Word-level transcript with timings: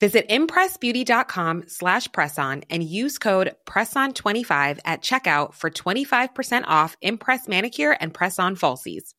Visit 0.00 0.26
impressbeauty.com 0.30 1.64
slash 1.66 2.08
presson 2.08 2.64
and 2.70 2.82
use 2.82 3.18
code 3.18 3.54
PRESSON25 3.66 4.78
at 4.86 5.02
checkout 5.02 5.52
for 5.52 5.68
25% 5.70 6.64
off 6.66 6.96
Impress 7.02 7.46
Manicure 7.46 7.96
and 8.00 8.12
Press-On 8.14 8.56
Falsies. 8.56 9.12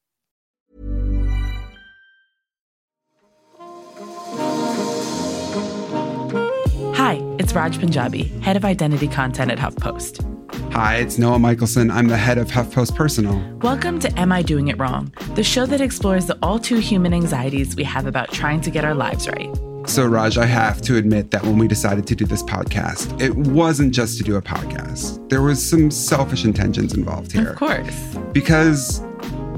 Hi, 6.95 7.21
it's 7.37 7.53
Raj 7.53 7.79
Punjabi, 7.79 8.23
head 8.41 8.57
of 8.57 8.65
identity 8.65 9.07
content 9.07 9.51
at 9.51 9.59
HuffPost. 9.59 10.27
Hi, 10.73 10.95
it's 10.95 11.19
Noah 11.19 11.37
Michelson. 11.37 11.91
I'm 11.91 12.07
the 12.07 12.17
head 12.17 12.39
of 12.39 12.47
HuffPost 12.47 12.95
Personal. 12.95 13.39
Welcome 13.59 13.99
to 13.99 14.19
Am 14.19 14.31
I 14.31 14.41
Doing 14.41 14.69
It 14.69 14.79
Wrong, 14.79 15.13
the 15.35 15.43
show 15.43 15.67
that 15.67 15.81
explores 15.81 16.25
the 16.25 16.39
all 16.41 16.57
too 16.57 16.77
human 16.77 17.13
anxieties 17.13 17.75
we 17.75 17.83
have 17.83 18.07
about 18.07 18.31
trying 18.31 18.61
to 18.61 18.71
get 18.71 18.83
our 18.83 18.95
lives 18.95 19.27
right. 19.27 19.70
So, 19.91 20.05
Raj, 20.05 20.37
I 20.37 20.45
have 20.45 20.81
to 20.83 20.95
admit 20.95 21.31
that 21.31 21.43
when 21.43 21.57
we 21.57 21.67
decided 21.67 22.07
to 22.07 22.15
do 22.15 22.25
this 22.25 22.41
podcast, 22.43 23.19
it 23.19 23.35
wasn't 23.35 23.93
just 23.93 24.17
to 24.19 24.23
do 24.23 24.37
a 24.37 24.41
podcast. 24.41 25.27
There 25.27 25.41
was 25.41 25.61
some 25.61 25.91
selfish 25.91 26.45
intentions 26.45 26.93
involved 26.93 27.33
here. 27.33 27.49
Of 27.49 27.57
course. 27.57 28.15
Because 28.31 29.01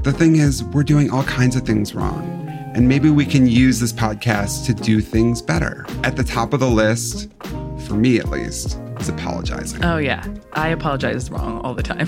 the 0.01 0.11
thing 0.11 0.37
is, 0.37 0.63
we're 0.63 0.81
doing 0.81 1.11
all 1.11 1.21
kinds 1.25 1.55
of 1.55 1.67
things 1.67 1.93
wrong. 1.93 2.23
And 2.73 2.89
maybe 2.89 3.11
we 3.11 3.27
can 3.27 3.45
use 3.45 3.79
this 3.79 3.93
podcast 3.93 4.65
to 4.65 4.73
do 4.73 5.01
things 5.01 5.39
better. 5.39 5.85
At 6.03 6.15
the 6.15 6.23
top 6.23 6.53
of 6.53 6.59
the 6.59 6.67
list, 6.67 7.29
for 7.85 7.93
me 7.93 8.17
at 8.17 8.29
least, 8.29 8.79
is 9.03 9.09
apologizing. 9.09 9.83
Oh, 9.83 9.97
yeah. 9.97 10.25
I 10.53 10.69
apologize 10.69 11.29
wrong 11.29 11.59
all 11.61 11.73
the 11.73 11.83
time. 11.83 12.07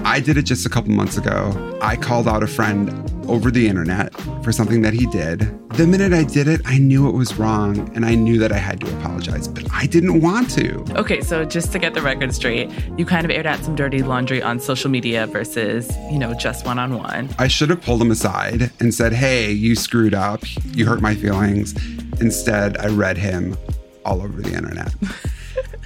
I 0.04 0.18
did 0.18 0.36
it 0.36 0.42
just 0.42 0.66
a 0.66 0.68
couple 0.68 0.90
months 0.90 1.16
ago. 1.16 1.78
I 1.80 1.96
called 1.96 2.26
out 2.26 2.42
a 2.42 2.48
friend 2.48 2.88
over 3.28 3.52
the 3.52 3.68
internet 3.68 4.12
for 4.42 4.50
something 4.50 4.82
that 4.82 4.92
he 4.92 5.06
did. 5.06 5.40
The 5.70 5.86
minute 5.86 6.12
I 6.12 6.24
did 6.24 6.48
it, 6.48 6.60
I 6.64 6.78
knew 6.78 7.08
it 7.08 7.12
was 7.12 7.38
wrong 7.38 7.78
and 7.94 8.04
I 8.04 8.16
knew 8.16 8.38
that 8.40 8.50
I 8.50 8.56
had 8.56 8.80
to 8.80 8.98
apologize, 8.98 9.46
but 9.46 9.64
I 9.72 9.86
didn't 9.86 10.20
want 10.20 10.50
to. 10.50 10.84
Okay, 10.96 11.20
so 11.20 11.44
just 11.44 11.70
to 11.72 11.78
get 11.78 11.94
the 11.94 12.02
record 12.02 12.34
straight, 12.34 12.68
you 12.98 13.06
kind 13.06 13.24
of 13.24 13.30
aired 13.30 13.46
out 13.46 13.60
some 13.60 13.76
dirty 13.76 14.02
laundry 14.02 14.42
on 14.42 14.58
social 14.58 14.90
media 14.90 15.28
versus, 15.28 15.96
you 16.10 16.18
know, 16.18 16.34
just 16.34 16.66
one 16.66 16.80
on 16.80 16.98
one. 16.98 17.28
I 17.38 17.46
should 17.46 17.70
have 17.70 17.80
pulled 17.82 18.02
him 18.02 18.10
aside 18.10 18.72
and 18.80 18.92
said, 18.92 19.12
hey, 19.12 19.52
you 19.52 19.76
screwed 19.76 20.14
up. 20.14 20.42
You 20.74 20.86
hurt 20.86 21.00
my 21.00 21.14
feelings. 21.14 21.74
Instead, 22.20 22.76
I 22.78 22.88
read 22.88 23.16
him 23.16 23.56
all 24.04 24.20
over 24.20 24.42
the 24.42 24.52
internet. 24.52 24.92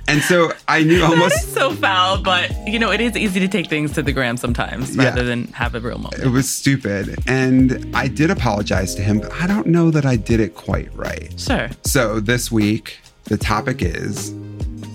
And 0.09 0.23
so 0.23 0.53
I 0.69 0.85
knew 0.85 1.03
almost 1.03 1.53
so 1.53 1.73
foul, 1.73 2.23
but 2.23 2.51
you 2.67 2.79
know, 2.79 2.93
it 2.93 3.01
is 3.01 3.17
easy 3.17 3.41
to 3.41 3.49
take 3.49 3.69
things 3.69 3.93
to 3.95 4.03
the 4.03 4.13
gram 4.13 4.37
sometimes 4.37 4.97
rather 4.97 5.23
yeah, 5.23 5.27
than 5.27 5.49
have 5.49 5.75
a 5.75 5.81
real 5.81 5.99
moment. 5.99 6.23
It 6.23 6.29
was 6.29 6.49
stupid. 6.49 7.19
And 7.27 7.91
I 7.95 8.07
did 8.09 8.31
apologize 8.31 8.95
to 8.95 9.03
him, 9.03 9.19
but 9.19 9.33
I 9.33 9.47
don't 9.47 9.67
know 9.67 9.91
that 9.91 10.07
I 10.07 10.17
did 10.17 10.41
it 10.41 10.55
quite 10.55 10.95
right. 10.95 11.33
Sure. 11.39 11.69
So 11.85 12.21
this 12.21 12.53
week, 12.53 12.99
the 13.25 13.37
topic 13.37 13.83
is 13.83 14.33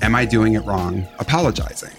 Am 0.02 0.16
I 0.16 0.26
doing 0.26 0.56
it 0.56 0.62
wrong? 0.62 1.08
Apologizing. 1.20 1.94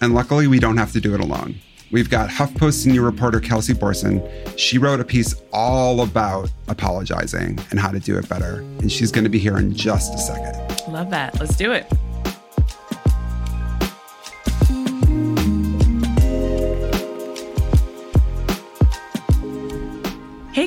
And 0.00 0.14
luckily, 0.14 0.48
we 0.48 0.58
don't 0.58 0.76
have 0.78 0.90
to 0.92 1.00
do 1.00 1.14
it 1.14 1.20
alone. 1.20 1.54
We've 1.92 2.10
got 2.10 2.28
HuffPost 2.28 2.82
senior 2.82 3.02
reporter 3.02 3.38
Kelsey 3.38 3.72
Borresen. 3.72 4.58
She 4.58 4.78
wrote 4.78 4.98
a 4.98 5.04
piece 5.04 5.40
all 5.52 6.00
about 6.00 6.50
apologizing 6.66 7.60
and 7.70 7.78
how 7.78 7.92
to 7.92 8.00
do 8.00 8.18
it 8.18 8.28
better. 8.28 8.58
And 8.80 8.90
she's 8.90 9.12
going 9.12 9.22
to 9.22 9.30
be 9.30 9.38
here 9.38 9.56
in 9.58 9.72
just 9.76 10.12
a 10.12 10.18
second. 10.18 10.92
Love 10.92 11.10
that. 11.10 11.38
Let's 11.38 11.56
do 11.56 11.70
it. 11.70 11.86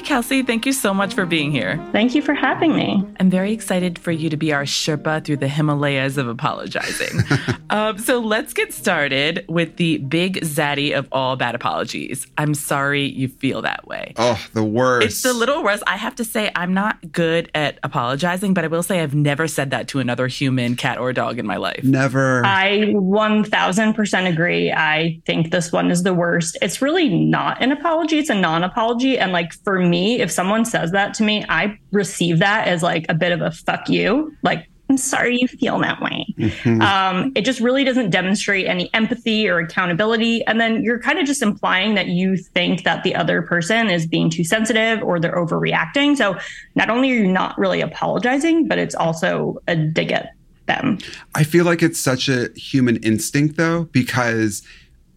Kelsey, 0.10 0.42
thank 0.42 0.66
you 0.66 0.74
so 0.74 0.92
much 0.92 1.14
for 1.14 1.28
being 1.28 1.52
here. 1.52 1.80
Thank 1.92 2.16
you 2.16 2.24
for 2.24 2.34
having 2.34 2.76
me. 2.76 3.06
I'm 3.20 3.30
very 3.30 3.54
excited 3.54 4.00
for 4.00 4.12
you 4.12 4.28
to 4.32 4.38
be 4.38 4.52
our 4.52 4.64
Sherpa 4.64 5.24
through 5.24 5.38
the 5.38 5.48
Himalayas 5.48 6.18
of 6.18 6.28
apologizing. 6.28 7.20
um, 7.70 8.00
so 8.00 8.18
let's 8.18 8.52
get 8.54 8.74
started 8.74 9.46
with 9.48 9.76
the 9.76 10.00
big 10.00 10.38
zaddy 10.38 10.98
of 10.98 11.08
all 11.12 11.36
bad 11.36 11.54
apologies. 11.54 12.26
I'm 12.40 12.56
sorry 12.56 13.06
you 13.06 13.28
feel 13.28 13.62
that 13.62 13.86
way. 13.86 14.14
Oh, 14.18 14.44
the 14.54 14.64
worst. 14.64 15.06
It's 15.06 15.22
the 15.22 15.32
little 15.32 15.64
worst. 15.64 15.84
I 15.86 15.98
have 15.98 16.16
to 16.16 16.26
say, 16.26 16.50
I'm 16.56 16.74
not 16.74 17.12
good 17.12 17.52
at 17.54 17.78
apologizing, 17.84 18.56
but 18.56 18.64
I 18.64 18.68
will 18.68 18.82
say 18.82 19.02
I've 19.02 19.14
never 19.14 19.48
said 19.48 19.70
that 19.70 19.90
to 19.90 20.00
another 20.00 20.26
human, 20.26 20.76
cat, 20.76 20.98
or 20.98 21.14
dog 21.14 21.38
in 21.38 21.46
my 21.46 21.58
life. 21.58 21.84
Never. 21.84 22.44
I 22.48 22.96
1000% 22.96 24.28
agree. 24.28 24.72
I 24.72 25.22
think 25.28 25.52
this 25.52 25.72
one 25.72 25.92
is 25.92 26.02
the 26.02 26.16
worst. 26.16 26.58
It's 26.64 26.82
really 26.82 27.10
not 27.10 27.62
an 27.62 27.72
apology, 27.72 28.18
it's 28.18 28.32
a 28.32 28.34
non 28.34 28.64
apology. 28.64 29.20
And 29.20 29.32
like 29.32 29.54
for 29.54 29.80
me, 29.80 29.99
if 30.00 30.32
someone 30.32 30.66
says 30.66 30.92
that 30.92 31.14
to 31.16 31.24
me, 31.24 31.46
I 31.50 31.78
receive 31.92 32.40
that 32.40 32.68
as 32.68 32.84
like 32.84 33.06
a 33.10 33.14
bit 33.14 33.32
of 33.32 33.42
a 33.42 33.52
fuck 33.52 33.90
you. 33.90 34.36
Like, 34.44 34.70
I'm 34.90 34.98
sorry 34.98 35.38
you 35.40 35.48
feel 35.48 35.78
that 35.82 36.02
way. 36.02 36.26
Mm-hmm. 36.40 36.82
Um, 36.82 37.32
it 37.36 37.46
just 37.46 37.60
really 37.60 37.84
doesn't 37.84 38.10
demonstrate 38.10 38.66
any 38.66 38.92
empathy 38.96 39.48
or 39.48 39.60
accountability. 39.60 40.44
And 40.48 40.60
then 40.60 40.84
you're 40.84 41.00
kind 41.00 41.20
of 41.20 41.28
just 41.28 41.44
implying 41.44 41.94
that 41.94 42.08
you 42.08 42.38
think 42.38 42.84
that 42.86 43.04
the 43.04 43.14
other 43.14 43.44
person 43.44 43.90
is 43.90 44.08
being 44.08 44.32
too 44.32 44.44
sensitive 44.44 45.04
or 45.04 45.20
they're 45.20 45.36
overreacting. 45.36 46.18
So 46.18 46.40
not 46.74 46.90
only 46.90 47.12
are 47.12 47.16
you 47.16 47.28
not 47.28 47.56
really 47.60 47.82
apologizing, 47.82 48.68
but 48.68 48.80
it's 48.80 48.96
also 48.96 49.62
a 49.68 49.76
dig 49.76 50.12
at 50.12 50.32
them. 50.66 50.98
I 51.36 51.44
feel 51.44 51.66
like 51.66 51.84
it's 51.84 52.00
such 52.00 52.28
a 52.28 52.50
human 52.56 52.98
instinct 52.98 53.58
though, 53.58 53.84
because 53.92 54.64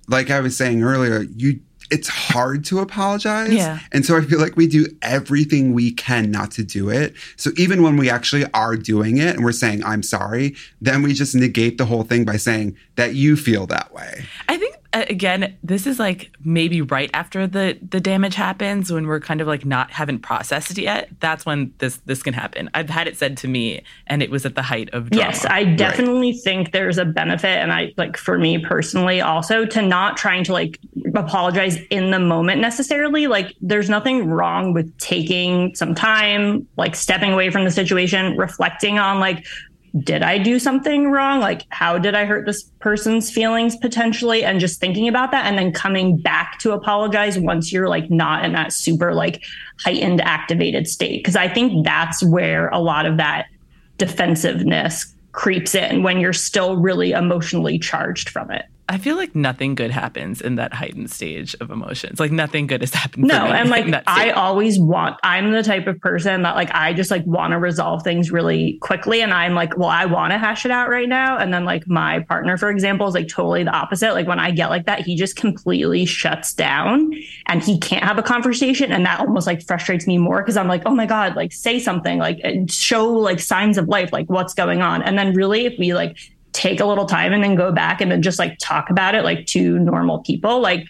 like 0.06 0.30
I 0.30 0.40
was 0.40 0.54
saying 0.54 0.82
earlier, 0.82 1.22
you 1.34 1.60
it's 1.92 2.08
hard 2.08 2.64
to 2.64 2.78
apologize. 2.80 3.52
Yeah. 3.52 3.78
And 3.92 4.04
so 4.06 4.16
I 4.16 4.22
feel 4.22 4.40
like 4.40 4.56
we 4.56 4.66
do 4.66 4.86
everything 5.02 5.74
we 5.74 5.92
can 5.92 6.30
not 6.30 6.50
to 6.52 6.64
do 6.64 6.88
it. 6.88 7.14
So 7.36 7.50
even 7.58 7.82
when 7.82 7.98
we 7.98 8.08
actually 8.08 8.46
are 8.54 8.76
doing 8.76 9.18
it 9.18 9.36
and 9.36 9.44
we're 9.44 9.52
saying, 9.52 9.84
I'm 9.84 10.02
sorry, 10.02 10.56
then 10.80 11.02
we 11.02 11.12
just 11.12 11.34
negate 11.34 11.76
the 11.76 11.84
whole 11.84 12.02
thing 12.02 12.24
by 12.24 12.38
saying 12.38 12.78
that 12.96 13.14
you 13.14 13.36
feel 13.36 13.66
that 13.66 13.92
way. 13.92 14.24
I 14.48 14.56
think 14.56 14.74
Uh, 14.92 15.04
again, 15.08 15.56
this 15.62 15.86
is 15.86 15.98
like 15.98 16.30
maybe 16.44 16.82
right 16.82 17.10
after 17.14 17.46
the 17.46 17.78
the 17.88 18.00
damage 18.00 18.34
happens 18.34 18.92
when 18.92 19.06
we're 19.06 19.20
kind 19.20 19.40
of 19.40 19.46
like 19.46 19.64
not 19.64 19.90
haven't 19.90 20.20
processed 20.20 20.70
it 20.70 20.78
yet. 20.78 21.08
That's 21.20 21.46
when 21.46 21.72
this 21.78 21.96
this 22.04 22.22
can 22.22 22.34
happen. 22.34 22.68
I've 22.74 22.90
had 22.90 23.08
it 23.08 23.16
said 23.16 23.36
to 23.38 23.48
me, 23.48 23.82
and 24.06 24.22
it 24.22 24.30
was 24.30 24.44
at 24.44 24.54
the 24.54 24.62
height 24.62 24.90
of 24.92 25.10
drama. 25.10 25.30
Yes, 25.30 25.46
I 25.46 25.64
definitely 25.64 26.32
right. 26.32 26.40
think 26.44 26.72
there's 26.72 26.98
a 26.98 27.04
benefit, 27.04 27.58
and 27.58 27.72
I 27.72 27.92
like 27.96 28.16
for 28.16 28.38
me 28.38 28.58
personally 28.58 29.20
also 29.20 29.64
to 29.64 29.80
not 29.80 30.16
trying 30.16 30.44
to 30.44 30.52
like 30.52 30.78
apologize 31.14 31.78
in 31.90 32.10
the 32.10 32.18
moment 32.18 32.60
necessarily. 32.60 33.26
Like, 33.26 33.54
there's 33.60 33.88
nothing 33.88 34.28
wrong 34.28 34.72
with 34.72 34.96
taking 34.98 35.74
some 35.74 35.94
time, 35.94 36.66
like 36.76 36.94
stepping 36.94 37.32
away 37.32 37.50
from 37.50 37.64
the 37.64 37.70
situation, 37.70 38.36
reflecting 38.36 38.98
on 38.98 39.20
like 39.20 39.46
did 40.00 40.22
I 40.22 40.38
do 40.38 40.58
something 40.58 41.10
wrong? 41.10 41.40
Like, 41.40 41.66
how 41.68 41.98
did 41.98 42.14
I 42.14 42.24
hurt 42.24 42.46
this 42.46 42.62
person's 42.78 43.30
feelings 43.30 43.76
potentially? 43.76 44.42
And 44.42 44.58
just 44.58 44.80
thinking 44.80 45.06
about 45.06 45.32
that 45.32 45.44
and 45.44 45.58
then 45.58 45.72
coming 45.72 46.16
back 46.16 46.58
to 46.60 46.72
apologize 46.72 47.38
once 47.38 47.72
you're 47.72 47.88
like 47.88 48.10
not 48.10 48.44
in 48.44 48.52
that 48.52 48.72
super 48.72 49.12
like 49.12 49.42
heightened 49.80 50.22
activated 50.22 50.88
state. 50.88 51.22
Cause 51.24 51.36
I 51.36 51.48
think 51.48 51.84
that's 51.84 52.22
where 52.22 52.68
a 52.68 52.78
lot 52.78 53.04
of 53.04 53.18
that 53.18 53.46
defensiveness 53.98 55.14
creeps 55.32 55.74
in 55.74 56.02
when 56.02 56.20
you're 56.20 56.32
still 56.32 56.76
really 56.76 57.12
emotionally 57.12 57.78
charged 57.78 58.30
from 58.30 58.50
it. 58.50 58.64
I 58.88 58.98
feel 58.98 59.16
like 59.16 59.34
nothing 59.34 59.74
good 59.74 59.90
happens 59.90 60.40
in 60.40 60.56
that 60.56 60.74
heightened 60.74 61.10
stage 61.10 61.54
of 61.60 61.70
emotions. 61.70 62.18
Like 62.18 62.32
nothing 62.32 62.66
good 62.66 62.80
has 62.80 62.92
happened. 62.92 63.24
No, 63.24 63.46
and 63.46 63.70
like 63.70 63.86
I 64.06 64.30
always 64.30 64.78
want. 64.78 65.18
I'm 65.22 65.52
the 65.52 65.62
type 65.62 65.86
of 65.86 66.00
person 66.00 66.42
that 66.42 66.56
like 66.56 66.70
I 66.74 66.92
just 66.92 67.10
like 67.10 67.24
want 67.24 67.52
to 67.52 67.58
resolve 67.58 68.02
things 68.02 68.32
really 68.32 68.78
quickly, 68.82 69.22
and 69.22 69.32
I'm 69.32 69.54
like, 69.54 69.76
well, 69.78 69.88
I 69.88 70.06
want 70.06 70.32
to 70.32 70.38
hash 70.38 70.64
it 70.64 70.72
out 70.72 70.88
right 70.88 71.08
now. 71.08 71.38
And 71.38 71.54
then 71.54 71.64
like 71.64 71.86
my 71.86 72.20
partner, 72.20 72.58
for 72.58 72.70
example, 72.70 73.06
is 73.06 73.14
like 73.14 73.28
totally 73.28 73.62
the 73.62 73.70
opposite. 73.70 74.14
Like 74.14 74.26
when 74.26 74.40
I 74.40 74.50
get 74.50 74.68
like 74.68 74.86
that, 74.86 75.00
he 75.00 75.16
just 75.16 75.36
completely 75.36 76.04
shuts 76.04 76.52
down, 76.52 77.12
and 77.46 77.62
he 77.62 77.78
can't 77.78 78.04
have 78.04 78.18
a 78.18 78.22
conversation, 78.22 78.90
and 78.90 79.06
that 79.06 79.20
almost 79.20 79.46
like 79.46 79.62
frustrates 79.62 80.06
me 80.06 80.18
more 80.18 80.42
because 80.42 80.56
I'm 80.56 80.68
like, 80.68 80.82
oh 80.86 80.94
my 80.94 81.06
god, 81.06 81.36
like 81.36 81.52
say 81.52 81.78
something, 81.78 82.18
like 82.18 82.40
show 82.68 83.10
like 83.10 83.38
signs 83.38 83.78
of 83.78 83.88
life, 83.88 84.12
like 84.12 84.28
what's 84.28 84.54
going 84.54 84.82
on, 84.82 85.02
and 85.02 85.16
then 85.16 85.34
really 85.34 85.66
if 85.66 85.78
we 85.78 85.94
like 85.94 86.18
take 86.52 86.80
a 86.80 86.84
little 86.84 87.06
time 87.06 87.32
and 87.32 87.42
then 87.42 87.54
go 87.54 87.72
back 87.72 88.00
and 88.00 88.10
then 88.10 88.22
just 88.22 88.38
like 88.38 88.58
talk 88.58 88.90
about 88.90 89.14
it 89.14 89.24
like 89.24 89.46
two 89.46 89.78
normal 89.78 90.20
people, 90.20 90.60
like 90.60 90.86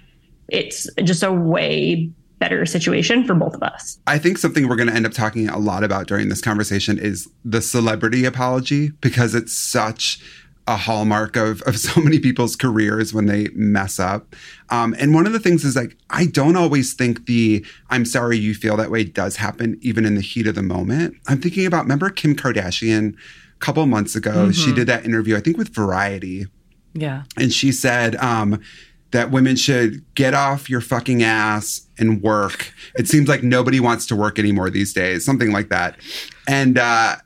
it's 0.49 0.89
just 1.05 1.23
a 1.23 1.33
way 1.33 2.11
better 2.39 2.67
situation 2.67 3.25
for 3.25 3.35
both 3.35 3.55
of 3.55 3.63
us. 3.63 4.01
I 4.09 4.19
think 4.19 4.37
something 4.37 4.69
we're 4.69 4.77
going 4.77 4.89
to 4.89 4.95
end 4.95 5.07
up 5.07 5.13
talking 5.13 5.49
a 5.49 5.59
lot 5.59 5.85
about 5.85 6.09
during 6.09 6.29
this 6.29 6.41
conversation 6.41 6.99
is 6.99 7.29
the 7.45 7.63
celebrity 7.63 8.25
apology 8.25 8.91
because 9.01 9.35
it's 9.37 9.53
such 9.53 10.21
a 10.67 10.77
hallmark 10.77 11.37
of, 11.37 11.63
of 11.63 11.79
so 11.79 12.01
many 12.01 12.19
people's 12.19 12.57
careers 12.57 13.15
when 13.15 13.27
they 13.27 13.49
mess 13.55 14.01
up. 14.01 14.35
Um, 14.71 14.95
and 14.99 15.15
one 15.15 15.27
of 15.27 15.33
the 15.33 15.41
things 15.41 15.65
is 15.65 15.77
like, 15.77 15.97
I 16.11 16.27
don't 16.27 16.57
always 16.57 16.95
think 16.95 17.27
the 17.27 17.65
I'm 17.91 18.05
sorry 18.05 18.39
you 18.39 18.55
feel 18.55 18.77
that 18.77 18.91
way 18.91 19.05
does 19.05 19.37
happen 19.37 19.79
even 19.81 20.05
in 20.05 20.17
the 20.17 20.21
heat 20.21 20.47
of 20.47 20.57
the 20.57 20.63
moment. 20.63 21.17
I'm 21.29 21.41
thinking 21.41 21.67
about, 21.67 21.83
remember 21.83 22.11
Kim 22.11 22.35
Kardashian 22.35 23.17
couple 23.63 23.87
months 23.87 24.15
ago. 24.15 24.33
Mm-hmm. 24.33 24.51
She 24.51 24.73
did 24.73 24.87
that 24.89 25.05
interview, 25.05 25.37
I 25.37 25.41
think 25.41 25.57
with 25.57 25.75
Variety. 25.75 26.47
Yeah. 26.95 27.23
And 27.39 27.53
she 27.53 27.73
said 27.73 28.17
um, 28.17 28.61
that 29.13 29.31
women 29.31 29.57
should 29.57 30.05
get 30.15 30.35
off 30.35 30.69
your 30.69 30.81
fucking 30.81 31.23
ass 31.23 31.87
and 31.99 32.21
work. 32.23 32.73
It 32.97 33.09
seems 33.09 33.29
like 33.29 33.43
nobody 33.43 33.81
wants 33.81 34.07
to 34.07 34.17
work 34.17 34.39
anymore 34.39 34.69
these 34.69 34.93
days, 34.93 35.25
something 35.25 35.53
like 35.53 35.69
that. 35.69 35.97
And 36.49 36.79
uh, 36.79 37.17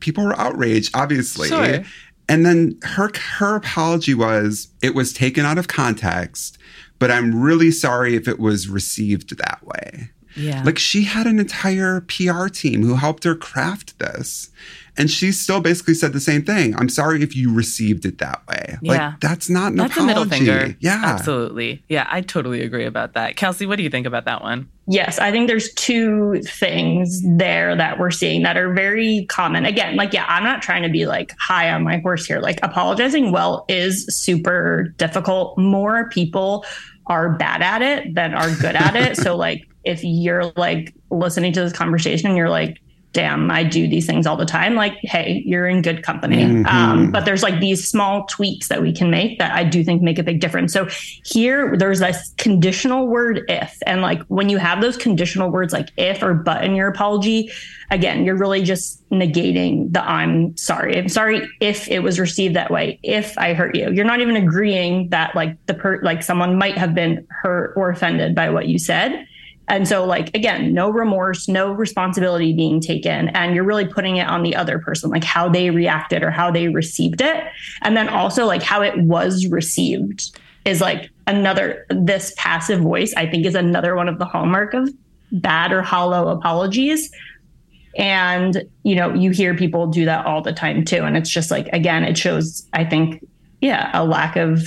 people 0.00 0.24
were 0.24 0.38
outraged, 0.38 0.90
obviously. 0.94 1.48
Sure. 1.48 1.82
And 2.28 2.44
then 2.44 2.78
her 2.82 3.10
her 3.38 3.56
apology 3.56 4.14
was 4.14 4.68
it 4.82 4.94
was 4.94 5.12
taken 5.12 5.44
out 5.44 5.58
of 5.58 5.68
context, 5.68 6.58
but 6.98 7.10
I'm 7.10 7.40
really 7.40 7.70
sorry 7.70 8.16
if 8.16 8.26
it 8.26 8.40
was 8.40 8.68
received 8.68 9.38
that 9.38 9.60
way. 9.64 10.10
Yeah. 10.36 10.62
Like 10.64 10.78
she 10.78 11.04
had 11.04 11.26
an 11.26 11.38
entire 11.38 12.00
PR 12.02 12.48
team 12.48 12.82
who 12.82 12.96
helped 12.96 13.24
her 13.24 13.34
craft 13.34 13.98
this. 13.98 14.50
And 14.98 15.10
she 15.10 15.32
still 15.32 15.60
basically 15.60 15.94
said 15.94 16.12
the 16.12 16.20
same 16.20 16.42
thing. 16.42 16.74
I'm 16.76 16.88
sorry 16.88 17.22
if 17.22 17.36
you 17.36 17.52
received 17.52 18.04
it 18.04 18.18
that 18.18 18.46
way. 18.46 18.78
Yeah. 18.82 18.92
Like 18.92 19.20
that's 19.20 19.50
not 19.50 19.72
an 19.72 19.78
that's 19.78 19.92
apology. 19.92 20.12
a 20.12 20.14
middle 20.14 20.30
finger. 20.30 20.76
Yeah. 20.80 21.02
Absolutely. 21.04 21.82
Yeah, 21.88 22.06
I 22.10 22.20
totally 22.22 22.62
agree 22.62 22.86
about 22.86 23.14
that. 23.14 23.36
Kelsey, 23.36 23.66
what 23.66 23.76
do 23.76 23.82
you 23.82 23.90
think 23.90 24.06
about 24.06 24.24
that 24.24 24.42
one? 24.42 24.68
Yes, 24.88 25.18
I 25.18 25.32
think 25.32 25.48
there's 25.48 25.72
two 25.74 26.40
things 26.42 27.20
there 27.24 27.74
that 27.74 27.98
we're 27.98 28.12
seeing 28.12 28.42
that 28.42 28.56
are 28.56 28.72
very 28.72 29.26
common. 29.28 29.66
Again, 29.66 29.96
like, 29.96 30.12
yeah, 30.12 30.24
I'm 30.28 30.44
not 30.44 30.62
trying 30.62 30.84
to 30.84 30.88
be 30.88 31.06
like 31.06 31.34
high 31.40 31.70
on 31.72 31.82
my 31.82 31.98
horse 31.98 32.24
here. 32.24 32.38
Like, 32.38 32.60
apologizing 32.62 33.32
well 33.32 33.64
is 33.68 34.06
super 34.06 34.94
difficult. 34.96 35.58
More 35.58 36.08
people 36.10 36.64
are 37.06 37.34
bad 37.34 37.62
at 37.62 37.82
it 37.82 38.14
than 38.14 38.32
are 38.32 38.54
good 38.56 38.76
at 38.76 38.94
it. 38.94 39.16
so, 39.22 39.36
like, 39.36 39.68
if 39.84 40.04
you're 40.04 40.52
like 40.56 40.94
listening 41.10 41.52
to 41.54 41.60
this 41.60 41.72
conversation 41.72 42.28
and 42.28 42.36
you're 42.36 42.50
like, 42.50 42.80
damn, 43.16 43.50
I 43.50 43.64
do 43.64 43.88
these 43.88 44.04
things 44.04 44.26
all 44.26 44.36
the 44.36 44.44
time. 44.44 44.74
Like, 44.74 44.98
hey, 45.00 45.42
you're 45.46 45.66
in 45.66 45.80
good 45.80 46.02
company. 46.02 46.44
Mm-hmm. 46.44 46.66
Um, 46.66 47.10
but 47.10 47.24
there's 47.24 47.42
like 47.42 47.60
these 47.60 47.88
small 47.88 48.26
tweaks 48.26 48.68
that 48.68 48.82
we 48.82 48.92
can 48.92 49.10
make 49.10 49.38
that 49.38 49.52
I 49.52 49.64
do 49.64 49.82
think 49.82 50.02
make 50.02 50.18
a 50.18 50.22
big 50.22 50.38
difference. 50.38 50.74
So 50.74 50.86
here, 51.24 51.78
there's 51.78 52.00
this 52.00 52.34
conditional 52.36 53.06
word 53.06 53.40
if. 53.48 53.78
And 53.86 54.02
like 54.02 54.22
when 54.24 54.50
you 54.50 54.58
have 54.58 54.82
those 54.82 54.98
conditional 54.98 55.50
words 55.50 55.72
like 55.72 55.88
if 55.96 56.22
or 56.22 56.34
but 56.34 56.62
in 56.62 56.74
your 56.74 56.88
apology, 56.88 57.50
again, 57.90 58.26
you're 58.26 58.36
really 58.36 58.62
just 58.62 59.02
negating 59.08 59.94
the 59.94 60.06
I'm 60.06 60.54
sorry. 60.58 60.98
I'm 60.98 61.08
sorry 61.08 61.48
if 61.62 61.88
it 61.88 62.00
was 62.00 62.20
received 62.20 62.54
that 62.54 62.70
way, 62.70 63.00
if 63.02 63.38
I 63.38 63.54
hurt 63.54 63.74
you. 63.74 63.90
You're 63.92 64.04
not 64.04 64.20
even 64.20 64.36
agreeing 64.36 65.08
that 65.08 65.34
like 65.34 65.56
the 65.64 65.72
per 65.72 66.02
like 66.02 66.22
someone 66.22 66.58
might 66.58 66.76
have 66.76 66.94
been 66.94 67.26
hurt 67.30 67.72
or 67.78 67.88
offended 67.88 68.34
by 68.34 68.50
what 68.50 68.68
you 68.68 68.78
said 68.78 69.26
and 69.68 69.88
so, 69.88 70.04
like, 70.04 70.34
again, 70.34 70.72
no 70.72 70.90
remorse, 70.90 71.48
no 71.48 71.72
responsibility 71.72 72.52
being 72.52 72.80
taken. 72.80 73.28
And 73.30 73.54
you're 73.54 73.64
really 73.64 73.86
putting 73.86 74.16
it 74.16 74.28
on 74.28 74.42
the 74.42 74.54
other 74.54 74.78
person, 74.78 75.10
like 75.10 75.24
how 75.24 75.48
they 75.48 75.70
reacted 75.70 76.22
or 76.22 76.30
how 76.30 76.50
they 76.50 76.68
received 76.68 77.20
it. 77.20 77.44
And 77.82 77.96
then 77.96 78.08
also, 78.08 78.46
like, 78.46 78.62
how 78.62 78.82
it 78.82 78.96
was 78.98 79.46
received 79.48 80.38
is 80.64 80.80
like 80.80 81.10
another, 81.26 81.86
this 81.90 82.32
passive 82.36 82.80
voice, 82.80 83.12
I 83.16 83.26
think, 83.26 83.44
is 83.44 83.54
another 83.54 83.96
one 83.96 84.08
of 84.08 84.18
the 84.18 84.24
hallmark 84.24 84.74
of 84.74 84.88
bad 85.32 85.72
or 85.72 85.82
hollow 85.82 86.28
apologies. 86.28 87.10
And, 87.98 88.64
you 88.82 88.94
know, 88.94 89.14
you 89.14 89.30
hear 89.30 89.56
people 89.56 89.86
do 89.88 90.04
that 90.04 90.26
all 90.26 90.42
the 90.42 90.52
time 90.52 90.84
too. 90.84 91.02
And 91.02 91.16
it's 91.16 91.30
just 91.30 91.50
like, 91.50 91.68
again, 91.72 92.04
it 92.04 92.16
shows, 92.16 92.66
I 92.72 92.84
think, 92.84 93.26
yeah, 93.60 93.90
a 93.94 94.04
lack 94.04 94.36
of 94.36 94.62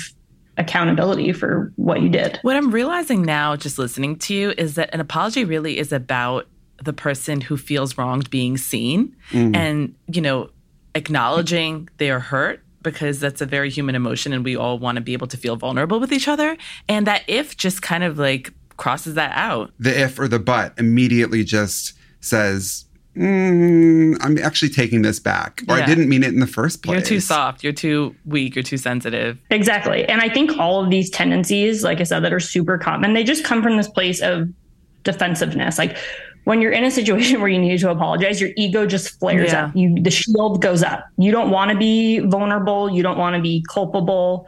accountability 0.59 1.31
for 1.31 1.71
what 1.77 2.01
you 2.01 2.09
did. 2.09 2.37
What 2.43 2.55
I'm 2.55 2.69
realizing 2.69 3.23
now, 3.23 3.55
just 3.55 3.79
listening 3.79 4.17
to 4.17 4.35
you, 4.35 4.53
is 4.57 4.75
that 4.75 4.93
an 4.93 4.99
apology 4.99 5.45
really 5.45 5.79
is 5.79 5.91
about 5.91 6.47
the 6.83 6.93
person 6.93 7.41
who 7.41 7.57
feels 7.57 7.97
wronged 7.97 8.29
being 8.29 8.57
seen 8.57 9.15
mm. 9.31 9.55
and, 9.55 9.95
you 10.07 10.21
know, 10.21 10.49
acknowledging 10.95 11.89
they 11.97 12.11
are 12.11 12.19
hurt 12.19 12.63
because 12.81 13.19
that's 13.19 13.41
a 13.41 13.45
very 13.45 13.69
human 13.69 13.95
emotion 13.95 14.31
and 14.33 14.45
we 14.45 14.55
all 14.55 14.79
want 14.79 14.95
to 14.95 15.01
be 15.01 15.13
able 15.13 15.27
to 15.27 15.37
feel 15.37 15.55
vulnerable 15.55 15.99
with 15.99 16.13
each 16.13 16.27
other. 16.27 16.57
And 16.87 17.07
that 17.07 17.23
if 17.27 17.57
just 17.57 17.81
kind 17.81 18.03
of 18.03 18.17
like 18.17 18.53
crosses 18.77 19.15
that 19.15 19.31
out. 19.35 19.71
The 19.79 19.97
if 20.01 20.19
or 20.19 20.27
the 20.27 20.39
but 20.39 20.73
immediately 20.77 21.43
just 21.43 21.93
says, 22.21 22.85
mm, 23.19 24.17
I'm 24.21 24.37
actually 24.39 24.69
taking 24.69 25.01
this 25.01 25.19
back, 25.19 25.61
or 25.67 25.77
yeah. 25.77 25.83
I 25.83 25.85
didn't 25.85 26.09
mean 26.09 26.23
it 26.23 26.29
in 26.29 26.39
the 26.39 26.47
first 26.47 26.81
place. 26.83 26.93
You're 26.93 27.05
too 27.05 27.19
soft. 27.19 27.63
You're 27.63 27.73
too 27.73 28.15
weak. 28.25 28.55
You're 28.55 28.63
too 28.63 28.77
sensitive. 28.77 29.37
Exactly. 29.49 30.05
And 30.05 30.21
I 30.21 30.29
think 30.29 30.57
all 30.57 30.83
of 30.83 30.89
these 30.89 31.09
tendencies, 31.09 31.83
like 31.83 31.99
I 31.99 32.03
said, 32.03 32.21
that 32.21 32.33
are 32.33 32.39
super 32.39 32.77
common, 32.77 33.13
they 33.13 33.23
just 33.23 33.43
come 33.43 33.61
from 33.61 33.77
this 33.77 33.89
place 33.89 34.21
of 34.21 34.49
defensiveness. 35.03 35.77
Like 35.77 35.97
when 36.45 36.61
you're 36.61 36.71
in 36.71 36.83
a 36.83 36.91
situation 36.91 37.41
where 37.41 37.49
you 37.49 37.59
need 37.59 37.79
to 37.79 37.89
apologize, 37.89 38.39
your 38.39 38.51
ego 38.55 38.85
just 38.85 39.19
flares 39.19 39.51
yeah. 39.51 39.65
up. 39.65 39.75
You 39.75 40.01
the 40.01 40.11
shield 40.11 40.61
goes 40.61 40.83
up. 40.83 41.05
You 41.17 41.31
don't 41.31 41.51
want 41.51 41.71
to 41.71 41.77
be 41.77 42.19
vulnerable. 42.19 42.89
You 42.89 43.03
don't 43.03 43.17
want 43.17 43.35
to 43.35 43.41
be 43.41 43.63
culpable. 43.69 44.47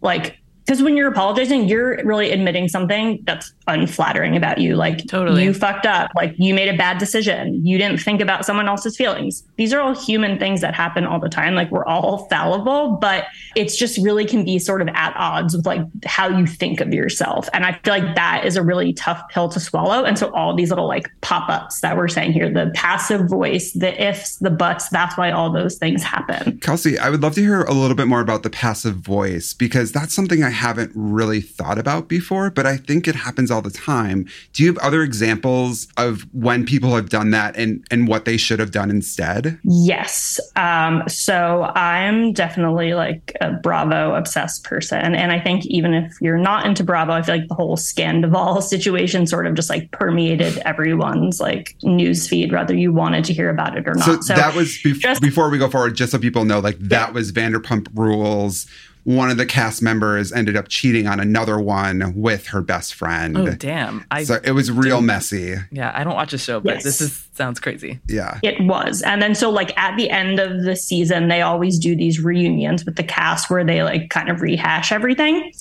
Like 0.00 0.38
because 0.72 0.82
when 0.82 0.96
you're 0.96 1.08
apologizing, 1.08 1.68
you're 1.68 2.02
really 2.02 2.30
admitting 2.30 2.66
something 2.66 3.20
that's 3.24 3.52
unflattering 3.66 4.38
about 4.38 4.56
you. 4.56 4.74
Like, 4.74 5.06
totally, 5.06 5.44
you 5.44 5.52
fucked 5.52 5.84
up. 5.84 6.10
Like, 6.14 6.34
you 6.38 6.54
made 6.54 6.70
a 6.70 6.76
bad 6.78 6.96
decision. 6.96 7.62
You 7.62 7.76
didn't 7.76 7.98
think 7.98 8.22
about 8.22 8.46
someone 8.46 8.68
else's 8.68 8.96
feelings. 8.96 9.44
These 9.56 9.74
are 9.74 9.80
all 9.82 9.94
human 9.94 10.38
things 10.38 10.62
that 10.62 10.74
happen 10.74 11.04
all 11.04 11.20
the 11.20 11.28
time. 11.28 11.54
Like, 11.54 11.70
we're 11.70 11.84
all 11.84 12.26
fallible, 12.30 12.96
but 12.96 13.26
it's 13.54 13.76
just 13.76 13.98
really 13.98 14.24
can 14.24 14.46
be 14.46 14.58
sort 14.58 14.80
of 14.80 14.88
at 14.94 15.14
odds 15.14 15.54
with 15.54 15.66
like 15.66 15.82
how 16.06 16.30
you 16.30 16.46
think 16.46 16.80
of 16.80 16.94
yourself. 16.94 17.50
And 17.52 17.66
I 17.66 17.72
feel 17.84 17.92
like 17.92 18.14
that 18.14 18.46
is 18.46 18.56
a 18.56 18.62
really 18.62 18.94
tough 18.94 19.22
pill 19.28 19.50
to 19.50 19.60
swallow. 19.60 20.04
And 20.04 20.18
so, 20.18 20.32
all 20.32 20.56
these 20.56 20.70
little 20.70 20.88
like 20.88 21.06
pop 21.20 21.50
ups 21.50 21.82
that 21.82 21.98
we're 21.98 22.08
saying 22.08 22.32
here 22.32 22.50
the 22.50 22.70
passive 22.74 23.28
voice, 23.28 23.72
the 23.72 24.02
ifs, 24.02 24.36
the 24.36 24.48
buts 24.50 24.88
that's 24.88 25.18
why 25.18 25.32
all 25.32 25.52
those 25.52 25.76
things 25.76 26.02
happen. 26.02 26.58
Kelsey, 26.60 26.98
I 26.98 27.10
would 27.10 27.20
love 27.20 27.34
to 27.34 27.42
hear 27.42 27.60
a 27.60 27.74
little 27.74 27.94
bit 27.94 28.06
more 28.06 28.22
about 28.22 28.42
the 28.42 28.48
passive 28.48 28.94
voice 28.96 29.52
because 29.52 29.92
that's 29.92 30.14
something 30.14 30.42
I 30.42 30.48
haven't 30.62 30.92
really 30.94 31.40
thought 31.40 31.76
about 31.76 32.06
before, 32.06 32.48
but 32.48 32.66
I 32.66 32.76
think 32.76 33.08
it 33.08 33.16
happens 33.16 33.50
all 33.50 33.62
the 33.62 33.70
time. 33.70 34.28
Do 34.52 34.62
you 34.62 34.68
have 34.72 34.78
other 34.78 35.02
examples 35.02 35.88
of 35.96 36.22
when 36.32 36.64
people 36.64 36.94
have 36.94 37.08
done 37.08 37.32
that 37.32 37.56
and, 37.56 37.84
and 37.90 38.06
what 38.06 38.26
they 38.26 38.36
should 38.36 38.60
have 38.60 38.70
done 38.70 38.88
instead? 38.88 39.58
Yes. 39.64 40.38
Um, 40.54 41.02
so 41.08 41.64
I'm 41.74 42.32
definitely 42.32 42.94
like 42.94 43.36
a 43.40 43.50
Bravo 43.54 44.14
obsessed 44.14 44.62
person. 44.62 45.16
And 45.16 45.32
I 45.32 45.40
think 45.40 45.66
even 45.66 45.94
if 45.94 46.16
you're 46.20 46.38
not 46.38 46.64
into 46.64 46.84
Bravo, 46.84 47.10
I 47.10 47.22
feel 47.22 47.38
like 47.38 47.48
the 47.48 47.56
whole 47.56 47.76
Scandoval 47.76 48.62
situation 48.74 49.26
sort 49.26 49.48
of 49.48 49.54
just 49.54 49.68
like 49.68 49.90
permeated 49.90 50.58
everyone's 50.58 51.40
like 51.40 51.74
news 51.82 52.28
feed, 52.28 52.52
whether 52.52 52.76
you 52.76 52.92
wanted 52.92 53.24
to 53.24 53.32
hear 53.32 53.50
about 53.50 53.76
it 53.76 53.88
or 53.88 53.94
not. 53.94 54.04
So, 54.04 54.20
so 54.20 54.34
that 54.36 54.54
was 54.54 54.78
just, 54.78 55.20
before 55.20 55.50
we 55.50 55.58
go 55.58 55.68
forward, 55.68 55.96
just 55.96 56.12
so 56.12 56.20
people 56.20 56.44
know, 56.44 56.60
like 56.60 56.78
that 56.78 57.08
yeah. 57.08 57.12
was 57.12 57.32
Vanderpump 57.32 57.88
Rules 57.94 58.68
one 59.04 59.30
of 59.30 59.36
the 59.36 59.46
cast 59.46 59.82
members 59.82 60.32
ended 60.32 60.56
up 60.56 60.68
cheating 60.68 61.06
on 61.08 61.18
another 61.18 61.58
one 61.58 62.12
with 62.14 62.46
her 62.48 62.60
best 62.60 62.94
friend. 62.94 63.36
Oh 63.36 63.50
damn! 63.54 64.04
I 64.10 64.22
so 64.24 64.38
it 64.44 64.52
was 64.52 64.70
real 64.70 65.00
messy. 65.02 65.56
yeah, 65.72 65.90
I 65.94 66.04
don't 66.04 66.14
watch 66.14 66.32
a 66.32 66.38
show, 66.38 66.60
but 66.60 66.74
Yes. 66.74 66.84
this 66.84 67.00
is 67.00 67.28
sounds 67.32 67.58
crazy. 67.58 67.98
Yeah. 68.08 68.38
It 68.42 68.60
was. 68.60 69.02
And 69.02 69.20
then 69.22 69.34
so 69.34 69.50
like 69.50 69.76
at 69.78 69.96
the 69.96 70.08
end 70.10 70.38
of 70.38 70.62
the 70.64 70.76
season, 70.76 71.28
they 71.28 71.42
always 71.42 71.78
do 71.78 71.96
these 71.96 72.20
reunions 72.20 72.84
with 72.84 72.96
the 72.96 73.02
cast 73.02 73.50
where 73.50 73.64
they 73.64 73.82
like 73.82 74.10
kind 74.10 74.28
of 74.28 74.40
rehash 74.40 74.92
everything. 74.92 75.52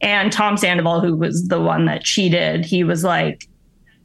And 0.00 0.32
Tom 0.32 0.56
Sandoval, 0.56 1.00
who 1.00 1.16
was 1.16 1.48
the 1.48 1.60
one 1.60 1.86
that 1.86 2.04
cheated, 2.04 2.64
he 2.64 2.84
was 2.84 3.02
like 3.04 3.48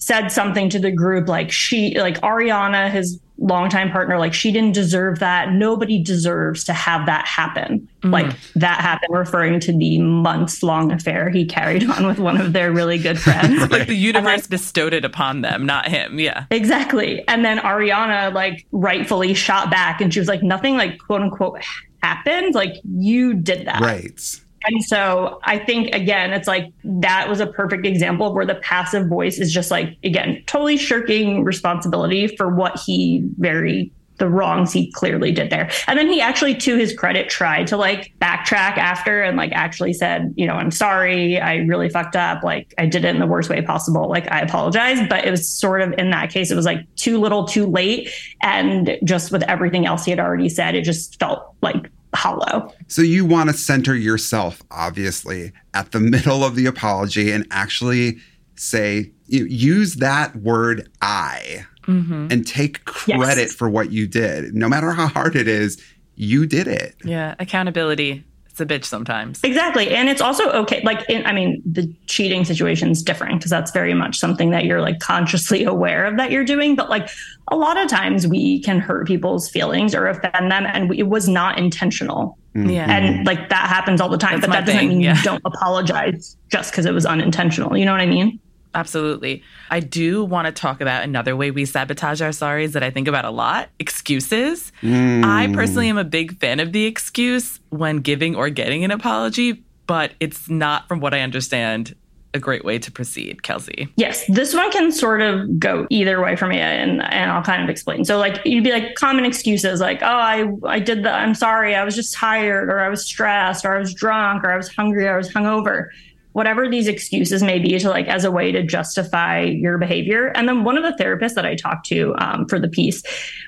said 0.04 0.28
something 0.30 0.70
to 0.70 0.80
the 0.80 0.92
group 0.92 1.30
like 1.30 1.50
she 1.50 1.98
like 1.98 2.20
Ariana, 2.20 2.92
his 2.92 3.22
longtime 3.38 3.90
partner, 3.90 4.20
like 4.20 4.34
she 4.34 4.52
didn't 4.52 4.74
deserve 4.74 5.20
that. 5.20 5.54
Nobody 5.54 6.04
deserves 6.04 6.66
to 6.66 6.74
have 6.74 7.06
that 7.06 7.26
happen. 7.26 7.88
Mm-hmm. 8.02 8.12
Like 8.12 8.36
that 8.56 8.82
happened, 8.82 9.16
referring 9.18 9.62
to 9.62 9.72
the 9.72 10.00
months 10.00 10.62
long 10.62 10.92
affair 10.92 11.30
he 11.30 11.46
carried 11.46 11.90
on 11.90 12.06
with 12.06 12.20
one 12.20 12.40
of 12.40 12.52
their 12.52 12.72
really 12.72 12.98
good 12.98 13.20
friends. 13.20 13.54
Like 13.74 13.88
the 13.88 13.96
universe 13.96 14.46
bestowed 14.46 14.94
it 14.94 15.06
upon 15.06 15.42
them, 15.42 15.66
not 15.66 15.88
him. 15.88 16.20
Yeah. 16.20 16.46
Exactly. 16.52 17.26
And 17.28 17.46
then 17.46 17.58
Ariana 17.60 18.32
like 18.34 18.68
rightfully 18.72 19.34
shot 19.34 19.72
back 19.72 20.02
and 20.02 20.14
she 20.14 20.20
was 20.20 20.28
like, 20.28 20.44
nothing 20.44 20.76
like 20.76 21.00
quote 21.00 21.22
unquote 21.22 21.62
happened. 22.04 22.54
Like 22.54 22.74
you 22.84 23.34
did 23.34 23.66
that. 23.68 23.80
Right. 23.80 24.20
And 24.66 24.84
so 24.84 25.40
I 25.44 25.58
think 25.58 25.94
again, 25.94 26.34
it's 26.34 26.48
like 26.48 26.72
that 26.84 27.30
was 27.30 27.40
a 27.40 27.48
perfect 27.48 27.86
example 27.86 28.28
of 28.28 28.34
where 28.34 28.46
the 28.46 28.56
passive 28.56 29.08
voice 29.08 29.40
is 29.40 29.54
just 29.54 29.72
like, 29.72 29.98
again, 30.04 30.44
totally 30.46 30.78
shirking 30.78 31.44
responsibility 31.44 32.28
for 32.28 32.54
what 32.54 32.80
he 32.80 33.24
very 33.38 33.92
the 34.18 34.30
wrongs 34.30 34.72
he 34.72 34.92
clearly 34.92 35.32
did 35.32 35.50
there. 35.50 35.70
And 35.88 35.98
then 35.98 36.08
he 36.08 36.22
actually, 36.22 36.56
to 36.56 36.78
his 36.78 36.94
credit, 36.94 37.30
tried 37.30 37.68
to 37.68 37.78
like 37.78 38.14
backtrack 38.20 38.78
after 38.78 39.22
and 39.22 39.38
like 39.38 39.52
actually 39.52 39.94
said, 39.94 40.34
you 40.38 40.46
know, 40.46 40.54
I'm 40.54 40.72
sorry, 40.72 41.40
I 41.40 41.58
really 41.58 41.90
fucked 41.90 42.16
up. 42.16 42.44
Like 42.44 42.74
I 42.78 42.86
did 42.86 43.06
it 43.06 43.10
in 43.10 43.20
the 43.20 43.28
worst 43.28 43.50
way 43.50 43.62
possible. 43.62 44.08
Like 44.08 44.32
I 44.32 44.40
apologize. 44.40 45.00
But 45.10 45.26
it 45.26 45.32
was 45.32 45.48
sort 45.50 45.82
of 45.82 45.94
in 45.98 46.12
that 46.12 46.30
case, 46.30 46.52
it 46.52 46.56
was 46.56 46.66
like 46.66 46.86
too 46.96 47.20
little, 47.20 47.46
too 47.46 47.66
late. 47.66 48.10
And 48.42 48.98
just 49.04 49.32
with 49.32 49.44
everything 49.44 49.86
else 49.86 50.06
he 50.06 50.12
had 50.12 50.20
already 50.20 50.50
said, 50.50 50.76
it 50.76 50.84
just 50.84 51.20
felt 51.20 51.54
like 51.62 51.90
hollow. 52.16 52.72
So 52.88 53.02
you 53.02 53.26
want 53.26 53.50
to 53.50 53.56
center 53.56 53.96
yourself, 53.96 54.62
obviously, 54.72 55.52
at 55.74 55.92
the 55.92 56.00
middle 56.00 56.44
of 56.44 56.56
the 56.56 56.66
apology 56.66 57.32
and 57.32 57.48
actually 57.52 58.18
say, 58.56 59.12
you 59.26 59.46
use 59.46 59.96
that 59.96 60.36
word 60.36 60.90
I 61.02 61.66
mm-hmm. 61.84 62.28
and 62.30 62.46
take 62.46 62.86
credit 62.86 63.42
Yes. 63.42 63.54
for 63.54 63.70
what 63.70 63.92
you 63.92 64.08
did. 64.08 64.54
No 64.54 64.70
matter 64.70 64.92
how 64.92 65.08
hard 65.08 65.36
it 65.36 65.48
is, 65.48 65.82
you 66.16 66.46
did 66.46 66.68
it. 66.68 66.96
Yeah. 67.04 67.36
Accountability. 67.40 68.24
It's 68.54 68.62
a 68.62 68.68
bitch 68.68 68.86
sometimes. 68.86 69.44
Exactly. 69.44 69.90
And 69.96 70.10
it's 70.10 70.22
also 70.22 70.48
okay. 70.52 70.80
Like, 70.84 71.10
in, 71.10 71.26
I 71.26 71.34
mean, 71.34 71.64
the 71.66 71.92
cheating 72.06 72.46
situation 72.46 72.92
is 72.92 73.02
different 73.02 73.40
because 73.40 73.50
that's 73.50 73.72
very 73.72 73.96
much 73.96 74.20
something 74.20 74.52
that 74.52 74.66
you're 74.66 74.80
like 74.80 75.00
consciously 75.00 75.64
aware 75.64 76.06
of 76.06 76.18
that 76.18 76.30
you're 76.30 76.46
doing. 76.46 76.76
But 76.76 76.88
like 76.88 77.10
a 77.48 77.56
lot 77.56 77.82
of 77.82 77.90
times 77.90 78.28
we 78.28 78.62
can 78.62 78.78
hurt 78.78 79.08
people's 79.08 79.50
feelings 79.50 79.96
or 79.96 80.06
offend 80.06 80.52
them 80.52 80.68
and 80.68 80.88
we, 80.88 81.00
it 81.00 81.08
was 81.08 81.28
not 81.28 81.58
intentional. 81.58 82.38
Mm-hmm. 82.56 82.70
Yeah. 82.70 82.96
And 82.96 83.26
like 83.26 83.50
that 83.50 83.68
happens 83.70 84.00
all 84.00 84.10
the 84.10 84.20
time. 84.20 84.40
That's 84.40 84.46
but 84.46 84.54
that 84.54 84.66
doesn't 84.68 84.82
thing, 84.82 84.90
mean 84.90 85.02
yeah. 85.02 85.18
you 85.18 85.24
don't 85.24 85.42
apologize 85.46 86.38
just 86.52 86.72
because 86.72 86.86
it 86.86 86.94
was 86.94 87.08
unintentional. 87.08 87.76
You 87.76 87.86
know 87.86 87.92
what 87.92 88.02
I 88.02 88.06
mean? 88.06 88.40
Absolutely. 88.76 89.44
I 89.70 89.80
do 89.80 90.24
want 90.24 90.48
to 90.48 90.52
talk 90.52 90.82
about 90.82 91.04
another 91.04 91.36
way 91.36 91.52
we 91.52 91.66
sabotage 91.66 92.22
our 92.22 92.30
sorries 92.30 92.72
that 92.72 92.84
I 92.84 92.90
think 92.90 93.08
about 93.08 93.26
a 93.26 93.30
lot 93.30 93.70
excuses. 93.80 94.72
I 94.82 95.48
hmm. 95.48 95.54
personally 95.54 95.90
am 95.90 95.98
a 95.98 96.04
big 96.04 96.38
fan 96.40 96.60
of 96.60 96.72
the 96.72 96.86
excuse 96.86 97.60
when 97.70 97.98
giving 97.98 98.36
or 98.36 98.50
getting 98.50 98.84
an 98.84 98.92
apology, 98.92 99.64
but 99.86 100.14
it's 100.20 100.50
not, 100.50 100.88
from 100.88 101.00
what 101.00 101.14
I 101.14 101.22
understand, 101.22 101.96
a 102.34 102.40
great 102.40 102.66
way 102.66 102.80
to 102.80 102.92
proceed, 102.92 103.44
Kelsey. 103.44 103.88
Yes, 103.96 104.26
this 104.28 104.54
one 104.54 104.72
can 104.72 104.92
sort 104.92 105.22
of 105.22 105.60
go 105.60 105.86
either 105.90 106.20
way 106.22 106.36
for 106.36 106.48
me, 106.48 106.58
and 106.58 107.02
and 107.04 107.32
I'll 107.32 107.44
kind 107.44 107.64
of 107.64 107.70
explain. 107.70 108.06
So, 108.06 108.18
like, 108.18 108.42
you'd 108.44 108.64
be 108.64 108.72
like 108.72 108.96
common 108.96 109.24
excuses, 109.24 109.80
like, 109.80 110.02
"Oh, 110.02 110.06
I 110.08 110.52
I 110.64 110.80
did 110.80 111.04
the, 111.04 111.12
I'm 111.12 111.36
sorry, 111.36 111.76
I 111.76 111.84
was 111.84 111.96
just 111.96 112.14
tired, 112.14 112.70
or 112.70 112.80
I 112.80 112.90
was 112.90 113.06
stressed, 113.06 113.66
or 113.66 113.76
I 113.76 113.80
was 113.80 113.94
drunk, 113.94 114.44
or 114.44 114.52
I 114.52 114.58
was 114.58 114.74
hungry, 114.74 115.06
or 115.06 115.14
I 115.14 115.18
was 115.18 115.32
hungover." 115.32 115.90
Whatever 116.34 116.70
these 116.70 116.88
excuses 116.88 117.42
may 117.42 117.60
be, 117.60 117.78
to 117.80 117.90
like 117.90 118.08
as 118.08 118.26
a 118.26 118.32
way 118.32 118.52
to 118.52 118.62
justify 118.64 119.42
your 119.42 119.78
behavior. 119.78 120.28
And 120.36 120.48
then 120.48 120.64
one 120.64 120.78
of 120.78 120.84
the 120.84 121.04
therapists 121.04 121.36
that 121.36 121.46
I 121.46 121.56
talked 121.56 121.88
to 121.88 122.14
um, 122.20 122.48
for 122.48 122.60
the 122.60 122.68
piece 122.68 123.02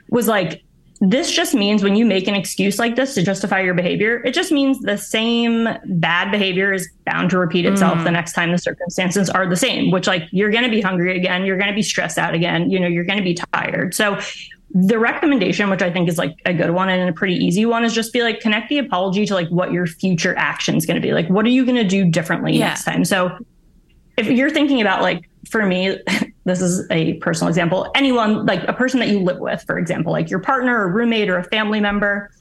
was 0.09 0.27
like, 0.27 0.63
this 1.01 1.31
just 1.31 1.53
means 1.53 1.83
when 1.83 1.95
you 1.95 2.05
make 2.05 2.27
an 2.27 2.35
excuse 2.35 2.79
like 2.79 2.95
this 2.95 3.15
to 3.15 3.23
justify 3.23 3.59
your 3.59 3.73
behavior, 3.73 4.23
it 4.23 4.33
just 4.33 4.51
means 4.51 4.79
the 4.79 4.97
same 4.97 5.67
bad 5.85 6.31
behavior 6.31 6.71
is 6.71 6.89
bound 7.05 7.29
to 7.31 7.37
repeat 7.37 7.65
itself 7.65 8.01
the 8.05 8.11
next 8.11 8.31
time 8.31 8.51
the 8.51 8.57
circumstances 8.57 9.29
are 9.29 9.47
the 9.47 9.57
same, 9.57 9.91
which 9.91 10.07
like 10.07 10.23
you're 10.31 10.51
going 10.51 10.63
to 10.63 10.69
be 10.69 10.79
hungry 10.79 11.17
again, 11.17 11.45
you're 11.45 11.57
going 11.57 11.69
to 11.69 11.75
be 11.75 11.83
stressed 11.83 12.17
out 12.17 12.33
again, 12.33 12.71
you 12.71 12.79
know, 12.79 12.87
you're 12.87 13.03
going 13.03 13.17
to 13.17 13.23
be 13.23 13.33
tired. 13.33 13.93
So 13.93 14.17
the 14.77 14.99
recommendation, 14.99 15.69
which 15.69 15.81
I 15.81 15.89
think 15.89 16.09
is 16.09 16.17
like 16.17 16.35
a 16.45 16.53
good 16.53 16.71
one 16.71 16.89
and 16.89 17.09
a 17.09 17.13
pretty 17.13 17.35
easy 17.35 17.65
one, 17.65 17.85
is 17.85 17.93
just 17.93 18.11
be 18.11 18.21
like 18.23 18.41
connect 18.41 18.67
the 18.67 18.77
apology 18.77 19.25
to 19.25 19.33
like 19.33 19.47
what 19.47 19.71
your 19.71 19.87
future 19.87 20.35
action 20.37 20.75
is 20.75 20.85
going 20.85 20.95
to 20.95 21.01
be. 21.01 21.13
Like, 21.13 21.29
what 21.29 21.45
are 21.45 21.49
you 21.49 21.63
going 21.65 21.77
to 21.77 21.87
do 21.87 22.03
differently 22.03 22.57
Yeah. 22.57 22.67
next 22.67 22.83
time? 22.83 23.05
So 23.05 23.37
if 24.17 24.27
you're 24.27 24.49
thinking 24.49 24.81
about 24.81 25.01
like 25.01 25.29
for 25.49 25.65
me 25.65 25.97
this 26.45 26.61
is 26.61 26.85
a 26.91 27.13
personal 27.15 27.49
example 27.49 27.91
anyone 27.95 28.45
like 28.45 28.63
a 28.67 28.73
person 28.73 28.99
that 28.99 29.09
you 29.09 29.19
live 29.19 29.39
with 29.39 29.61
for 29.63 29.77
example 29.77 30.11
like 30.11 30.29
your 30.29 30.39
partner 30.39 30.79
or 30.79 30.87
roommate 30.91 31.29
or 31.29 31.37
a 31.37 31.43
family 31.43 31.79
member 31.81 32.31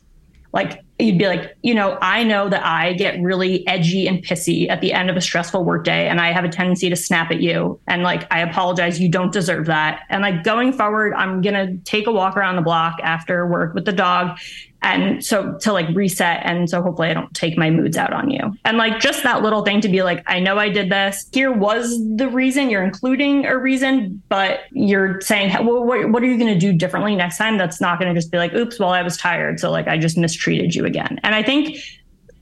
like 0.52 0.83
you'd 0.98 1.18
be 1.18 1.26
like 1.26 1.56
you 1.62 1.74
know 1.74 1.98
i 2.00 2.22
know 2.22 2.48
that 2.48 2.64
i 2.64 2.92
get 2.92 3.20
really 3.20 3.66
edgy 3.66 4.06
and 4.06 4.24
pissy 4.24 4.68
at 4.70 4.80
the 4.80 4.92
end 4.92 5.10
of 5.10 5.16
a 5.16 5.20
stressful 5.20 5.64
workday 5.64 6.06
and 6.08 6.20
i 6.20 6.30
have 6.30 6.44
a 6.44 6.48
tendency 6.48 6.88
to 6.88 6.96
snap 6.96 7.30
at 7.30 7.40
you. 7.40 7.80
And 7.86 8.02
like 8.02 8.32
i 8.32 8.40
apologize. 8.40 9.00
You 9.00 9.08
don't 9.08 9.32
deserve 9.32 9.66
that. 9.66 10.02
And 10.08 10.22
like 10.22 10.44
going 10.44 10.72
forward 10.72 11.12
i'm 11.14 11.40
gonna 11.40 11.76
take 11.78 12.06
a 12.06 12.12
walk 12.12 12.36
around 12.36 12.56
the 12.56 12.62
block 12.62 12.98
after 13.02 13.46
work 13.46 13.74
with 13.74 13.84
the 13.84 13.92
dog 13.92 14.38
and 14.84 15.24
so 15.24 15.56
to 15.62 15.72
like 15.72 15.88
reset. 15.94 16.40
And 16.44 16.70
so 16.70 16.82
hopefully 16.82 17.08
i 17.08 17.14
don't 17.14 17.32
take 17.34 17.58
my 17.58 17.70
moods 17.70 17.96
out 17.96 18.12
on 18.12 18.30
you. 18.30 18.54
And 18.64 18.76
like 18.76 19.00
just 19.00 19.22
that 19.24 19.42
little 19.42 19.62
thing 19.62 19.80
to 19.80 19.88
be 19.88 20.02
like 20.02 20.22
i 20.26 20.38
know 20.38 20.58
i 20.58 20.68
did 20.68 20.90
this. 20.90 21.28
Here 21.32 21.50
was 21.50 21.98
the 22.16 22.28
reason. 22.28 22.70
You're 22.70 22.84
including 22.84 23.46
a 23.46 23.58
reason 23.58 24.22
but 24.28 24.60
you're 24.72 25.20
saying 25.20 25.52
well, 25.66 25.84
what, 25.84 26.10
what 26.10 26.22
are 26.22 26.26
you 26.26 26.38
going 26.38 26.52
to 26.52 26.58
do 26.58 26.72
differently 26.72 27.16
next 27.16 27.38
time? 27.38 27.58
That's 27.58 27.80
not 27.80 27.98
going 27.98 28.14
to 28.14 28.18
just 28.18 28.30
be 28.30 28.38
like 28.38 28.52
oops 28.52 28.78
well 28.78 28.90
i 28.90 29.02
was 29.02 29.16
tired. 29.16 29.58
So 29.58 29.70
like 29.70 29.88
i 29.88 29.98
just 29.98 30.16
mistreated 30.16 30.74
you 30.74 30.84
again. 30.84 31.18
And 31.24 31.34
i 31.34 31.42
think 31.42 31.76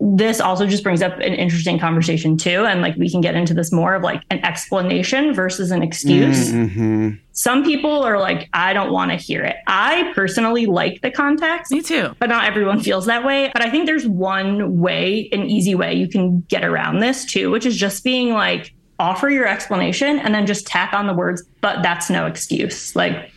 this 0.05 0.41
also 0.41 0.67
just 0.67 0.83
brings 0.83 1.01
up 1.01 1.13
an 1.21 1.33
interesting 1.35 1.79
conversation 1.79 2.37
too 2.37 2.65
and 2.65 2.83
like 2.83 2.97
we 2.97 3.09
can 3.09 3.21
get 3.21 3.37
into 3.37 3.55
this 3.55 3.71
more 3.71 3.95
of 3.95 4.03
like 4.03 4.21
an 4.31 4.45
explanation 4.45 5.33
versus 5.33 5.71
an 5.71 5.81
excuse 5.83 6.51
hmm 6.51 7.11
some 7.35 7.65
people 7.65 8.03
are 8.03 8.19
like 8.19 8.49
i 8.53 8.73
don't 8.73 8.93
want 8.93 9.11
to 9.13 9.17
hear 9.17 9.43
it 9.45 9.57
i 9.69 10.13
personally 10.15 10.67
like 10.67 11.01
the 11.03 11.11
context 11.11 11.71
Me 11.71 11.81
too. 11.81 12.15
but 12.19 12.29
not 12.29 12.45
everyone 12.47 12.81
feels 12.81 13.07
that 13.07 13.25
way. 13.25 13.51
But 13.53 13.63
I 13.63 13.71
think 13.71 13.87
there's 13.87 14.07
one 14.07 14.81
way, 14.81 15.29
an 15.33 15.45
easy 15.49 15.75
way 15.75 15.95
you 15.95 16.09
can 16.09 16.41
get 16.49 16.65
around 16.65 16.99
this 16.99 17.25
too, 17.25 17.51
which 17.51 17.65
is 17.65 17.77
just 17.77 18.05
being 18.05 18.33
like, 18.33 18.75
offer 18.99 19.31
your 19.31 19.47
explanation 19.49 20.19
and 20.19 20.35
then 20.35 20.47
just 20.47 20.67
tack 20.67 20.93
on 20.93 21.07
the 21.07 21.15
words, 21.15 21.43
but 21.61 21.83
that's 21.83 22.11
no 22.11 22.27
excuse. 22.27 22.95
Like, 22.95 23.32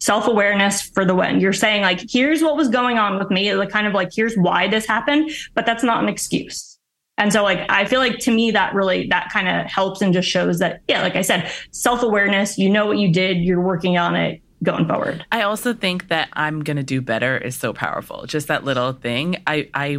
self 0.00 0.26
awareness 0.26 0.82
for 0.82 1.04
the 1.04 1.14
win. 1.14 1.40
You're 1.40 1.52
saying, 1.52 1.82
like, 1.82 2.00
here's 2.10 2.42
what 2.42 2.56
was 2.56 2.68
going 2.68 2.98
on 2.98 3.18
with 3.18 3.30
me, 3.30 3.54
like, 3.54 3.70
kind 3.70 3.86
of 3.86 3.92
like, 3.92 4.10
here's 4.14 4.34
why 4.34 4.66
this 4.68 4.86
happened, 4.86 5.30
but 5.54 5.66
that's 5.66 5.84
not 5.84 6.02
an 6.02 6.08
excuse. 6.08 6.78
And 7.18 7.32
so, 7.32 7.42
like, 7.42 7.70
I 7.70 7.84
feel 7.84 8.00
like 8.00 8.18
to 8.20 8.30
me, 8.30 8.50
that 8.52 8.74
really, 8.74 9.06
that 9.08 9.28
kind 9.30 9.46
of 9.46 9.66
helps 9.66 10.00
and 10.00 10.12
just 10.12 10.28
shows 10.28 10.58
that, 10.60 10.80
yeah, 10.88 11.02
like 11.02 11.16
I 11.16 11.22
said, 11.22 11.50
self 11.70 12.02
awareness, 12.02 12.56
you 12.56 12.70
know 12.70 12.86
what 12.86 12.98
you 12.98 13.12
did, 13.12 13.38
you're 13.38 13.60
working 13.60 13.98
on 13.98 14.16
it 14.16 14.40
going 14.62 14.86
forward. 14.86 15.24
I 15.30 15.42
also 15.42 15.74
think 15.74 16.08
that 16.08 16.28
I'm 16.32 16.64
gonna 16.64 16.82
do 16.82 17.00
better 17.00 17.36
is 17.36 17.56
so 17.56 17.72
powerful. 17.72 18.26
Just 18.26 18.48
that 18.48 18.64
little 18.64 18.92
thing. 18.92 19.42
I 19.46 19.68
I 19.74 19.98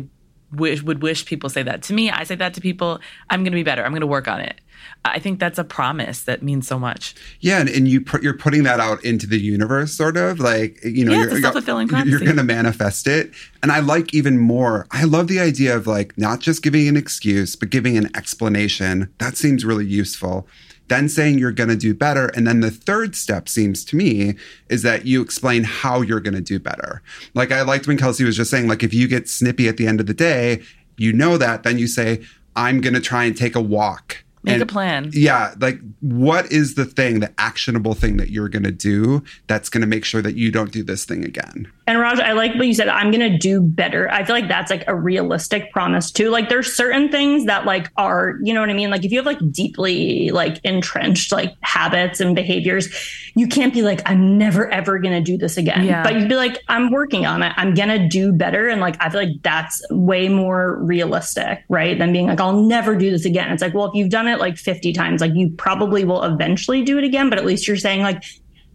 wish 0.54 0.84
would 0.84 1.02
wish 1.02 1.26
people 1.26 1.50
say 1.50 1.64
that 1.64 1.82
to 1.84 1.94
me. 1.94 2.10
I 2.10 2.24
say 2.24 2.36
that 2.36 2.54
to 2.56 2.62
people. 2.62 3.00
I'm 3.30 3.44
gonna 3.44 3.56
be 3.56 3.64
better. 3.64 3.84
I'm 3.86 3.94
gonna 3.94 4.06
work 4.06 4.28
on 4.28 4.40
it. 4.42 4.62
I 5.04 5.20
think 5.20 5.40
that's 5.40 5.58
a 5.58 5.64
promise 5.64 6.24
that 6.24 6.44
means 6.44 6.68
so 6.68 6.78
much. 6.78 7.16
Yeah, 7.40 7.60
and, 7.60 7.70
and 7.70 7.88
you 7.88 8.02
put 8.02 8.22
you're 8.22 8.38
putting 8.38 8.64
that 8.64 8.80
out 8.80 9.04
into 9.04 9.26
the 9.26 9.40
universe, 9.40 9.94
sort 9.94 10.18
of 10.18 10.40
like 10.40 10.84
you 10.84 11.06
know, 11.06 11.12
Yeah, 11.12 11.26
you're, 11.26 11.42
self-fulfilling 11.42 11.90
you're, 11.90 12.06
you're 12.06 12.20
going 12.20 12.38
to 12.38 12.44
manifest 12.44 13.08
it. 13.08 13.32
And 13.64 13.72
I 13.72 13.80
like 13.80 14.14
even 14.14 14.38
more. 14.38 14.88
I 14.92 15.04
love 15.06 15.28
the 15.28 15.40
idea 15.40 15.76
of 15.76 15.88
like 15.88 16.18
not 16.18 16.40
just 16.40 16.62
giving 16.62 16.88
an 16.88 16.98
excuse, 16.98 17.56
but 17.56 17.70
giving 17.70 17.98
an 17.98 18.16
explanation. 18.16 19.12
That 19.18 19.38
seems 19.38 19.66
really 19.66 19.86
useful. 19.86 20.48
Then 20.92 21.08
saying 21.10 21.40
you're 21.40 21.54
going 21.54 21.70
to 21.70 21.76
do 21.78 21.94
better, 21.94 22.28
and 22.36 22.46
then 22.46 22.60
the 22.60 22.70
third 22.70 23.16
step 23.16 23.48
seems 23.48 23.86
to 23.86 23.96
me 23.96 24.36
is 24.70 24.82
that 24.84 25.06
you 25.06 25.22
explain 25.22 25.64
how 25.64 26.02
you're 26.02 26.20
going 26.20 26.34
to 26.36 26.42
do 26.42 26.60
better. 26.60 27.02
Like 27.34 27.52
I 27.52 27.62
liked 27.62 27.88
when 27.88 27.98
Kelsey 27.98 28.26
was 28.26 28.36
just 28.36 28.52
saying, 28.52 28.68
like 28.68 28.84
if 28.84 28.94
you 28.94 29.08
get 29.08 29.30
snippy 29.30 29.68
at 29.70 29.78
the 29.78 29.88
end 29.88 30.00
of 30.02 30.06
the 30.06 30.14
day, 30.14 30.62
you 30.98 31.14
know 31.14 31.38
that. 31.38 31.64
Then 31.64 31.78
you 31.78 31.88
say, 31.88 32.22
"I'm 32.56 32.82
going 32.82 32.94
to 32.94 33.00
try 33.00 33.24
and 33.24 33.36
take 33.38 33.56
a 33.56 33.62
walk." 33.62 34.24
Make 34.44 34.54
And- 34.56 34.64
a 34.64 34.66
plan. 34.66 35.12
yeah 35.14 35.54
like 35.60 35.80
what 36.00 36.52
is 36.52 36.74
the 36.74 36.84
thing 36.86 37.20
the 37.20 37.32
actionable 37.38 37.94
thing 37.94 38.18
that 38.18 38.32
you're 38.32 38.50
going 38.50 38.64
to 38.64 38.72
do 38.72 39.24
that's 39.46 39.70
going 39.70 39.82
to 39.82 39.88
make 39.88 40.04
sure 40.04 40.20
that 40.24 40.36
you 40.36 40.52
don't 40.52 40.72
do 40.72 40.82
this 40.84 41.06
thing 41.06 41.24
again 41.24 41.68
And 41.92 42.00
Raj, 42.00 42.22
I 42.22 42.32
like 42.32 42.56
what 42.56 42.68
you 42.68 42.74
said. 42.74 42.88
I'm 42.88 43.12
going 43.12 43.34
to 43.34 43.38
do 43.38 43.60
better. 43.60 44.10
I 44.10 44.24
feel 44.24 44.34
like 44.34 44.48
that's 44.48 44.72
like 44.72 44.86
a 44.88 44.96
realistic 44.96 45.74
promise 45.74 46.10
too. 46.10 46.30
Like 46.30 46.48
there's 46.48 46.74
certain 46.74 47.10
things 47.10 47.48
that 47.48 47.66
like 47.66 47.92
are, 47.98 48.36
you 48.44 48.54
know 48.54 48.62
what 48.62 48.70
I 48.70 48.74
mean? 48.74 48.90
Like 48.90 49.04
if 49.04 49.12
you 49.12 49.18
have 49.18 49.26
like 49.26 49.40
deeply 49.52 50.30
like 50.30 50.62
entrenched 50.64 51.34
like 51.34 51.54
habits 51.60 52.22
and 52.22 52.34
behaviors, 52.34 52.88
you 53.36 53.46
can't 53.46 53.74
be 53.74 53.82
like, 53.82 54.10
I'm 54.10 54.38
never 54.38 54.72
ever 54.72 55.00
going 55.00 55.14
to 55.14 55.20
do 55.22 55.38
this 55.38 55.58
again. 55.58 55.84
Yeah. 55.84 56.02
But 56.02 56.16
you'd 56.16 56.30
be 56.30 56.38
like, 56.38 56.62
I'm 56.70 56.92
working 56.92 57.26
on 57.26 57.44
it. 57.44 57.52
I'm 57.58 57.74
going 57.74 57.90
to 57.90 58.08
do 58.08 58.32
better. 58.32 58.70
And 58.70 58.80
like, 58.80 58.96
I 59.02 59.10
feel 59.10 59.24
like 59.24 59.42
that's 59.42 59.86
way 59.92 60.30
more 60.30 60.78
realistic, 60.82 61.66
right? 61.68 62.00
Than 62.00 62.14
being 62.14 62.28
like, 62.28 62.40
I'll 62.40 62.62
never 62.62 62.96
do 62.96 63.12
this 63.12 63.26
again. 63.26 63.52
It's 63.52 63.62
like, 63.62 63.74
well, 63.74 63.88
if 63.88 63.96
you've 63.96 64.10
done 64.10 64.30
it 64.30 64.40
like 64.40 64.56
50 64.56 64.94
times, 64.94 65.20
like 65.20 65.34
you 65.36 65.50
probably 65.50 66.06
will 66.06 66.24
eventually 66.24 66.84
do 66.84 66.98
it 66.98 67.04
again. 67.04 67.30
But 67.30 67.38
at 67.38 67.46
least 67.46 67.68
you're 67.68 67.76
saying 67.76 68.02
like, 68.02 68.24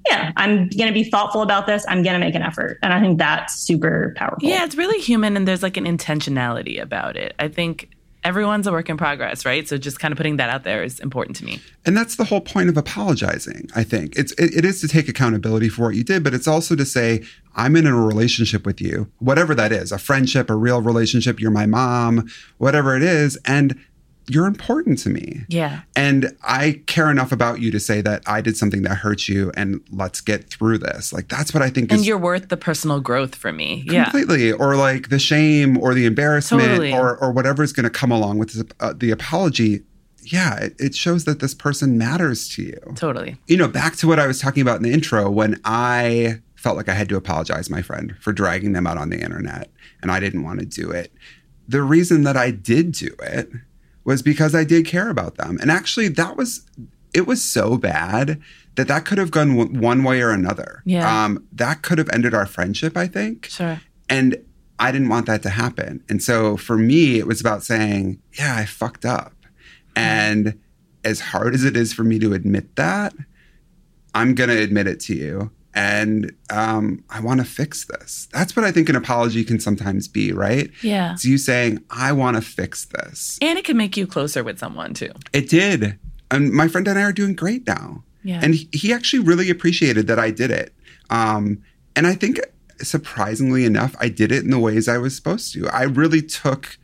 yeah, 0.09 0.33
I'm 0.37 0.69
going 0.69 0.89
to 0.89 0.93
be 0.93 1.05
thoughtful 1.05 1.43
about 1.43 1.67
this. 1.67 1.85
I'm 1.89 2.03
going 2.03 2.15
to 2.15 2.25
make 2.25 2.35
an 2.35 2.43
effort. 2.43 2.79
And 2.83 2.93
I 2.93 3.01
think 3.01 3.19
that's 3.19 3.55
super 3.55 4.15
powerful. 4.17 4.49
Yeah, 4.49 4.65
it's 4.65 4.77
really 4.77 5.01
human 5.01 5.37
and 5.37 5.47
there's 5.47 5.63
like 5.63 5.77
an 5.77 5.85
intentionality 5.85 6.81
about 6.81 7.17
it. 7.17 7.35
I 7.39 7.49
think 7.49 7.91
everyone's 8.27 8.67
a 8.67 8.73
work 8.73 8.91
in 8.91 8.97
progress, 8.97 9.47
right? 9.47 9.69
So 9.69 9.79
just 9.79 10.01
kind 10.01 10.11
of 10.11 10.17
putting 10.17 10.37
that 10.39 10.51
out 10.51 10.65
there 10.65 10.83
is 10.83 10.99
important 10.99 11.37
to 11.37 11.45
me. 11.45 11.61
And 11.85 11.97
that's 11.97 12.17
the 12.17 12.25
whole 12.25 12.41
point 12.41 12.69
of 12.69 12.77
apologizing, 12.77 13.71
I 13.77 13.85
think. 13.85 14.17
It's 14.17 14.33
it, 14.33 14.53
it 14.53 14.65
is 14.65 14.81
to 14.81 14.89
take 14.89 15.09
accountability 15.09 15.69
for 15.69 15.83
what 15.83 15.95
you 15.95 16.03
did, 16.03 16.25
but 16.25 16.35
it's 16.35 16.49
also 16.49 16.75
to 16.75 16.85
say, 16.85 17.23
I'm 17.55 17.77
in 17.77 17.87
a 17.87 17.95
relationship 17.95 18.67
with 18.67 18.81
you, 18.81 19.11
whatever 19.21 19.55
that 19.55 19.71
is, 19.71 19.93
a 19.93 19.99
friendship, 19.99 20.51
a 20.51 20.57
real 20.57 20.83
relationship, 20.83 21.39
you're 21.39 21.53
my 21.53 21.67
mom, 21.67 22.29
whatever 22.59 22.97
it 22.97 23.03
is, 23.05 23.39
and 23.45 23.79
you're 24.29 24.47
important 24.47 24.99
to 25.01 25.09
me. 25.11 25.45
Yeah. 25.49 25.83
And 25.95 26.37
I 26.43 26.83
care 26.87 27.11
enough 27.11 27.33
about 27.33 27.61
you 27.61 27.71
to 27.71 27.79
say 27.81 28.01
that 28.01 28.23
I 28.27 28.41
did 28.41 28.57
something 28.57 28.83
that 28.83 28.97
hurt 28.97 29.29
you 29.29 29.53
and 29.57 29.81
let's 29.91 30.21
get 30.21 30.51
through 30.51 30.79
this. 30.79 31.13
Like 31.13 31.29
that's 31.29 31.55
what 31.55 31.63
I 31.63 31.71
think 31.71 31.93
And 31.93 32.01
is 32.01 32.07
you're 32.07 32.19
worth 32.19 32.49
the 32.49 32.57
personal 32.57 33.01
growth 33.01 33.35
for 33.35 33.53
me. 33.53 33.85
Yeah. 33.87 34.05
completely 34.05 34.53
or 34.53 34.77
like 34.77 35.09
the 35.11 35.19
shame 35.19 35.79
or 35.79 35.95
the 35.95 36.07
embarrassment 36.07 36.65
Totally. 36.65 36.93
or 36.93 37.17
or 37.19 37.31
whatever 37.31 37.63
is 37.63 37.73
going 37.73 37.85
to 37.85 37.91
come 37.91 38.11
along 38.11 38.39
with 38.39 38.53
this, 38.53 38.65
uh, 38.81 38.95
the 38.97 39.11
apology. 39.11 39.83
Yeah, 40.23 40.57
it, 40.59 40.75
it 40.81 40.95
shows 40.97 41.25
that 41.27 41.39
this 41.39 41.55
person 41.55 41.97
matters 41.97 42.49
to 42.57 42.63
you. 42.63 42.81
Totally. 42.97 43.37
You 43.47 43.57
know, 43.57 43.69
back 43.69 43.95
to 43.97 44.09
what 44.09 44.19
I 44.19 44.27
was 44.27 44.41
talking 44.41 44.61
about 44.61 44.77
in 44.79 44.83
the 44.83 44.93
intro 44.93 45.31
when 45.31 45.61
I 45.65 46.41
felt 46.57 46.77
like 46.77 46.89
I 46.89 46.95
had 46.95 47.09
to 47.11 47.17
apologize 47.17 47.71
my 47.71 47.81
friend 47.81 48.17
for 48.21 48.33
dragging 48.33 48.73
them 48.73 48.89
out 48.89 48.99
on 48.99 49.11
the 49.11 49.21
internet 49.21 49.71
and 50.03 50.11
I 50.11 50.19
didn't 50.19 50.43
want 50.43 50.59
to 50.59 50.67
do 50.67 50.91
it. 50.91 51.13
The 51.69 51.83
reason 51.83 52.25
that 52.25 52.37
I 52.37 52.51
did 52.51 52.91
do 52.91 53.15
it 53.23 53.51
was 54.07 54.23
because 54.23 54.55
I 54.55 54.65
did 54.65 54.87
care 54.87 55.11
about 55.11 55.37
them. 55.37 55.59
And 55.61 55.71
actually 55.71 56.09
that 56.09 56.37
was 56.37 56.63
it 57.13 57.27
was 57.27 57.43
so 57.43 57.77
bad 57.77 58.41
that 58.77 58.89
that 58.89 59.05
could 59.05 59.19
have 59.19 59.31
gone 59.31 59.57
w- 59.57 59.81
one 59.81 60.05
way 60.05 60.23
or 60.23 60.31
another. 60.31 60.83
Yeah. 60.85 61.25
Um 61.25 61.47
that 61.53 61.83
could 61.83 61.99
have 61.99 62.09
ended 62.11 62.33
our 62.33 62.47
friendship, 62.47 62.97
I 62.97 63.07
think. 63.07 63.47
Sure. 63.47 63.81
And 64.09 64.43
I 64.79 64.93
didn't 64.93 65.09
want 65.09 65.27
that 65.27 65.43
to 65.43 65.51
happen. 65.51 66.03
And 66.09 66.23
so 66.23 66.57
for 66.57 66.77
me, 66.77 67.19
it 67.19 67.27
was 67.27 67.41
about 67.41 67.63
saying, 67.63 68.21
yeah, 68.39 68.57
I 68.57 68.67
fucked 68.67 69.05
up. 69.05 69.33
And 69.95 70.61
as 71.03 71.21
hard 71.21 71.55
as 71.55 71.65
it 71.65 71.77
is 71.77 71.93
for 71.93 72.05
me 72.05 72.19
to 72.19 72.35
admit 72.35 72.77
that, 72.77 73.15
I'm 74.15 74.35
going 74.35 74.51
to 74.51 74.59
admit 74.59 74.87
it 74.87 75.01
to 75.01 75.15
you. 75.15 75.51
And 75.77 76.35
um, 76.49 77.05
I 77.11 77.21
want 77.21 77.41
to 77.41 77.45
fix 77.45 77.85
this. 77.85 78.29
That's 78.33 78.57
what 78.57 78.65
I 78.65 78.73
think 78.73 78.89
an 78.89 78.97
apology 78.97 79.45
can 79.45 79.61
sometimes 79.61 80.09
be, 80.09 80.33
right? 80.33 80.71
Yeah. 80.83 81.13
It's 81.13 81.27
you 81.27 81.37
saying, 81.37 81.85
I 81.91 82.13
want 82.13 82.37
to 82.37 82.41
fix 82.41 82.87
this. 82.87 83.39
And 83.43 83.59
it 83.59 83.67
can 83.67 83.77
make 83.77 83.95
you 83.95 84.07
closer 84.07 84.43
with 84.43 84.59
someone 84.59 84.95
too. 84.95 85.13
It 85.35 85.51
did. 85.51 85.99
And 86.31 86.51
my 86.51 86.67
friend 86.67 86.89
and 86.89 86.99
I 86.99 87.03
are 87.03 87.13
doing 87.13 87.35
great 87.35 87.67
now. 87.67 88.03
Yeah. 88.25 88.41
And 88.43 88.55
he, 88.55 88.69
he 88.73 88.91
actually 88.91 89.21
really 89.21 89.51
appreciated 89.51 90.07
that 90.07 90.19
I 90.19 90.31
did 90.31 90.51
it. 90.51 90.75
Um, 91.11 91.63
and 91.95 92.07
I 92.07 92.15
think 92.15 92.41
surprisingly 92.79 93.67
enough, 93.67 93.95
I 94.01 94.09
did 94.09 94.33
it 94.33 94.45
in 94.45 94.51
the 94.51 94.59
ways 94.59 94.89
I 94.89 94.97
was 94.97 95.15
supposed 95.15 95.53
to. 95.53 95.69
I 95.69 95.83
really 95.83 96.23
took 96.23 96.79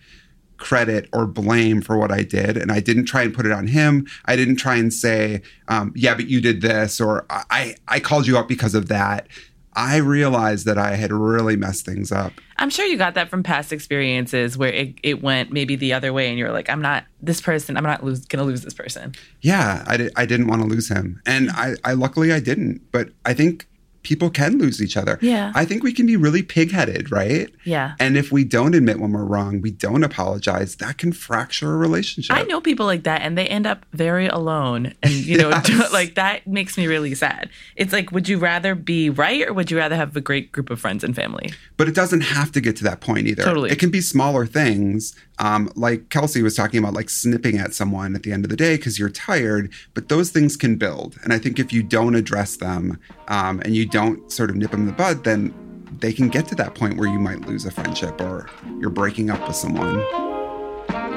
credit 0.63 1.09
or 1.13 1.27
blame 1.27 1.83
for 1.83 1.99
what 1.99 2.13
I 2.13 2.23
did. 2.23 2.57
And 2.57 2.71
I 2.71 2.79
didn't 2.79 3.07
try 3.07 3.23
and 3.23 3.35
put 3.35 3.45
it 3.45 3.53
on 3.53 3.67
him. 3.67 4.07
I 4.27 4.37
didn't 4.37 4.57
try 4.57 4.77
and 4.77 4.93
say, 4.93 5.43
um, 5.67 5.93
yeah, 5.97 6.15
but 6.15 6.29
you 6.29 6.41
did 6.41 6.61
this, 6.61 7.01
or 7.01 7.27
I, 7.29 7.75
I 7.89 7.99
called 7.99 8.29
you 8.29 8.39
up 8.39 8.47
because 8.47 8.77
of 8.77 8.87
that. 8.89 9.27
I 9.75 9.97
realized 9.97 10.67
that 10.67 10.79
I 10.79 10.97
had 10.97 11.11
really 11.13 11.57
messed 11.57 11.85
things 11.85 12.13
up. 12.13 12.33
I'm 12.59 12.71
sure 12.71 12.87
you 12.87 12.97
got 12.97 13.15
that 13.15 13.29
from 13.29 13.43
past 13.43 13.73
experiences 13.73 14.57
where 14.57 14.73
it, 14.73 14.95
it 15.03 15.23
went 15.23 15.51
maybe 15.51 15.77
the 15.77 15.95
other 15.95 16.13
way 16.13 16.29
and 16.29 16.39
you're 16.39 16.53
like, 16.53 16.69
I'm 16.69 16.83
not 16.83 17.05
this 17.21 17.41
person, 17.41 17.77
I'm 17.77 17.83
not 17.83 18.05
lose, 18.05 18.25
gonna 18.27 18.45
lose 18.45 18.63
this 18.63 18.75
person. 18.75 19.15
Yeah, 19.41 19.83
I, 19.87 19.97
di- 19.97 20.11
I 20.15 20.27
didn't 20.27 20.47
want 20.47 20.63
to 20.63 20.69
lose 20.69 20.89
him. 20.89 21.21
And 21.27 21.51
I, 21.51 21.75
I 21.85 21.95
luckily 21.95 22.33
I 22.33 22.41
didn't. 22.41 22.83
But 22.93 23.09
I 23.25 23.35
think 23.35 23.67
people 24.03 24.31
can 24.31 24.59
lose 24.59 24.83
each 24.83 24.97
other. 24.97 25.19
Yeah. 25.21 25.53
I 25.55 25.65
think 25.65 25.83
we 25.83 25.93
can 25.93 26.07
be 26.07 26.17
really 26.17 26.43
pigheaded, 26.43 27.11
right? 27.11 27.53
Yeah. 27.65 27.95
And 27.99 28.17
if 28.17 28.33
we 28.33 28.45
don't 28.45 28.75
admit 28.75 28.99
when 28.99 29.13
we're 29.13 29.25
wrong, 29.25 29.61
we 29.61 29.71
don't 29.71 30.03
apologize, 30.05 30.77
that 30.77 30.99
can 30.99 31.13
fracture 31.13 31.73
a 31.73 31.77
relationship. 31.77 32.37
I 32.37 32.43
know 32.43 32.61
people 32.61 32.87
like 32.87 33.05
that 33.05 33.23
and 33.23 33.39
they 33.39 33.47
end 33.47 33.67
up 33.67 33.87
very 33.93 34.27
alone. 34.27 34.95
And, 35.03 35.13
you 35.13 35.39
know, 35.39 35.51
Yes. 35.73 35.93
like 35.93 36.15
that 36.15 36.47
makes 36.47 36.77
me 36.77 36.87
really 36.87 37.15
sad. 37.15 37.51
It's 37.77 37.93
like, 37.93 38.13
would 38.13 38.29
you 38.29 38.39
rather 38.39 38.75
be 38.75 39.11
right 39.11 39.47
or 39.47 39.53
would 39.53 39.71
you 39.71 39.79
rather 39.79 39.97
have 39.97 40.17
a 40.17 40.21
great 40.21 40.53
group 40.53 40.71
of 40.71 40.81
friends 40.81 41.05
and 41.05 41.15
family? 41.15 41.53
But 41.77 41.89
it 41.89 41.95
doesn't 41.95 42.23
have 42.23 42.53
to 42.53 42.61
get 42.61 42.77
to 42.77 42.85
that 42.85 43.01
point 43.01 43.27
either. 43.27 43.43
Totally. 43.43 43.71
It 43.71 43.79
can 43.79 43.91
be 43.91 44.01
smaller 44.01 44.47
things. 44.47 45.15
Um, 45.39 45.73
like 45.75 46.09
Kelsey 46.11 46.43
was 46.43 46.55
talking 46.55 46.79
about, 46.79 46.95
like 46.95 47.11
snipping 47.11 47.59
at 47.59 47.75
someone 47.75 48.15
at 48.15 48.23
the 48.23 48.33
end 48.33 48.45
of 48.45 48.51
the 48.51 48.57
day 48.57 48.77
because 48.77 48.99
you're 48.99 49.11
tired, 49.11 49.73
but 49.95 50.09
those 50.09 50.31
things 50.31 50.57
can 50.57 50.77
build. 50.77 51.17
And 51.25 51.33
I 51.33 51.39
think 51.39 51.59
if 51.59 51.73
you 51.73 51.83
don't 51.83 52.15
address 52.15 52.57
them 52.57 52.99
um, 53.29 53.61
and 53.61 53.75
you 53.75 53.87
don't 53.87 54.31
sort 54.31 54.51
of 54.51 54.57
nip 54.57 54.71
them 54.71 54.81
in 54.81 54.87
the 54.87 54.93
bud, 54.93 55.25
then 55.25 55.55
they 56.01 56.13
can 56.13 56.29
get 56.29 56.47
to 56.49 56.55
that 56.57 56.75
point 56.75 56.99
where 56.99 57.09
you 57.09 57.19
might 57.19 57.41
lose 57.47 57.65
a 57.65 57.71
friendship 57.71 58.21
or 58.21 58.49
you're 58.79 58.91
breaking 58.91 59.31
up 59.31 59.47
with 59.47 59.57
someone. 59.57 60.05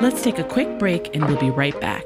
Let's 0.01 0.21
take 0.21 0.39
a 0.39 0.43
quick 0.43 0.79
break 0.79 1.15
and 1.15 1.25
we'll 1.25 1.39
be 1.39 1.49
right 1.49 1.79
back. 1.79 2.05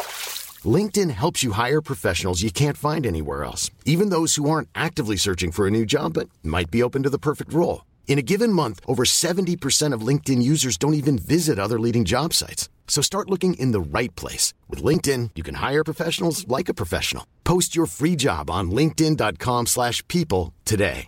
LinkedIn 0.65 1.09
helps 1.11 1.43
you 1.43 1.53
hire 1.53 1.81
professionals 1.81 2.43
you 2.43 2.51
can't 2.51 2.77
find 2.77 3.05
anywhere 3.05 3.43
else, 3.43 3.71
even 3.85 4.09
those 4.09 4.35
who 4.35 4.49
aren't 4.49 4.69
actively 4.75 5.15
searching 5.15 5.51
for 5.51 5.65
a 5.65 5.71
new 5.71 5.85
job 5.85 6.13
but 6.13 6.29
might 6.43 6.69
be 6.69 6.83
open 6.83 7.01
to 7.03 7.09
the 7.09 7.17
perfect 7.17 7.51
role. 7.53 7.85
In 8.07 8.19
a 8.19 8.21
given 8.21 8.51
month, 8.53 8.81
over 8.85 9.03
70% 9.03 9.93
of 9.93 10.05
LinkedIn 10.05 10.43
users 10.43 10.77
don't 10.77 10.93
even 10.93 11.17
visit 11.17 11.57
other 11.57 11.79
leading 11.79 12.05
job 12.05 12.33
sites. 12.33 12.69
So 12.87 13.01
start 13.01 13.29
looking 13.29 13.53
in 13.55 13.71
the 13.71 13.79
right 13.79 14.13
place. 14.15 14.53
With 14.69 14.83
LinkedIn, 14.83 15.31
you 15.35 15.43
can 15.43 15.55
hire 15.55 15.83
professionals 15.83 16.47
like 16.47 16.67
a 16.69 16.73
professional. 16.73 17.25
Post 17.45 17.73
your 17.73 17.85
free 17.87 18.17
job 18.17 18.49
on 18.49 18.69
linkedin.com 18.69 19.65
slash 19.65 20.05
people 20.09 20.53
today. 20.65 21.07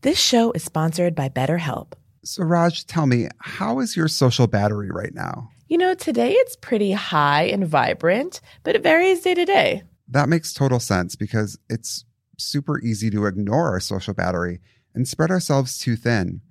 This 0.00 0.18
show 0.18 0.50
is 0.50 0.64
sponsored 0.64 1.14
by 1.14 1.28
BetterHelp. 1.28 1.92
So, 2.24 2.42
Raj, 2.42 2.86
tell 2.86 3.06
me, 3.06 3.28
how 3.38 3.78
is 3.78 3.96
your 3.96 4.08
social 4.08 4.48
battery 4.48 4.90
right 4.90 5.14
now? 5.14 5.51
You 5.72 5.78
know, 5.78 5.94
today 5.94 6.32
it's 6.32 6.54
pretty 6.54 6.92
high 6.92 7.44
and 7.44 7.66
vibrant, 7.66 8.42
but 8.62 8.76
it 8.76 8.82
varies 8.82 9.22
day 9.22 9.32
to 9.32 9.46
day. 9.46 9.84
That 10.06 10.28
makes 10.28 10.52
total 10.52 10.78
sense 10.78 11.16
because 11.16 11.58
it's 11.70 12.04
super 12.36 12.78
easy 12.80 13.08
to 13.08 13.24
ignore 13.24 13.68
our 13.68 13.80
social 13.80 14.12
battery 14.12 14.60
and 14.94 15.08
spread 15.08 15.30
ourselves 15.30 15.78
too 15.78 15.96
thin, 15.96 16.42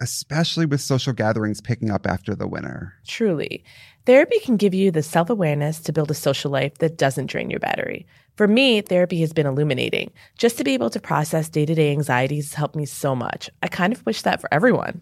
especially 0.00 0.64
with 0.64 0.80
social 0.80 1.12
gatherings 1.12 1.60
picking 1.60 1.90
up 1.90 2.06
after 2.06 2.36
the 2.36 2.46
winter. 2.46 2.92
Truly. 3.04 3.64
Therapy 4.06 4.38
can 4.38 4.56
give 4.56 4.74
you 4.74 4.92
the 4.92 5.02
self 5.02 5.28
awareness 5.28 5.80
to 5.80 5.92
build 5.92 6.12
a 6.12 6.14
social 6.14 6.52
life 6.52 6.78
that 6.78 6.96
doesn't 6.96 7.26
drain 7.26 7.50
your 7.50 7.58
battery. 7.58 8.06
For 8.36 8.46
me, 8.46 8.80
therapy 8.80 9.20
has 9.22 9.32
been 9.32 9.46
illuminating. 9.46 10.12
Just 10.38 10.56
to 10.58 10.62
be 10.62 10.74
able 10.74 10.90
to 10.90 11.00
process 11.00 11.48
day 11.48 11.66
to 11.66 11.74
day 11.74 11.90
anxieties 11.90 12.50
has 12.50 12.54
helped 12.54 12.76
me 12.76 12.86
so 12.86 13.16
much. 13.16 13.50
I 13.60 13.66
kind 13.66 13.92
of 13.92 14.06
wish 14.06 14.22
that 14.22 14.40
for 14.40 14.48
everyone. 14.54 15.00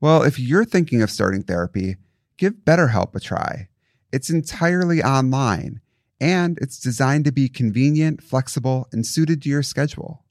Well, 0.00 0.22
if 0.22 0.38
you're 0.38 0.64
thinking 0.64 1.02
of 1.02 1.10
starting 1.10 1.42
therapy, 1.42 1.96
give 2.38 2.54
BetterHelp 2.64 3.14
a 3.14 3.20
try. 3.20 3.68
It's 4.12 4.30
entirely 4.30 5.02
online 5.02 5.80
and 6.20 6.58
it's 6.60 6.80
designed 6.80 7.24
to 7.26 7.32
be 7.32 7.48
convenient, 7.48 8.22
flexible, 8.22 8.88
and 8.92 9.06
suited 9.06 9.42
to 9.42 9.48
your 9.48 9.62
schedule. 9.62 10.24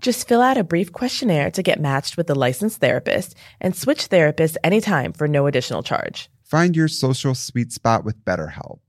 Just 0.00 0.28
fill 0.28 0.42
out 0.42 0.58
a 0.58 0.64
brief 0.64 0.92
questionnaire 0.92 1.50
to 1.52 1.62
get 1.62 1.80
matched 1.80 2.16
with 2.16 2.28
a 2.28 2.34
licensed 2.34 2.80
therapist 2.80 3.34
and 3.60 3.74
switch 3.74 4.10
therapists 4.10 4.56
anytime 4.62 5.12
for 5.12 5.28
no 5.28 5.46
additional 5.46 5.82
charge. 5.82 6.28
Find 6.42 6.76
your 6.76 6.88
social 6.88 7.34
sweet 7.34 7.72
spot 7.72 8.04
with 8.04 8.24
BetterHelp. 8.24 8.80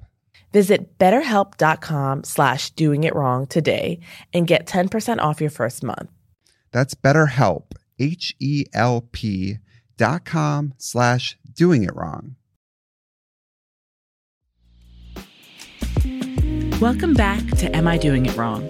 Visit 0.52 1.00
betterhelp.com 1.00 2.24
slash 2.24 2.70
doing 2.72 3.04
it 3.04 3.16
wrong 3.16 3.48
today 3.48 4.00
and 4.34 4.48
get 4.48 4.68
10% 4.68 5.20
off 5.20 5.42
your 5.42 5.50
first 5.50 5.84
month. 5.84 6.12
That's 6.72 6.94
BetterHelp, 6.94 7.72
H 8.00 8.36
E 8.40 8.66
L 8.74 9.08
P 9.12 9.58
dot 9.98 10.26
com 10.26 10.74
slash 10.78 11.38
doing 11.54 11.84
it 11.84 11.96
wrong. 11.96 12.36
Welcome 16.82 17.14
back 17.14 17.46
to 17.58 17.74
Am 17.76 17.88
I 17.88 17.98
Doing 17.98 18.26
It 18.26 18.36
Wrong? 18.36 18.70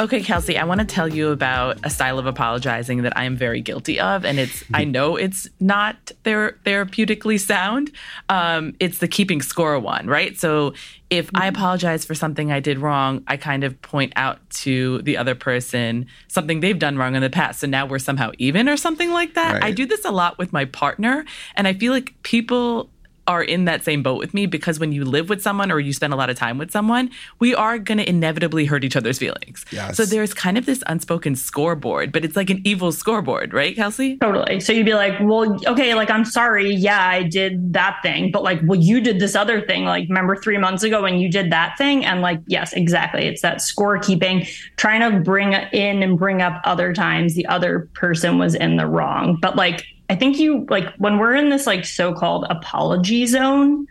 Okay, 0.00 0.22
Kelsey, 0.22 0.56
I 0.56 0.64
want 0.64 0.80
to 0.80 0.86
tell 0.86 1.08
you 1.08 1.30
about 1.30 1.78
a 1.84 1.90
style 1.90 2.20
of 2.20 2.26
apologizing 2.26 3.02
that 3.02 3.16
I 3.16 3.24
am 3.24 3.36
very 3.36 3.60
guilty 3.60 3.98
of, 3.98 4.24
and 4.24 4.38
it's 4.38 4.62
I 4.72 4.84
know 4.84 5.16
it's 5.16 5.48
not 5.58 6.12
ther- 6.22 6.56
therapeutically 6.64 7.38
sound. 7.40 7.90
Um, 8.28 8.74
it's 8.78 8.98
the 8.98 9.08
keeping 9.08 9.42
score 9.42 9.78
one, 9.80 10.06
right? 10.06 10.38
So 10.38 10.74
if 11.10 11.30
I 11.34 11.48
apologize 11.48 12.04
for 12.04 12.14
something 12.14 12.52
I 12.52 12.60
did 12.60 12.78
wrong, 12.78 13.24
I 13.26 13.36
kind 13.36 13.64
of 13.64 13.80
point 13.82 14.12
out 14.14 14.38
to 14.50 15.02
the 15.02 15.16
other 15.16 15.34
person 15.34 16.06
something 16.28 16.60
they've 16.60 16.78
done 16.78 16.96
wrong 16.96 17.16
in 17.16 17.22
the 17.22 17.30
past. 17.30 17.60
So 17.60 17.66
now 17.66 17.84
we're 17.86 17.98
somehow 17.98 18.30
even 18.38 18.68
or 18.68 18.76
something 18.76 19.10
like 19.10 19.34
that. 19.34 19.54
Right. 19.54 19.64
I 19.64 19.70
do 19.72 19.84
this 19.84 20.04
a 20.04 20.12
lot 20.12 20.38
with 20.38 20.52
my 20.52 20.64
partner, 20.64 21.24
and 21.56 21.66
I 21.66 21.72
feel 21.72 21.92
like 21.92 22.14
people 22.22 22.88
are 23.28 23.42
in 23.42 23.66
that 23.66 23.84
same 23.84 24.02
boat 24.02 24.18
with 24.18 24.34
me 24.34 24.46
because 24.46 24.80
when 24.80 24.90
you 24.90 25.04
live 25.04 25.28
with 25.28 25.42
someone 25.42 25.70
or 25.70 25.78
you 25.78 25.92
spend 25.92 26.12
a 26.12 26.16
lot 26.16 26.30
of 26.30 26.36
time 26.36 26.58
with 26.58 26.70
someone, 26.70 27.10
we 27.38 27.54
are 27.54 27.78
going 27.78 27.98
to 27.98 28.08
inevitably 28.08 28.64
hurt 28.64 28.82
each 28.82 28.96
other's 28.96 29.18
feelings. 29.18 29.64
Yes. 29.70 29.96
So 29.96 30.04
there's 30.04 30.34
kind 30.34 30.56
of 30.56 30.66
this 30.66 30.82
unspoken 30.86 31.36
scoreboard, 31.36 32.10
but 32.10 32.24
it's 32.24 32.34
like 32.34 32.50
an 32.50 32.62
evil 32.64 32.90
scoreboard, 32.90 33.52
right, 33.52 33.76
Kelsey? 33.76 34.16
Totally. 34.16 34.58
So 34.60 34.72
you'd 34.72 34.86
be 34.86 34.94
like, 34.94 35.12
well, 35.20 35.58
okay, 35.66 35.94
like, 35.94 36.10
I'm 36.10 36.24
sorry. 36.24 36.74
Yeah, 36.74 37.06
I 37.06 37.22
did 37.22 37.74
that 37.74 37.98
thing. 38.02 38.30
But 38.32 38.42
like, 38.42 38.60
well, 38.64 38.80
you 38.80 39.00
did 39.00 39.20
this 39.20 39.36
other 39.36 39.60
thing. 39.60 39.84
Like, 39.84 40.08
remember 40.08 40.34
three 40.34 40.58
months 40.58 40.82
ago 40.82 41.02
when 41.02 41.18
you 41.18 41.30
did 41.30 41.52
that 41.52 41.76
thing? 41.76 42.04
And 42.06 42.22
like, 42.22 42.40
yes, 42.46 42.72
exactly. 42.72 43.26
It's 43.26 43.42
that 43.42 43.58
scorekeeping, 43.58 44.48
trying 44.76 45.12
to 45.12 45.20
bring 45.20 45.52
in 45.52 46.02
and 46.02 46.18
bring 46.18 46.40
up 46.40 46.62
other 46.64 46.94
times 46.94 47.34
the 47.34 47.46
other 47.46 47.90
person 47.92 48.38
was 48.38 48.54
in 48.54 48.76
the 48.76 48.86
wrong. 48.86 49.38
But 49.40 49.54
like, 49.54 49.84
I 50.10 50.14
think 50.14 50.38
you 50.38 50.66
like 50.70 50.94
when 50.96 51.18
we're 51.18 51.34
in 51.34 51.50
this 51.50 51.66
like 51.66 51.84
so 51.84 52.14
called 52.14 52.46
apology 52.48 53.26
zone, 53.26 53.86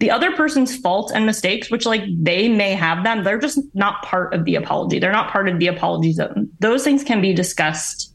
the 0.00 0.10
other 0.10 0.34
person's 0.34 0.76
faults 0.76 1.12
and 1.12 1.26
mistakes, 1.26 1.70
which 1.70 1.86
like 1.86 2.02
they 2.08 2.48
may 2.48 2.74
have 2.74 3.04
them, 3.04 3.22
they're 3.22 3.38
just 3.38 3.60
not 3.74 4.02
part 4.02 4.34
of 4.34 4.44
the 4.44 4.56
apology. 4.56 4.98
They're 4.98 5.12
not 5.12 5.30
part 5.30 5.48
of 5.48 5.58
the 5.58 5.66
apology 5.66 6.12
zone. 6.12 6.50
Those 6.58 6.82
things 6.82 7.04
can 7.04 7.20
be 7.20 7.32
discussed 7.34 8.11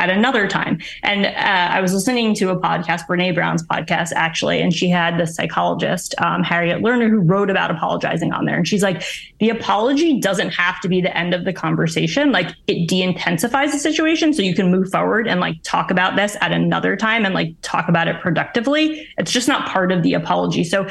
at 0.00 0.08
another 0.08 0.48
time. 0.48 0.80
And 1.02 1.26
uh, 1.26 1.74
I 1.74 1.80
was 1.80 1.92
listening 1.92 2.34
to 2.36 2.48
a 2.48 2.58
podcast, 2.58 3.06
Brene 3.06 3.34
Brown's 3.34 3.62
podcast, 3.62 4.12
actually, 4.16 4.60
and 4.60 4.72
she 4.72 4.88
had 4.88 5.18
the 5.18 5.26
psychologist, 5.26 6.14
um, 6.18 6.42
Harriet 6.42 6.82
Lerner, 6.82 7.08
who 7.08 7.20
wrote 7.20 7.50
about 7.50 7.70
apologizing 7.70 8.32
on 8.32 8.46
there. 8.46 8.56
And 8.56 8.66
she's 8.66 8.82
like, 8.82 9.04
the 9.40 9.50
apology 9.50 10.18
doesn't 10.18 10.50
have 10.50 10.80
to 10.80 10.88
be 10.88 11.02
the 11.02 11.14
end 11.16 11.34
of 11.34 11.44
the 11.44 11.52
conversation. 11.52 12.32
Like 12.32 12.54
it 12.66 12.88
de 12.88 13.02
intensifies 13.02 13.72
the 13.72 13.78
situation 13.78 14.32
so 14.32 14.42
you 14.42 14.54
can 14.54 14.70
move 14.70 14.90
forward 14.90 15.28
and 15.28 15.38
like 15.38 15.62
talk 15.62 15.90
about 15.90 16.16
this 16.16 16.36
at 16.40 16.50
another 16.50 16.96
time 16.96 17.26
and 17.26 17.34
like 17.34 17.54
talk 17.60 17.88
about 17.88 18.08
it 18.08 18.20
productively. 18.20 19.06
It's 19.18 19.30
just 19.30 19.48
not 19.48 19.68
part 19.68 19.92
of 19.92 20.02
the 20.02 20.14
apology. 20.14 20.64
So 20.64 20.88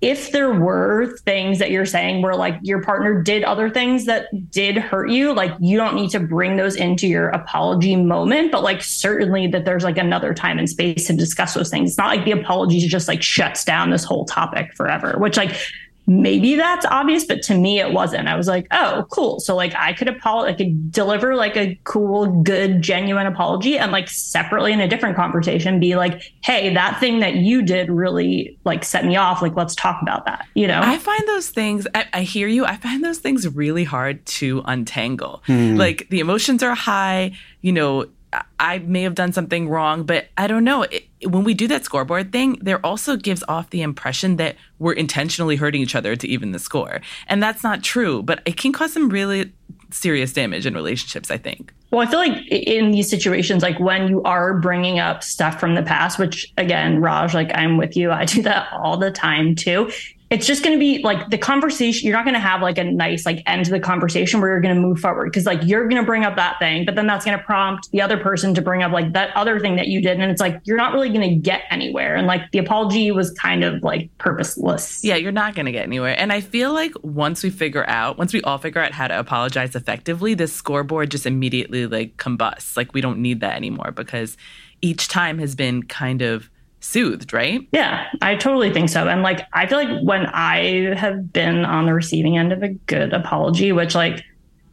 if 0.00 0.32
there 0.32 0.52
were 0.52 1.14
things 1.24 1.58
that 1.58 1.70
you're 1.70 1.84
saying 1.84 2.22
where 2.22 2.34
like 2.34 2.58
your 2.62 2.82
partner 2.82 3.22
did 3.22 3.44
other 3.44 3.68
things 3.68 4.06
that 4.06 4.28
did 4.50 4.76
hurt 4.76 5.10
you, 5.10 5.34
like 5.34 5.52
you 5.60 5.76
don't 5.76 5.94
need 5.94 6.10
to 6.10 6.20
bring 6.20 6.56
those 6.56 6.74
into 6.74 7.06
your 7.06 7.28
apology 7.28 7.96
moment, 7.96 8.50
but 8.50 8.62
like 8.62 8.82
certainly 8.82 9.46
that 9.48 9.66
there's 9.66 9.84
like 9.84 9.98
another 9.98 10.32
time 10.32 10.58
and 10.58 10.70
space 10.70 11.06
to 11.06 11.12
discuss 11.12 11.52
those 11.52 11.68
things. 11.68 11.90
It's 11.90 11.98
not 11.98 12.16
like 12.16 12.24
the 12.24 12.32
apology 12.32 12.78
just 12.80 13.08
like 13.08 13.22
shuts 13.22 13.62
down 13.64 13.90
this 13.90 14.04
whole 14.04 14.24
topic 14.24 14.74
forever, 14.74 15.16
which 15.18 15.36
like 15.36 15.54
maybe 16.10 16.56
that's 16.56 16.84
obvious, 16.86 17.24
but 17.24 17.40
to 17.40 17.54
me 17.54 17.78
it 17.78 17.92
wasn't. 17.92 18.26
I 18.26 18.36
was 18.36 18.48
like, 18.48 18.66
oh, 18.72 19.06
cool. 19.10 19.38
So 19.38 19.54
like 19.54 19.72
I 19.76 19.92
could 19.92 20.08
apologize, 20.08 20.54
I 20.54 20.56
could 20.56 20.90
deliver 20.90 21.36
like 21.36 21.56
a 21.56 21.78
cool, 21.84 22.42
good, 22.42 22.82
genuine 22.82 23.28
apology 23.28 23.78
and 23.78 23.92
like 23.92 24.08
separately 24.08 24.72
in 24.72 24.80
a 24.80 24.88
different 24.88 25.14
conversation 25.14 25.78
be 25.78 25.94
like, 25.94 26.32
hey, 26.42 26.74
that 26.74 26.98
thing 26.98 27.20
that 27.20 27.36
you 27.36 27.62
did 27.62 27.88
really 27.88 28.58
like 28.64 28.82
set 28.82 29.04
me 29.04 29.14
off. 29.14 29.40
Like 29.40 29.54
let's 29.54 29.76
talk 29.76 30.02
about 30.02 30.24
that. 30.24 30.48
You 30.54 30.66
know? 30.66 30.80
I 30.82 30.98
find 30.98 31.28
those 31.28 31.50
things, 31.50 31.86
I, 31.94 32.06
I 32.12 32.22
hear 32.22 32.48
you, 32.48 32.64
I 32.64 32.74
find 32.74 33.04
those 33.04 33.18
things 33.18 33.46
really 33.54 33.84
hard 33.84 34.26
to 34.26 34.62
untangle. 34.64 35.44
Hmm. 35.46 35.76
Like 35.76 36.08
the 36.10 36.18
emotions 36.18 36.64
are 36.64 36.74
high, 36.74 37.38
you 37.60 37.72
know, 37.72 38.06
I- 38.58 38.78
may 38.78 39.02
have 39.02 39.14
done 39.14 39.32
something 39.32 39.68
wrong, 39.68 40.04
but 40.04 40.28
I 40.38 40.46
don't 40.46 40.64
know. 40.64 40.82
It, 40.82 41.08
when 41.24 41.44
we 41.44 41.54
do 41.54 41.66
that 41.68 41.84
scoreboard 41.84 42.32
thing, 42.32 42.58
there 42.60 42.84
also 42.84 43.16
gives 43.16 43.42
off 43.48 43.70
the 43.70 43.82
impression 43.82 44.36
that 44.36 44.56
we're 44.78 44.92
intentionally 44.92 45.56
hurting 45.56 45.82
each 45.82 45.94
other 45.94 46.16
to 46.16 46.28
even 46.28 46.52
the 46.52 46.58
score. 46.58 47.00
And 47.26 47.42
that's 47.42 47.62
not 47.62 47.82
true, 47.82 48.22
but 48.22 48.42
it 48.46 48.56
can 48.56 48.72
cause 48.72 48.92
some 48.92 49.10
really 49.10 49.52
serious 49.90 50.32
damage 50.32 50.66
in 50.66 50.74
relationships, 50.74 51.30
I 51.30 51.36
think. 51.36 51.72
Well, 51.90 52.06
I 52.06 52.10
feel 52.10 52.20
like 52.20 52.46
in 52.48 52.92
these 52.92 53.10
situations, 53.10 53.62
like 53.62 53.80
when 53.80 54.08
you 54.08 54.22
are 54.22 54.58
bringing 54.58 55.00
up 55.00 55.24
stuff 55.24 55.58
from 55.58 55.74
the 55.74 55.82
past, 55.82 56.18
which 56.18 56.52
again, 56.56 57.00
Raj, 57.00 57.34
like 57.34 57.50
I'm 57.54 57.76
with 57.76 57.96
you, 57.96 58.12
I 58.12 58.24
do 58.24 58.42
that 58.42 58.72
all 58.72 58.96
the 58.96 59.10
time 59.10 59.56
too. 59.56 59.90
It's 60.30 60.46
just 60.46 60.62
going 60.62 60.76
to 60.76 60.78
be 60.78 61.02
like 61.02 61.28
the 61.30 61.38
conversation. 61.38 62.06
You're 62.06 62.16
not 62.16 62.24
going 62.24 62.34
to 62.34 62.40
have 62.40 62.62
like 62.62 62.78
a 62.78 62.84
nice 62.84 63.26
like 63.26 63.42
end 63.46 63.64
to 63.64 63.70
the 63.72 63.80
conversation 63.80 64.40
where 64.40 64.50
you're 64.50 64.60
going 64.60 64.74
to 64.74 64.80
move 64.80 65.00
forward 65.00 65.26
because 65.26 65.44
like 65.44 65.60
you're 65.64 65.88
going 65.88 66.00
to 66.00 66.06
bring 66.06 66.24
up 66.24 66.36
that 66.36 66.60
thing, 66.60 66.84
but 66.84 66.94
then 66.94 67.08
that's 67.08 67.24
going 67.24 67.36
to 67.36 67.42
prompt 67.42 67.90
the 67.90 68.00
other 68.00 68.16
person 68.16 68.54
to 68.54 68.62
bring 68.62 68.84
up 68.84 68.92
like 68.92 69.12
that 69.12 69.34
other 69.36 69.58
thing 69.58 69.74
that 69.74 69.88
you 69.88 70.00
did, 70.00 70.20
and 70.20 70.30
it's 70.30 70.40
like 70.40 70.60
you're 70.64 70.76
not 70.76 70.92
really 70.92 71.08
going 71.08 71.28
to 71.28 71.34
get 71.34 71.62
anywhere. 71.70 72.14
And 72.14 72.28
like 72.28 72.48
the 72.52 72.58
apology 72.58 73.10
was 73.10 73.32
kind 73.32 73.64
of 73.64 73.82
like 73.82 74.08
purposeless. 74.18 75.02
Yeah, 75.02 75.16
you're 75.16 75.32
not 75.32 75.56
going 75.56 75.66
to 75.66 75.72
get 75.72 75.82
anywhere. 75.82 76.18
And 76.18 76.32
I 76.32 76.40
feel 76.40 76.72
like 76.72 76.92
once 77.02 77.42
we 77.42 77.50
figure 77.50 77.84
out, 77.88 78.16
once 78.16 78.32
we 78.32 78.40
all 78.42 78.58
figure 78.58 78.80
out 78.80 78.92
how 78.92 79.08
to 79.08 79.18
apologize 79.18 79.74
effectively, 79.74 80.34
this 80.34 80.52
scoreboard 80.52 81.10
just 81.10 81.26
immediately 81.26 81.88
like 81.88 82.18
combusts. 82.18 82.76
Like 82.76 82.94
we 82.94 83.00
don't 83.00 83.18
need 83.18 83.40
that 83.40 83.56
anymore 83.56 83.90
because 83.90 84.36
each 84.80 85.08
time 85.08 85.38
has 85.38 85.54
been 85.54 85.82
kind 85.82 86.22
of 86.22 86.48
soothed, 86.80 87.32
right? 87.32 87.66
Yeah, 87.72 88.08
I 88.22 88.36
totally 88.36 88.72
think 88.72 88.88
so. 88.88 89.08
And 89.08 89.22
like, 89.22 89.46
I 89.52 89.66
feel 89.66 89.78
like 89.78 90.02
when 90.02 90.26
I 90.26 90.94
have 90.96 91.32
been 91.32 91.64
on 91.64 91.86
the 91.86 91.94
receiving 91.94 92.36
end 92.36 92.52
of 92.52 92.62
a 92.62 92.68
good 92.68 93.12
apology, 93.12 93.72
which 93.72 93.94
like 93.94 94.24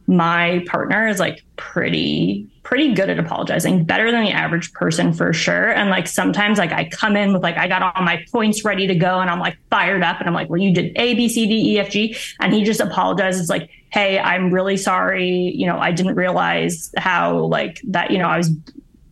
my 0.06 0.64
partner 0.66 1.06
is 1.06 1.20
like 1.20 1.44
pretty, 1.56 2.48
pretty 2.62 2.94
good 2.94 3.10
at 3.10 3.18
apologizing, 3.18 3.84
better 3.84 4.10
than 4.10 4.24
the 4.24 4.30
average 4.30 4.72
person 4.72 5.12
for 5.12 5.34
sure. 5.34 5.70
And 5.70 5.90
like 5.90 6.06
sometimes 6.06 6.58
like 6.58 6.72
I 6.72 6.88
come 6.88 7.14
in 7.14 7.34
with 7.34 7.42
like, 7.42 7.58
I 7.58 7.68
got 7.68 7.82
all 7.82 8.02
my 8.02 8.24
points 8.32 8.64
ready 8.64 8.86
to 8.86 8.94
go 8.94 9.20
and 9.20 9.28
I'm 9.28 9.38
like 9.38 9.58
fired 9.68 10.02
up 10.02 10.18
and 10.18 10.26
I'm 10.26 10.34
like, 10.34 10.48
well, 10.48 10.60
you 10.60 10.72
did 10.72 10.92
A, 10.96 11.14
B, 11.14 11.28
C, 11.28 11.46
D, 11.46 11.74
E, 11.74 11.78
F, 11.78 11.90
G. 11.90 12.16
And 12.40 12.54
he 12.54 12.64
just 12.64 12.80
apologizes 12.80 13.50
like, 13.50 13.68
hey, 13.90 14.18
I'm 14.18 14.50
really 14.50 14.78
sorry. 14.78 15.28
You 15.28 15.66
know, 15.66 15.78
I 15.78 15.92
didn't 15.92 16.14
realize 16.14 16.90
how 16.96 17.44
like 17.44 17.80
that, 17.88 18.10
you 18.10 18.18
know, 18.18 18.28
I 18.28 18.38
was 18.38 18.50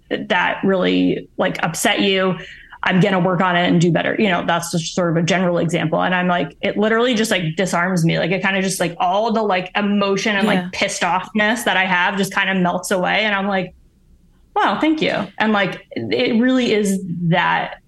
that 0.09 0.61
really 0.64 1.28
like 1.37 1.62
upset 1.62 2.00
you. 2.00 2.38
I'm 2.87 3.01
going 3.01 3.12
to 3.14 3.18
work 3.20 3.40
on 3.40 3.57
it 3.57 3.66
and 3.68 3.81
do 3.81 3.90
better. 3.90 4.14
You 4.16 4.29
know, 4.29 4.46
that's 4.46 4.70
just 4.70 4.94
sort 4.94 5.11
of 5.11 5.16
a 5.22 5.27
general 5.27 5.59
example. 5.59 6.01
And 6.03 6.14
I'm 6.14 6.29
like, 6.29 6.57
it 6.62 6.77
literally 6.77 7.14
just 7.14 7.33
like 7.33 7.57
disarms 7.57 8.05
me. 8.05 8.18
Like 8.18 8.31
it 8.31 8.40
kind 8.42 8.57
of 8.57 8.62
just 8.62 8.79
like 8.79 8.94
all 8.99 9.33
the 9.33 9.42
like 9.42 9.72
emotion 9.77 10.37
and 10.37 10.46
Yeah. 10.46 10.62
like 10.62 10.72
pissed 10.72 11.03
offness 11.03 11.64
that 11.64 11.77
I 11.77 11.85
have 11.85 12.16
just 12.16 12.33
kind 12.33 12.49
of 12.49 12.57
melts 12.62 12.92
away. 12.92 13.25
And 13.25 13.35
I'm 13.35 13.49
like, 13.49 13.75
wow, 14.55 14.79
thank 14.81 15.03
you. 15.03 15.12
And 15.38 15.53
like, 15.53 15.85
it 15.96 16.40
really 16.40 16.72
is 16.72 17.03
that 17.22 17.81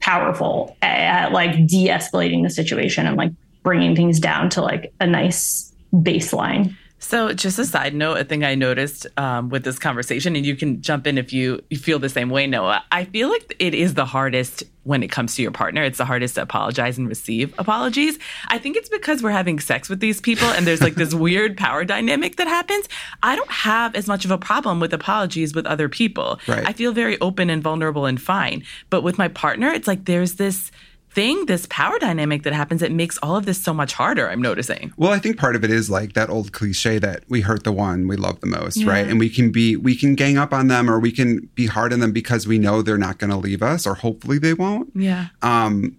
powerful 0.00 0.76
at 0.82 1.32
like 1.32 1.66
de 1.66 1.88
escalating 1.88 2.42
the 2.42 2.50
situation 2.50 3.06
and 3.06 3.16
like 3.16 3.32
bringing 3.62 3.96
things 3.96 4.20
down 4.20 4.50
to 4.50 4.60
like 4.60 4.92
a 5.00 5.06
nice 5.06 5.72
baseline. 5.94 6.76
So, 7.02 7.32
just 7.32 7.58
a 7.58 7.64
side 7.64 7.94
note, 7.94 8.18
a 8.18 8.24
thing 8.24 8.44
I 8.44 8.54
noticed 8.54 9.08
um, 9.16 9.48
with 9.48 9.64
this 9.64 9.76
conversation, 9.76 10.36
and 10.36 10.46
you 10.46 10.54
can 10.54 10.80
jump 10.80 11.06
in 11.06 11.18
if 11.18 11.32
you, 11.32 11.60
you 11.68 11.76
feel 11.76 11.98
the 11.98 12.08
same 12.08 12.30
way, 12.30 12.46
Noah. 12.46 12.84
I 12.92 13.06
feel 13.06 13.28
like 13.28 13.56
it 13.58 13.74
is 13.74 13.94
the 13.94 14.04
hardest 14.04 14.62
when 14.84 15.02
it 15.02 15.08
comes 15.08 15.34
to 15.34 15.42
your 15.42 15.50
partner. 15.50 15.82
It's 15.82 15.98
the 15.98 16.04
hardest 16.04 16.36
to 16.36 16.42
apologize 16.42 16.98
and 16.98 17.08
receive 17.08 17.52
apologies. 17.58 18.20
I 18.48 18.58
think 18.58 18.76
it's 18.76 18.88
because 18.88 19.20
we're 19.20 19.30
having 19.30 19.58
sex 19.58 19.88
with 19.88 19.98
these 19.98 20.20
people, 20.20 20.46
and 20.46 20.64
there's 20.64 20.80
like 20.80 20.94
this 20.94 21.12
weird 21.26 21.56
power 21.56 21.84
dynamic 21.84 22.36
that 22.36 22.46
happens. 22.46 22.88
I 23.20 23.34
don't 23.34 23.50
have 23.50 23.96
as 23.96 24.06
much 24.06 24.24
of 24.24 24.30
a 24.30 24.38
problem 24.38 24.78
with 24.78 24.94
apologies 24.94 25.56
with 25.56 25.66
other 25.66 25.88
people. 25.88 26.38
Right. 26.46 26.66
I 26.66 26.72
feel 26.72 26.92
very 26.92 27.20
open 27.20 27.50
and 27.50 27.64
vulnerable 27.64 28.06
and 28.06 28.22
fine. 28.22 28.62
But 28.90 29.02
with 29.02 29.18
my 29.18 29.26
partner, 29.26 29.72
it's 29.72 29.88
like 29.88 30.04
there's 30.04 30.34
this 30.34 30.70
thing, 31.14 31.46
this 31.46 31.66
power 31.70 31.98
dynamic 31.98 32.42
that 32.42 32.52
happens 32.52 32.80
that 32.80 32.92
makes 32.92 33.18
all 33.18 33.36
of 33.36 33.46
this 33.46 33.62
so 33.62 33.74
much 33.74 33.92
harder, 33.92 34.28
I'm 34.28 34.40
noticing. 34.40 34.92
Well, 34.96 35.12
I 35.12 35.18
think 35.18 35.36
part 35.36 35.56
of 35.56 35.64
it 35.64 35.70
is 35.70 35.90
like 35.90 36.14
that 36.14 36.30
old 36.30 36.52
cliche 36.52 36.98
that 36.98 37.24
we 37.28 37.42
hurt 37.42 37.64
the 37.64 37.72
one 37.72 38.08
we 38.08 38.16
love 38.16 38.40
the 38.40 38.46
most, 38.46 38.84
right? 38.84 39.06
And 39.06 39.18
we 39.18 39.28
can 39.28 39.52
be 39.52 39.76
we 39.76 39.94
can 39.94 40.14
gang 40.14 40.38
up 40.38 40.52
on 40.52 40.68
them 40.68 40.90
or 40.90 40.98
we 40.98 41.12
can 41.12 41.48
be 41.54 41.66
hard 41.66 41.92
on 41.92 42.00
them 42.00 42.12
because 42.12 42.46
we 42.46 42.58
know 42.58 42.82
they're 42.82 42.98
not 42.98 43.18
going 43.18 43.30
to 43.30 43.36
leave 43.36 43.62
us 43.62 43.86
or 43.86 43.94
hopefully 43.94 44.38
they 44.38 44.54
won't. 44.54 44.90
Yeah. 44.94 45.28
Um, 45.42 45.98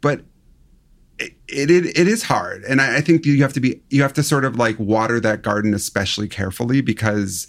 but 0.00 0.22
it, 1.18 1.34
it 1.48 1.70
it 1.70 2.08
is 2.08 2.24
hard, 2.24 2.64
and 2.64 2.80
I, 2.80 2.96
I 2.96 3.00
think 3.00 3.24
you 3.24 3.40
have 3.42 3.52
to 3.52 3.60
be 3.60 3.80
you 3.90 4.02
have 4.02 4.12
to 4.14 4.22
sort 4.22 4.44
of 4.44 4.56
like 4.56 4.78
water 4.78 5.20
that 5.20 5.42
garden 5.42 5.72
especially 5.72 6.28
carefully 6.28 6.80
because 6.80 7.46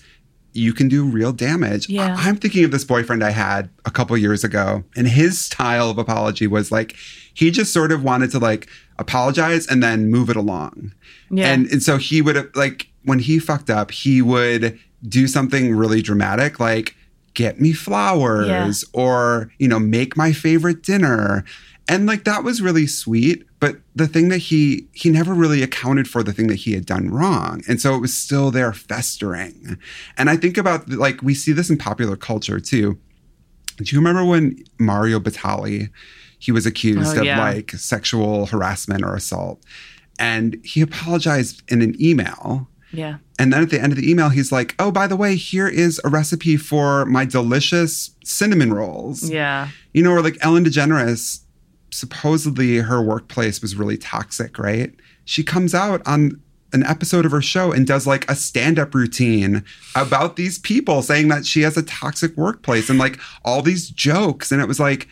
you 0.55 0.73
can 0.73 0.87
do 0.87 1.05
real 1.05 1.31
damage. 1.33 1.89
Yeah. 1.89 2.15
I, 2.17 2.29
am 2.29 2.37
thinking 2.37 2.63
of 2.63 2.71
this 2.71 2.83
boyfriend 2.85 3.23
I 3.23 3.31
had 3.31 3.69
a 3.85 3.91
couple 3.91 4.17
years 4.17 4.43
ago, 4.43 4.83
and 4.95 5.07
his 5.07 5.39
style 5.39 5.89
of 5.89 5.97
apology 5.97 6.47
was 6.47 6.71
like 6.71 6.95
he 7.33 7.51
just 7.51 7.73
sort 7.73 7.91
of 7.91 8.03
wanted 8.03 8.31
to 8.31 8.39
like 8.39 8.67
apologize 8.97 9.67
and 9.67 9.83
then 9.83 10.09
move 10.09 10.29
it 10.29 10.35
along. 10.37 10.93
Yeah. 11.29 11.51
And 11.51 11.67
and 11.67 11.83
so 11.83 11.97
he 11.97 12.21
would 12.21 12.35
have 12.35 12.49
like 12.55 12.87
when 13.03 13.19
he 13.19 13.39
fucked 13.39 13.69
up, 13.69 13.91
he 13.91 14.21
would 14.21 14.79
do 15.07 15.27
something 15.27 15.75
really 15.75 16.01
dramatic, 16.01 16.59
like 16.59 16.95
get 17.33 17.59
me 17.59 17.73
flowers 17.73 18.47
Yeah. 18.47 18.99
or, 18.99 19.51
you 19.59 19.67
know, 19.67 19.77
make 19.79 20.15
my 20.15 20.31
favorite 20.31 20.81
dinner. 20.83 21.43
And 21.87 22.07
like 22.07 22.23
that 22.23 22.43
was 22.43 22.61
really 22.63 22.87
sweet, 22.87 23.45
but 23.59 23.75
the 23.95 24.07
thing 24.07 24.29
that 24.29 24.39
he 24.39 24.87
he 24.91 25.09
never 25.11 25.33
really 25.35 25.61
accounted 25.61 26.07
for 26.07 26.23
the 26.23 26.33
thing 26.33 26.47
that 26.47 26.55
he 26.55 26.73
had 26.73 26.85
done 26.85 27.09
wrong. 27.09 27.61
And 27.67 27.79
so 27.79 27.93
it 27.95 27.99
was 27.99 28.13
still 28.13 28.49
there 28.49 28.73
festering. 28.73 29.77
And 30.17 30.29
I 30.29 30.35
think 30.35 30.57
about 30.57 30.89
like 30.89 31.21
we 31.21 31.35
see 31.35 31.51
this 31.51 31.69
in 31.69 31.77
popular 31.77 32.15
culture 32.15 32.59
too. 32.59 32.97
Do 33.77 33.83
you 33.95 33.99
remember 33.99 34.25
when 34.25 34.63
Mario 34.79 35.19
Batali 35.19 35.89
he 36.39 36.51
was 36.51 36.65
accused 36.65 37.15
Oh, 37.17 37.21
of 37.21 37.25
like 37.37 37.71
sexual 37.71 38.47
harassment 38.47 39.03
or 39.03 39.15
assault 39.15 39.61
and 40.19 40.57
he 40.63 40.81
apologized 40.81 41.61
in 41.71 41.81
an 41.81 41.95
email 42.01 42.67
Yeah. 42.91 43.17
and 43.39 43.51
then 43.53 43.61
at 43.63 43.69
the 43.69 43.81
end 43.81 43.91
of 43.93 43.97
the 43.97 44.09
email, 44.09 44.29
he's 44.29 44.51
like, 44.51 44.75
oh, 44.79 44.91
by 44.91 45.07
the 45.07 45.15
way, 45.15 45.35
here 45.35 45.67
is 45.67 45.99
a 46.03 46.09
recipe 46.09 46.55
for 46.57 47.05
my 47.05 47.25
delicious 47.25 48.11
cinnamon 48.23 48.73
rolls. 48.73 49.29
Yeah. 49.29 49.69
You 49.93 50.03
know, 50.03 50.11
or 50.11 50.21
like 50.21 50.37
Ellen 50.41 50.63
DeGeneres, 50.65 51.41
supposedly 51.95 52.77
her 52.77 53.01
workplace 53.01 53.61
was 53.61 53.75
really 53.75 53.97
toxic, 53.97 54.59
right? 54.59 54.93
She 55.23 55.43
comes 55.43 55.73
out 55.73 56.01
on 56.05 56.41
an 56.73 56.83
episode 56.83 57.25
of 57.25 57.31
her 57.31 57.41
show 57.41 57.71
and 57.71 57.87
does 57.87 58.05
like 58.05 58.29
a 58.29 58.35
stand 58.35 58.77
up 58.77 58.93
routine 58.93 59.63
about 59.95 60.35
these 60.35 60.59
people 60.59 61.01
saying 61.01 61.29
that 61.29 61.45
she 61.45 61.61
has 61.61 61.77
a 61.77 61.83
toxic 61.83 62.35
workplace 62.35 62.89
and 62.89 62.99
like 62.99 63.17
all 63.45 63.61
these 63.61 63.89
jokes. 63.89 64.51
And 64.51 64.61
it 64.61 64.67
was 64.67 64.79
like, 64.79 65.07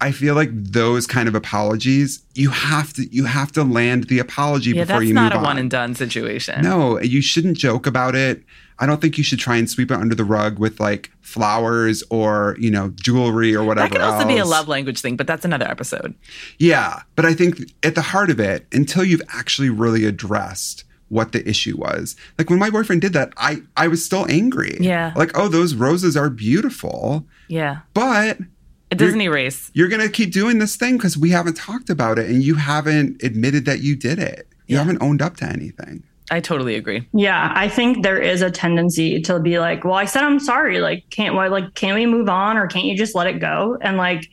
I 0.00 0.12
feel 0.12 0.34
like 0.34 0.50
those 0.52 1.06
kind 1.06 1.26
of 1.28 1.34
apologies, 1.34 2.22
you 2.34 2.50
have 2.50 2.92
to 2.94 3.04
you 3.14 3.24
have 3.24 3.50
to 3.52 3.64
land 3.64 4.04
the 4.04 4.18
apology 4.18 4.70
Yeah, 4.70 4.82
before 4.84 4.96
that's 5.00 5.08
you 5.08 5.14
not 5.14 5.32
a 5.32 5.36
move 5.36 5.44
on. 5.44 5.50
one 5.50 5.58
and 5.58 5.70
done 5.70 5.94
situation. 5.94 6.62
No, 6.62 7.00
you 7.00 7.22
shouldn't 7.22 7.56
joke 7.56 7.86
about 7.86 8.14
it. 8.14 8.42
I 8.78 8.84
don't 8.84 9.00
think 9.00 9.16
you 9.16 9.24
should 9.24 9.38
try 9.38 9.56
and 9.56 9.70
sweep 9.70 9.90
it 9.90 9.94
under 9.96 10.14
the 10.14 10.22
rug 10.24 10.58
with 10.58 10.78
like 10.80 11.10
flowers 11.22 12.02
or, 12.10 12.56
you 12.60 12.70
know, 12.70 12.90
jewelry 13.00 13.54
or 13.54 13.64
whatever. 13.64 13.88
That 13.88 13.92
could 13.94 14.02
also 14.02 14.26
be 14.28 14.36
a 14.36 14.44
love 14.44 14.68
language 14.68 15.00
thing, 15.00 15.16
but 15.16 15.26
that's 15.26 15.46
another 15.46 15.66
episode. 15.66 16.14
Yeah. 16.58 17.00
But 17.14 17.24
I 17.24 17.32
think 17.32 17.72
at 17.82 17.94
the 17.94 18.02
heart 18.02 18.28
of 18.28 18.38
it, 18.38 18.66
until 18.72 19.02
you've 19.02 19.22
actually 19.30 19.70
really 19.70 20.04
addressed 20.04 20.84
what 21.08 21.32
the 21.32 21.48
issue 21.48 21.76
was. 21.78 22.16
Like 22.36 22.50
when 22.50 22.58
my 22.58 22.68
boyfriend 22.68 23.00
did 23.00 23.12
that, 23.14 23.32
I 23.38 23.62
I 23.76 23.86
was 23.88 24.04
still 24.04 24.26
angry. 24.28 24.76
Yeah. 24.80 25.12
Like, 25.16 25.30
oh, 25.38 25.46
those 25.48 25.74
roses 25.74 26.16
are 26.16 26.28
beautiful, 26.28 27.24
Yeah. 27.48 27.78
but 27.94 28.38
It 28.90 28.98
doesn't 28.98 29.20
erase. 29.20 29.70
you're 29.74 29.88
going 29.88 30.02
to 30.02 30.08
keep 30.08 30.32
doing 30.32 30.58
this 30.58 30.76
thing 30.76 30.96
because 30.96 31.18
we 31.18 31.30
haven't 31.30 31.56
talked 31.56 31.90
about 31.90 32.18
it 32.18 32.30
and 32.30 32.42
you 32.42 32.54
haven't 32.54 33.22
admitted 33.22 33.64
that 33.64 33.80
you 33.80 33.96
did 33.96 34.18
it. 34.18 34.46
You 34.66 34.74
Yeah. 34.76 34.78
haven't 34.84 35.02
owned 35.02 35.22
up 35.22 35.36
to 35.38 35.44
anything. 35.44 36.02
I 36.30 36.40
totally 36.40 36.74
agree. 36.74 37.06
Yeah, 37.12 37.52
I 37.54 37.68
think 37.68 38.02
there 38.02 38.18
is 38.20 38.42
a 38.42 38.50
tendency 38.50 39.20
to 39.22 39.38
be 39.38 39.58
like, 39.60 39.84
well, 39.84 39.94
I 39.94 40.04
said 40.06 40.22
I'm 40.24 40.40
sorry. 40.40 40.80
Like, 40.80 41.04
can't 41.10 41.34
why 41.36 41.46
like 41.48 41.74
can 41.74 41.94
we 41.94 42.06
move 42.06 42.28
on 42.28 42.56
or 42.56 42.66
can't 42.66 42.84
you 42.86 42.96
just 42.96 43.14
let 43.14 43.26
it 43.28 43.38
go? 43.40 43.78
And 43.80 43.96
like 43.96 44.28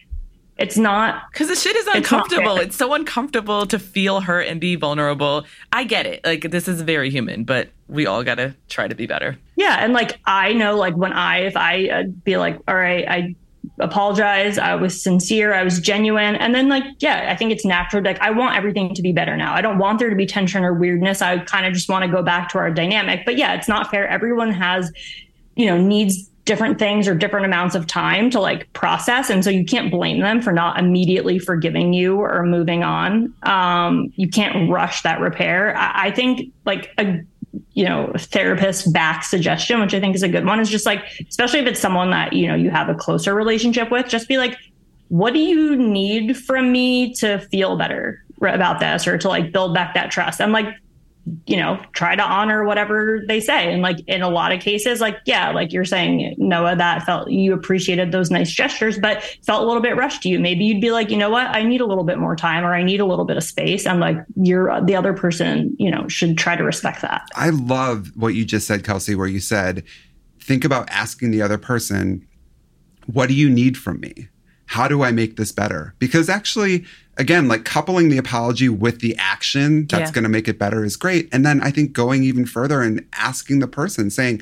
it's 0.58 0.78
not 0.78 1.24
Because 1.32 1.48
the 1.48 1.56
shit 1.56 1.76
is 1.76 1.88
uncomfortable. 1.88 2.56
fair. 2.58 2.66
It's 2.66 2.76
so 2.76 2.94
uncomfortable 2.94 3.66
to 3.66 3.80
feel 3.80 4.22
hurt 4.22 4.48
and 4.48 4.62
be 4.62 4.76
vulnerable. 4.76 5.46
I 5.72 5.84
get 5.84 6.06
it. 6.06 6.22
Like, 6.24 6.52
this 6.52 6.68
is 6.68 6.82
very 6.82 7.10
human, 7.10 7.44
but 7.44 7.70
we 7.88 8.06
all 8.06 8.24
got 8.24 8.36
to 8.36 8.54
try 8.70 8.88
to 8.88 8.94
be 8.94 9.08
better. 9.08 9.36
Yeah, 9.56 9.78
and 9.84 9.94
like 9.94 10.20
I 10.26 10.54
know, 10.54 10.78
like 10.78 10.96
when 10.96 11.12
I 11.12 11.40
if 11.40 11.58
I 11.58 11.90
uh, 11.90 12.04
be 12.24 12.38
like, 12.38 12.60
all 12.68 12.76
right, 12.76 13.04
I 13.08 13.36
apologize, 13.80 14.58
I 14.58 14.76
was 14.76 15.02
sincere, 15.02 15.54
I 15.54 15.64
was 15.64 15.80
genuine, 15.80 16.36
and 16.36 16.54
then 16.54 16.70
like, 16.70 16.84
yeah, 17.00 17.28
I 17.32 17.36
think 17.36 17.52
it's 17.52 17.66
natural. 17.66 18.04
Like 18.04 18.20
I 18.20 18.32
want 18.32 18.56
everything 18.56 18.94
to 18.94 19.02
be 19.02 19.12
better 19.12 19.36
now. 19.36 19.54
I 19.54 19.62
don't 19.62 19.78
want 19.78 20.00
there 20.00 20.10
to 20.10 20.16
be 20.16 20.26
tension 20.26 20.64
or 20.64 20.74
weirdness. 20.74 21.22
I 21.22 21.40
kind 21.40 21.66
of 21.66 21.74
just 21.74 21.90
want 21.90 22.06
to 22.06 22.12
go 22.12 22.22
back 22.22 22.50
to 22.50 22.58
our 22.60 22.72
dynamic. 22.72 23.26
But 23.26 23.38
yeah, 23.38 23.54
it's 23.54 23.68
not 23.68 23.90
fair. 23.90 24.08
Everyone 24.08 24.52
has, 24.52 24.92
you 25.56 25.66
know, 25.66 25.80
needs 25.80 26.30
different 26.46 26.78
things 26.78 27.08
or 27.08 27.16
different 27.16 27.46
amounts 27.46 27.74
of 27.74 27.88
time 27.88 28.30
to 28.30 28.40
like 28.40 28.72
process 28.74 29.30
and 29.30 29.46
so 29.46 29.50
you 29.50 29.64
can't 29.64 29.90
blame 29.90 30.20
them 30.20 30.42
for 30.42 30.52
not 30.52 30.78
immediately 30.78 31.40
forgiving 31.40 31.94
you 31.94 32.20
or 32.20 32.44
moving 32.44 32.84
on 32.84 33.34
um, 33.44 34.12
you 34.18 34.28
can't 34.28 34.70
rush 34.70 35.04
that 35.04 35.22
repair 35.22 35.74
I, 35.78 36.08
I 36.08 36.12
think 36.12 36.52
like 36.66 36.92
a 36.98 37.22
you 37.74 37.86
know 37.86 38.12
therapist 38.18 38.92
back 38.92 39.24
suggestion 39.24 39.80
which 39.80 39.94
i 39.94 40.00
think 40.00 40.16
is 40.16 40.24
a 40.24 40.30
good 40.30 40.46
one 40.46 40.60
is 40.60 40.70
just 40.70 40.86
like 40.86 41.04
especially 41.30 41.60
if 41.60 41.68
it's 41.68 41.80
someone 41.80 42.10
that 42.10 42.34
you 42.34 42.48
know 42.48 42.56
you 42.56 42.70
have 42.70 42.90
a 42.90 42.96
closer 42.96 43.36
relationship 43.36 43.92
with 43.92 44.08
just 44.08 44.28
be 44.28 44.38
like 44.38 44.58
what 45.10 45.34
do 45.34 45.40
you 45.40 45.76
need 45.76 46.36
from 46.36 46.72
me 46.72 47.14
to 47.14 47.38
feel 47.52 47.78
better 47.78 48.24
about 48.42 48.80
this 48.80 49.08
or 49.08 49.18
to 49.18 49.28
like 49.28 49.52
build 49.52 49.74
back 49.74 49.94
that 49.94 50.12
trust? 50.12 50.42
I'm 50.42 50.52
like 50.52 50.68
you 51.46 51.56
know 51.56 51.80
try 51.94 52.16
to 52.16 52.24
honor 52.24 52.66
whatever 52.66 53.22
they 53.28 53.40
say. 53.40 53.72
And 53.72 53.82
like 53.82 53.98
in 54.08 54.22
a 54.22 54.30
lot 54.30 54.52
of 54.52 54.60
cases 54.60 55.00
like 55.00 55.18
yeah 55.26 55.52
like 55.52 55.72
you're 55.72 55.86
saying 55.86 56.36
noah 56.38 56.76
that 56.76 57.04
felt 57.04 57.30
you 57.30 57.54
appreciated 57.54 58.12
those 58.12 58.30
nice 58.30 58.52
gestures 58.52 59.00
but 59.00 59.24
felt 59.46 59.64
a 59.64 59.66
little 59.66 59.82
bit 59.82 59.96
rushed 59.96 60.24
to 60.24 60.30
you. 60.30 60.40
Maybe 60.40 60.66
you'd 60.66 60.82
be 60.82 60.92
like 60.92 61.10
you 61.10 61.18
know 61.18 61.30
what? 61.30 61.48
I 61.48 61.64
need 61.64 61.82
a 61.82 61.86
little 61.86 62.04
bit 62.04 62.18
more 62.18 62.36
time 62.36 62.66
or 62.66 62.74
i 62.74 62.84
need 62.84 63.00
a 63.00 63.06
little 63.06 63.26
bit 63.26 63.38
of 63.38 63.44
space. 63.44 63.86
And 63.86 64.00
like 64.00 64.18
you're 64.36 64.82
the 64.82 64.96
other 64.96 65.14
person 65.14 65.76
you 65.80 65.92
know 65.92 66.08
should 66.08 66.38
try 66.38 66.56
to 66.56 66.64
respect 66.64 67.02
that. 67.02 67.28
I 67.36 67.50
love 67.50 68.12
what 68.16 68.34
you 68.34 68.46
just 68.46 68.68
said, 68.68 68.84
Kelsey, 68.84 69.16
where 69.16 69.28
you 69.28 69.40
said, 69.40 69.84
think 70.40 70.66
about 70.66 70.90
asking 70.90 71.32
the 71.32 71.42
other 71.42 71.58
person, 71.58 72.28
what 73.06 73.28
do 73.28 73.34
you 73.34 73.50
need 73.50 73.78
from 73.78 74.00
me? 74.00 74.28
How 74.66 74.88
do 74.88 75.04
I 75.04 75.12
make 75.12 75.38
this 75.38 75.52
better? 75.52 75.96
Because 76.00 76.30
actually, 76.30 76.86
again, 77.18 77.48
like 77.48 77.66
coupling 77.66 78.10
the 78.10 78.18
apology 78.18 78.70
with 78.70 79.00
the 79.00 79.16
action 79.20 79.86
that's 79.88 80.10
Yeah. 80.10 80.14
going 80.14 80.24
to 80.24 80.30
make 80.30 80.48
it 80.48 80.58
better 80.58 80.84
is 80.84 80.96
great. 80.98 81.30
And 81.32 81.46
then 81.46 81.62
I 81.62 81.72
think 81.72 81.94
going 81.94 82.24
even 82.24 82.46
further 82.46 82.82
and 82.82 83.06
asking 83.14 83.60
the 83.60 83.68
person, 83.68 84.10
saying, 84.10 84.42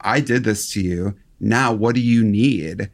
I 0.00 0.20
did 0.20 0.44
this 0.44 0.70
to 0.72 0.80
you. 0.80 1.14
Now, 1.40 1.72
what 1.72 1.94
do 1.94 2.00
you 2.00 2.24
need? 2.24 2.90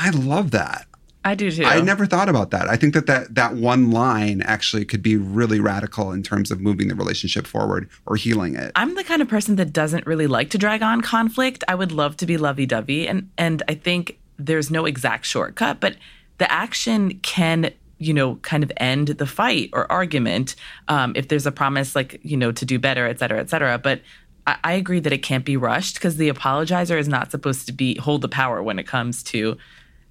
I 0.00 0.10
love 0.10 0.50
that. 0.52 0.86
I 1.24 1.34
do 1.34 1.50
too. 1.50 1.64
I 1.64 1.80
never 1.80 2.06
thought 2.06 2.28
about 2.28 2.52
that. 2.52 2.68
I 2.70 2.76
think 2.76 2.94
that, 2.94 3.06
that 3.06 3.34
that 3.34 3.54
one 3.56 3.90
line 3.90 4.40
actually 4.42 4.84
could 4.84 5.02
be 5.02 5.16
really 5.16 5.60
radical 5.60 6.12
in 6.12 6.22
terms 6.22 6.50
of 6.50 6.60
moving 6.60 6.88
the 6.88 6.94
relationship 6.94 7.46
forward 7.46 7.88
or 8.06 8.16
healing 8.16 8.54
it. 8.54 8.70
I'm 8.76 8.94
the 8.94 9.04
kind 9.04 9.20
of 9.20 9.28
person 9.28 9.56
that 9.56 9.72
doesn't 9.72 10.06
really 10.06 10.26
like 10.26 10.48
to 10.50 10.58
drag 10.58 10.82
on 10.82 11.00
conflict. 11.02 11.64
I 11.68 11.74
would 11.74 11.92
love 11.92 12.16
to 12.18 12.26
be 12.26 12.36
lovey-dovey 12.38 13.08
and 13.08 13.28
and 13.36 13.62
I 13.68 13.74
think 13.74 14.18
there's 14.38 14.70
no 14.70 14.86
exact 14.86 15.26
shortcut, 15.26 15.80
but 15.80 15.96
the 16.38 16.50
action 16.50 17.18
can 17.18 17.72
you 17.98 18.14
know, 18.14 18.36
kind 18.36 18.62
of 18.62 18.72
end 18.76 19.08
the 19.08 19.26
fight 19.26 19.70
or 19.72 19.90
argument 19.90 20.54
um, 20.88 21.12
if 21.16 21.28
there's 21.28 21.46
a 21.46 21.52
promise, 21.52 21.94
like 21.96 22.20
you 22.22 22.36
know, 22.36 22.52
to 22.52 22.64
do 22.64 22.78
better, 22.78 23.06
et 23.06 23.18
cetera, 23.18 23.40
et 23.40 23.50
cetera. 23.50 23.78
But 23.78 24.02
I, 24.46 24.56
I 24.64 24.72
agree 24.72 25.00
that 25.00 25.12
it 25.12 25.22
can't 25.22 25.44
be 25.44 25.56
rushed 25.56 25.94
because 25.94 26.16
the 26.16 26.30
apologizer 26.30 26.98
is 26.98 27.08
not 27.08 27.30
supposed 27.30 27.66
to 27.66 27.72
be 27.72 27.96
hold 27.96 28.22
the 28.22 28.28
power 28.28 28.62
when 28.62 28.78
it 28.78 28.86
comes 28.86 29.22
to 29.24 29.56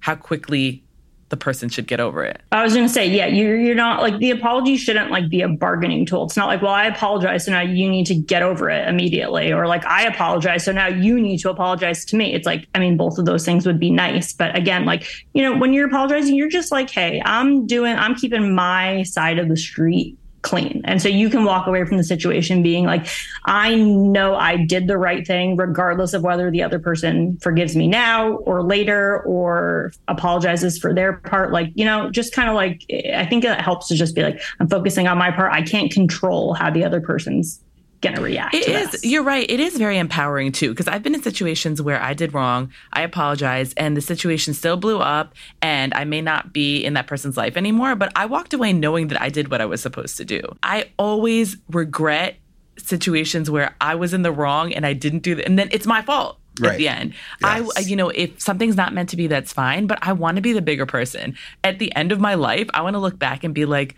how 0.00 0.14
quickly 0.14 0.82
the 1.30 1.36
person 1.36 1.68
should 1.68 1.86
get 1.86 2.00
over 2.00 2.24
it. 2.24 2.40
I 2.52 2.62
was 2.62 2.74
going 2.74 2.86
to 2.86 2.92
say, 2.92 3.06
yeah, 3.06 3.26
you're 3.26 3.58
you're 3.58 3.74
not 3.74 4.00
like 4.00 4.18
the 4.18 4.30
apology 4.30 4.76
shouldn't 4.76 5.10
like 5.10 5.28
be 5.28 5.42
a 5.42 5.48
bargaining 5.48 6.06
tool. 6.06 6.24
It's 6.24 6.36
not 6.36 6.46
like, 6.46 6.62
well, 6.62 6.72
I 6.72 6.86
apologize, 6.86 7.44
so 7.44 7.52
now 7.52 7.60
you 7.60 7.88
need 7.88 8.06
to 8.06 8.14
get 8.14 8.42
over 8.42 8.70
it 8.70 8.88
immediately, 8.88 9.52
or 9.52 9.66
like 9.66 9.84
I 9.84 10.04
apologize, 10.04 10.64
so 10.64 10.72
now 10.72 10.86
you 10.86 11.20
need 11.20 11.38
to 11.38 11.50
apologize 11.50 12.04
to 12.06 12.16
me. 12.16 12.34
It's 12.34 12.46
like, 12.46 12.66
I 12.74 12.78
mean, 12.78 12.96
both 12.96 13.18
of 13.18 13.26
those 13.26 13.44
things 13.44 13.66
would 13.66 13.78
be 13.78 13.90
nice, 13.90 14.32
but 14.32 14.56
again, 14.56 14.84
like 14.84 15.06
you 15.34 15.42
know, 15.42 15.56
when 15.56 15.72
you're 15.72 15.88
apologizing, 15.88 16.34
you're 16.34 16.48
just 16.48 16.72
like, 16.72 16.90
hey, 16.90 17.20
I'm 17.24 17.66
doing, 17.66 17.96
I'm 17.96 18.14
keeping 18.14 18.54
my 18.54 19.02
side 19.02 19.38
of 19.38 19.48
the 19.48 19.56
street 19.56 20.16
clean, 20.48 20.80
and 20.84 21.02
so 21.02 21.08
you 21.08 21.28
can 21.28 21.44
walk 21.44 21.66
away 21.66 21.84
from 21.84 21.96
the 21.96 22.04
situation 22.04 22.62
being 22.62 22.84
like, 22.84 23.06
I 23.44 23.74
know 23.74 24.34
I 24.34 24.56
did 24.56 24.86
the 24.86 24.96
right 24.96 25.26
thing, 25.26 25.56
regardless 25.56 26.14
of 26.14 26.22
whether 26.22 26.50
the 26.50 26.62
other 26.62 26.78
person 26.78 27.36
forgives 27.38 27.76
me 27.76 27.86
now 27.86 28.32
or 28.38 28.62
later 28.62 29.22
or 29.24 29.92
apologizes 30.08 30.78
for 30.78 30.94
their 30.94 31.14
part. 31.14 31.52
Like, 31.52 31.70
you 31.74 31.84
know, 31.84 32.10
just 32.10 32.32
kind 32.32 32.48
of 32.48 32.54
like, 32.54 32.84
I 33.14 33.26
think 33.26 33.44
it 33.44 33.60
helps 33.60 33.88
to 33.88 33.94
just 33.94 34.14
be 34.14 34.22
like, 34.22 34.40
I'm 34.58 34.68
focusing 34.68 35.06
on 35.06 35.18
my 35.18 35.30
part. 35.30 35.52
I 35.52 35.62
can't 35.62 35.92
control 35.92 36.54
how 36.54 36.70
the 36.70 36.84
other 36.84 37.00
person's 37.00 37.60
going 38.00 38.14
to 38.14 38.22
react. 38.22 38.54
It 38.54 38.64
to 38.64 38.70
is. 38.72 38.90
this. 38.90 39.04
You're 39.04 39.22
right. 39.22 39.48
It 39.48 39.60
is 39.60 39.76
very 39.76 39.98
empowering 39.98 40.52
too, 40.52 40.70
because 40.70 40.88
I've 40.88 41.02
been 41.02 41.14
in 41.14 41.22
situations 41.22 41.82
where 41.82 42.00
I 42.00 42.14
did 42.14 42.34
wrong, 42.34 42.72
I 42.92 43.02
apologized, 43.02 43.74
and 43.76 43.96
the 43.96 44.00
situation 44.00 44.54
still 44.54 44.76
blew 44.76 44.98
up, 44.98 45.34
and 45.60 45.92
I 45.94 46.04
may 46.04 46.20
not 46.20 46.52
be 46.52 46.84
in 46.84 46.94
that 46.94 47.06
person's 47.06 47.36
life 47.36 47.56
anymore. 47.56 47.96
But 47.96 48.12
I 48.14 48.26
walked 48.26 48.54
away 48.54 48.72
knowing 48.72 49.08
that 49.08 49.20
I 49.20 49.28
did 49.28 49.50
what 49.50 49.60
I 49.60 49.66
was 49.66 49.80
supposed 49.80 50.16
to 50.18 50.24
do. 50.24 50.42
I 50.62 50.90
always 50.98 51.56
regret 51.70 52.36
situations 52.76 53.50
where 53.50 53.74
I 53.80 53.96
was 53.96 54.14
in 54.14 54.22
the 54.22 54.32
wrong 54.32 54.72
and 54.72 54.86
I 54.86 54.92
didn't 54.92 55.20
do 55.20 55.34
that, 55.34 55.46
and 55.46 55.58
then 55.58 55.68
it's 55.72 55.86
my 55.86 56.02
fault. 56.02 56.38
At 56.60 56.76
the 56.76 56.88
end, 56.88 57.14
I, 57.44 57.64
you 57.84 57.94
know, 57.94 58.08
if 58.08 58.40
something's 58.40 58.74
not 58.74 58.92
meant 58.92 59.10
to 59.10 59.16
be, 59.16 59.28
that's 59.28 59.52
fine. 59.52 59.86
But 59.86 60.00
I 60.02 60.12
want 60.12 60.38
to 60.38 60.42
be 60.42 60.52
the 60.52 60.60
bigger 60.60 60.86
person. 60.86 61.36
At 61.62 61.78
the 61.78 61.94
end 61.94 62.10
of 62.10 62.18
my 62.18 62.34
life, 62.34 62.68
I 62.74 62.82
want 62.82 62.94
to 62.94 62.98
look 62.98 63.16
back 63.16 63.44
and 63.44 63.54
be 63.54 63.64
like, 63.64 63.94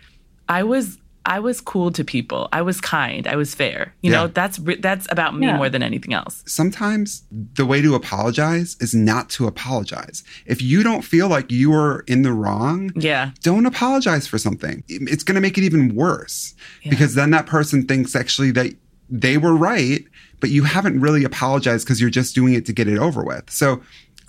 I 0.47 0.61
was, 0.61 0.99
I 1.25 1.39
was 1.39 1.61
cool 1.61 1.91
to 1.91 2.03
people. 2.03 2.49
I 2.51 2.61
was 2.63 2.81
kind. 2.81 3.27
I 3.27 3.35
was 3.35 3.53
fair. 3.53 3.93
You 4.01 4.09
know, 4.11 4.27
that's 4.27 4.57
that's 4.79 5.07
about 5.11 5.35
me 5.37 5.45
Yeah. 5.47 5.57
more 5.57 5.69
than 5.69 5.83
anything 5.83 6.13
else. 6.13 6.43
sometimes 6.47 7.23
the 7.31 7.65
way 7.65 7.81
to 7.81 7.93
apologize 7.95 8.75
is 8.79 8.93
not 8.95 9.29
to 9.31 9.45
apologize. 9.45 10.23
If 10.45 10.61
you 10.61 10.81
don't 10.83 11.03
feel 11.03 11.27
like 11.27 11.51
you 11.51 11.73
are 11.73 12.03
in 12.07 12.23
the 12.23 12.33
wrong, 12.33 12.91
Yeah. 12.95 13.31
don't 13.43 13.65
apologize 13.67 14.25
for 14.27 14.37
something. 14.37 14.83
It's 14.87 15.23
going 15.23 15.35
to 15.35 15.41
make 15.41 15.57
it 15.57 15.63
even 15.63 15.95
worse 15.95 16.55
because 16.89 17.13
then 17.15 17.29
that 17.31 17.45
person 17.45 17.85
thinks 17.85 18.15
actually 18.15 18.51
that 18.51 18.73
they 19.09 19.37
were 19.37 19.55
right, 19.55 20.03
but 20.39 20.49
you 20.49 20.63
haven't 20.63 20.99
really 20.99 21.23
apologized 21.23 21.85
because 21.85 21.99
you're 22.01 22.09
just 22.09 22.33
doing 22.33 22.53
it 22.53 22.65
to 22.65 22.73
get 22.73 22.87
it 22.87 22.97
over 22.97 23.23
with. 23.23 23.49
So 23.49 23.81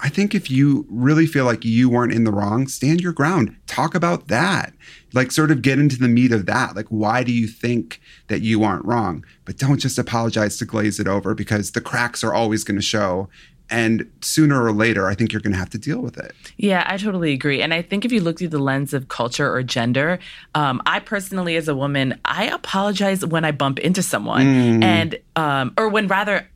I 0.03 0.09
think 0.09 0.35
if 0.35 0.51
you 0.51 0.85
really 0.91 1.27
feel 1.27 1.45
like 1.45 1.65
you 1.65 1.89
weren't 1.89 2.13
in 2.13 2.25
the 2.25 2.33
wrong, 2.33 2.67
stand 2.67 3.01
your 3.01 3.13
ground. 3.13 3.57
Talk 3.69 3.95
about 3.95 4.27
that. 4.29 4.75
Like, 5.13 5.31
sort 5.31 5.53
of 5.53 5.63
get 5.63 5.79
into 5.79 5.97
the 5.97 6.09
meat 6.09 6.33
of 6.33 6.47
that. 6.47 6.75
Like, 6.75 6.89
why 6.89 7.23
do 7.23 7.33
you 7.33 7.47
think 7.47 8.01
that 8.27 8.43
you 8.43 8.65
aren't 8.65 8.85
wrong? 8.85 9.25
But 9.45 9.59
don't 9.59 9.79
just 9.79 9.99
apologize 9.99 10.57
to 10.59 10.65
glaze 10.65 10.99
it 10.99 11.07
over 11.07 11.35
because 11.35 11.71
the 11.71 11.81
cracks 11.81 12.25
are 12.25 12.35
always 12.35 12.65
going 12.65 12.77
to 12.77 12.83
show. 12.83 13.29
And 13.71 14.11
sooner 14.21 14.63
or 14.63 14.73
later, 14.73 15.07
I 15.07 15.15
think 15.15 15.33
you're 15.33 15.41
going 15.41 15.53
to 15.53 15.59
have 15.59 15.71
to 15.71 15.79
deal 15.79 16.01
with 16.01 16.19
it. 16.19 16.35
Yeah, 16.57 16.85
I 16.87 16.97
totally 16.97 17.33
agree. 17.33 17.63
And 17.63 17.73
I 17.73 17.81
think 17.81 18.05
if 18.05 18.11
you 18.11 18.21
look 18.21 18.39
through 18.39 18.49
the 18.49 18.59
lens 18.59 18.93
of 18.93 19.09
culture 19.09 19.51
or 19.51 19.63
gender, 19.63 20.19
um, 20.55 20.83
I 20.85 20.99
personally, 20.99 21.57
as 21.57 21.69
a 21.69 21.77
woman, 21.77 22.19
I 22.25 22.49
apologize 22.49 23.25
when 23.25 23.45
I 23.45 23.53
bump 23.53 23.79
into 23.79 24.03
someone, 24.03 24.45
mm. 24.45 24.85
and 24.85 25.19
um, 25.37 25.73
or 25.79 25.89
when 25.89 26.09
rather 26.09 26.49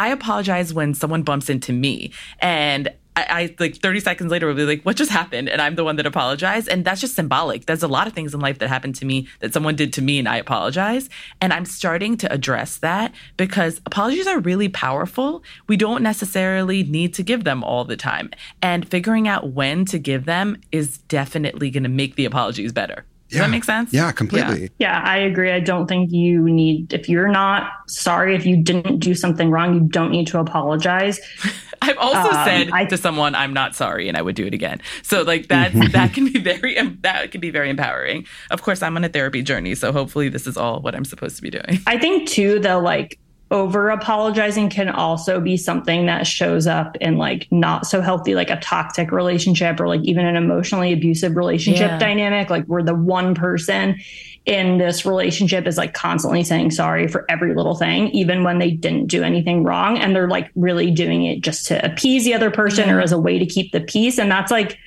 I 0.00 0.08
apologize 0.08 0.72
when 0.72 0.94
someone 0.94 1.24
bumps 1.24 1.50
into 1.50 1.74
me. 1.74 2.10
And 2.38 2.88
I, 3.16 3.26
I, 3.28 3.54
like 3.58 3.76
30 3.76 4.00
seconds 4.00 4.30
later 4.30 4.46
will 4.46 4.54
be 4.54 4.64
like, 4.64 4.82
what 4.82 4.96
just 4.96 5.10
happened? 5.10 5.50
And 5.50 5.60
I'm 5.60 5.74
the 5.74 5.84
one 5.84 5.96
that 5.96 6.06
apologized. 6.06 6.70
And 6.70 6.86
that's 6.86 7.02
just 7.02 7.14
symbolic. 7.14 7.66
There's 7.66 7.82
a 7.82 7.88
lot 7.88 8.06
of 8.06 8.14
things 8.14 8.32
in 8.32 8.40
life 8.40 8.60
that 8.60 8.70
happened 8.70 8.94
to 8.94 9.04
me 9.04 9.28
that 9.40 9.52
someone 9.52 9.76
did 9.76 9.92
to 9.92 10.02
me 10.02 10.18
and 10.18 10.26
I 10.26 10.38
apologize. 10.38 11.10
And 11.42 11.52
I'm 11.52 11.66
starting 11.66 12.16
to 12.16 12.32
address 12.32 12.78
that 12.78 13.12
because 13.36 13.82
apologies 13.84 14.26
are 14.26 14.40
really 14.40 14.70
powerful. 14.70 15.44
We 15.66 15.76
don't 15.76 16.02
necessarily 16.02 16.82
need 16.82 17.12
to 17.14 17.22
give 17.22 17.44
them 17.44 17.62
all 17.62 17.84
the 17.84 17.98
time. 17.98 18.30
And 18.62 18.88
figuring 18.88 19.28
out 19.28 19.50
when 19.50 19.84
to 19.86 19.98
give 19.98 20.24
them 20.24 20.62
is 20.72 20.96
definitely 20.96 21.68
going 21.68 21.82
to 21.82 21.90
make 21.90 22.16
the 22.16 22.24
apologies 22.24 22.72
better. 22.72 23.04
Does 23.30 23.36
yeah. 23.36 23.44
that 23.44 23.50
make 23.50 23.62
sense? 23.62 23.92
Yeah, 23.92 24.10
completely. 24.10 24.62
Yeah. 24.62 24.68
yeah, 24.80 25.02
I 25.04 25.18
agree. 25.18 25.52
I 25.52 25.60
don't 25.60 25.86
think 25.86 26.10
you 26.10 26.42
need, 26.50 26.92
if 26.92 27.08
you're 27.08 27.28
not 27.28 27.70
sorry, 27.86 28.34
if 28.34 28.44
you 28.44 28.60
didn't 28.60 28.98
do 28.98 29.14
something 29.14 29.52
wrong, 29.52 29.72
you 29.72 29.80
don't 29.80 30.10
need 30.10 30.26
to 30.28 30.40
apologize. 30.40 31.20
I've 31.82 31.96
also 31.96 32.30
um, 32.30 32.44
said 32.44 32.70
I, 32.72 32.84
to 32.86 32.96
someone, 32.98 33.34
"I'm 33.34 33.54
not 33.54 33.74
sorry," 33.74 34.08
and 34.08 34.16
I 34.16 34.20
would 34.20 34.34
do 34.34 34.46
it 34.46 34.52
again. 34.52 34.82
So 35.02 35.22
like 35.22 35.48
that, 35.48 35.72
that 35.92 36.12
can 36.12 36.30
be 36.30 36.38
very 36.38 36.74
that 37.00 37.30
can 37.30 37.40
be 37.40 37.50
very 37.50 37.70
empowering. 37.70 38.26
Of 38.50 38.62
course, 38.62 38.82
I'm 38.82 38.96
on 38.96 39.04
a 39.04 39.08
therapy 39.08 39.42
journey, 39.42 39.74
so 39.74 39.90
hopefully, 39.90 40.28
this 40.28 40.46
is 40.46 40.58
all 40.58 40.80
what 40.80 40.94
I'm 40.94 41.06
supposed 41.06 41.36
to 41.36 41.42
be 41.42 41.48
doing. 41.48 41.78
I 41.86 41.98
think 41.98 42.28
too, 42.28 42.58
though, 42.58 42.80
like 42.80 43.18
over 43.50 43.90
apologizing 43.90 44.70
can 44.70 44.88
also 44.88 45.40
be 45.40 45.56
something 45.56 46.06
that 46.06 46.26
shows 46.26 46.68
up 46.68 46.96
in 47.00 47.16
like 47.16 47.48
not 47.50 47.84
so 47.84 48.00
healthy, 48.00 48.34
like 48.34 48.50
a 48.50 48.60
toxic 48.60 49.10
relationship 49.10 49.80
or 49.80 49.88
like 49.88 50.02
even 50.02 50.24
an 50.24 50.36
emotionally 50.36 50.92
abusive 50.92 51.36
relationship 51.36 51.90
yeah. 51.90 51.98
dynamic, 51.98 52.48
like 52.48 52.64
where 52.66 52.82
the 52.82 52.94
one 52.94 53.34
person 53.34 54.00
in 54.46 54.78
this 54.78 55.04
relationship 55.04 55.66
is 55.66 55.76
like 55.76 55.94
constantly 55.94 56.44
saying 56.44 56.70
sorry 56.70 57.08
for 57.08 57.26
every 57.28 57.54
little 57.54 57.74
thing, 57.74 58.08
even 58.10 58.44
when 58.44 58.58
they 58.58 58.70
didn't 58.70 59.08
do 59.08 59.24
anything 59.24 59.64
wrong. 59.64 59.98
And 59.98 60.14
they're 60.14 60.28
like 60.28 60.50
really 60.54 60.92
doing 60.92 61.24
it 61.24 61.40
just 61.40 61.66
to 61.66 61.84
appease 61.84 62.24
the 62.24 62.34
other 62.34 62.52
person 62.52 62.88
yeah. 62.88 62.94
or 62.94 63.00
as 63.00 63.10
a 63.10 63.18
way 63.18 63.38
to 63.38 63.46
keep 63.46 63.72
the 63.72 63.80
peace. 63.80 64.18
And 64.18 64.30
that's 64.30 64.52
like 64.52 64.78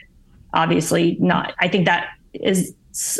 obviously 0.53 1.17
not, 1.19 1.53
I 1.59 1.67
think 1.67 1.85
that 1.85 2.07
is 2.33 2.73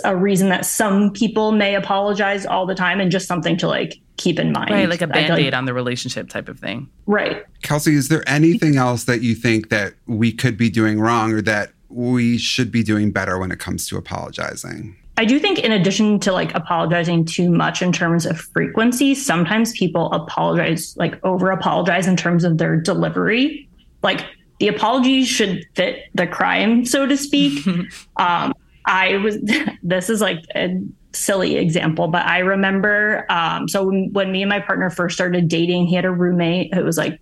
a 0.03 0.15
reason 0.15 0.49
that 0.49 0.65
some 0.65 1.11
people 1.11 1.51
may 1.51 1.75
apologize 1.75 2.45
all 2.45 2.65
the 2.65 2.75
time 2.75 2.99
and 2.99 3.11
just 3.11 3.27
something 3.27 3.57
to 3.57 3.67
like 3.67 3.99
keep 4.17 4.39
in 4.39 4.51
mind. 4.51 4.69
Right, 4.69 4.87
like 4.87 5.01
a 5.01 5.07
band-aid 5.07 5.45
like, 5.45 5.53
on 5.53 5.65
the 5.65 5.73
relationship 5.73 6.29
type 6.29 6.47
of 6.47 6.59
thing. 6.59 6.89
Right. 7.07 7.43
Kelsey, 7.63 7.95
is 7.95 8.09
there 8.09 8.23
anything 8.27 8.77
else 8.77 9.05
that 9.05 9.21
you 9.21 9.33
think 9.35 9.69
that 9.69 9.93
we 10.05 10.31
could 10.31 10.57
be 10.57 10.69
doing 10.69 10.99
wrong 10.99 11.31
or 11.31 11.41
that 11.41 11.71
we 11.89 12.37
should 12.37 12.71
be 12.71 12.83
doing 12.83 13.11
better 13.11 13.37
when 13.39 13.51
it 13.51 13.59
comes 13.59 13.87
to 13.87 13.97
apologizing? 13.97 14.95
I 15.17 15.25
do 15.25 15.39
think 15.39 15.59
in 15.59 15.71
addition 15.71 16.19
to 16.21 16.31
like 16.31 16.53
apologizing 16.55 17.25
too 17.25 17.49
much 17.51 17.81
in 17.81 17.91
terms 17.91 18.25
of 18.25 18.39
frequency, 18.39 19.13
sometimes 19.13 19.71
people 19.73 20.11
apologize 20.11 20.95
like 20.97 21.23
over 21.23 21.51
apologize 21.51 22.07
in 22.07 22.15
terms 22.15 22.43
of 22.43 22.57
their 22.57 22.77
delivery. 22.77 23.69
Like 24.01 24.25
the 24.59 24.67
apology 24.67 25.23
should 25.23 25.65
fit 25.75 26.05
the 26.15 26.25
crime, 26.25 26.85
so 26.85 27.05
to 27.05 27.15
speak. 27.15 27.65
um, 28.17 28.53
I 28.85 29.17
was, 29.17 29.37
this 29.83 30.09
is 30.09 30.21
like 30.21 30.43
a 30.55 30.81
silly 31.13 31.55
example, 31.55 32.07
but 32.07 32.25
I 32.25 32.39
remember, 32.39 33.25
um, 33.29 33.67
so 33.67 33.85
when, 33.85 34.11
when 34.13 34.31
me 34.31 34.41
and 34.41 34.49
my 34.49 34.59
partner 34.59 34.89
first 34.89 35.15
started 35.15 35.47
dating, 35.47 35.87
he 35.87 35.95
had 35.95 36.05
a 36.05 36.11
roommate 36.11 36.73
who 36.73 36.83
was 36.83 36.97
like 36.97 37.19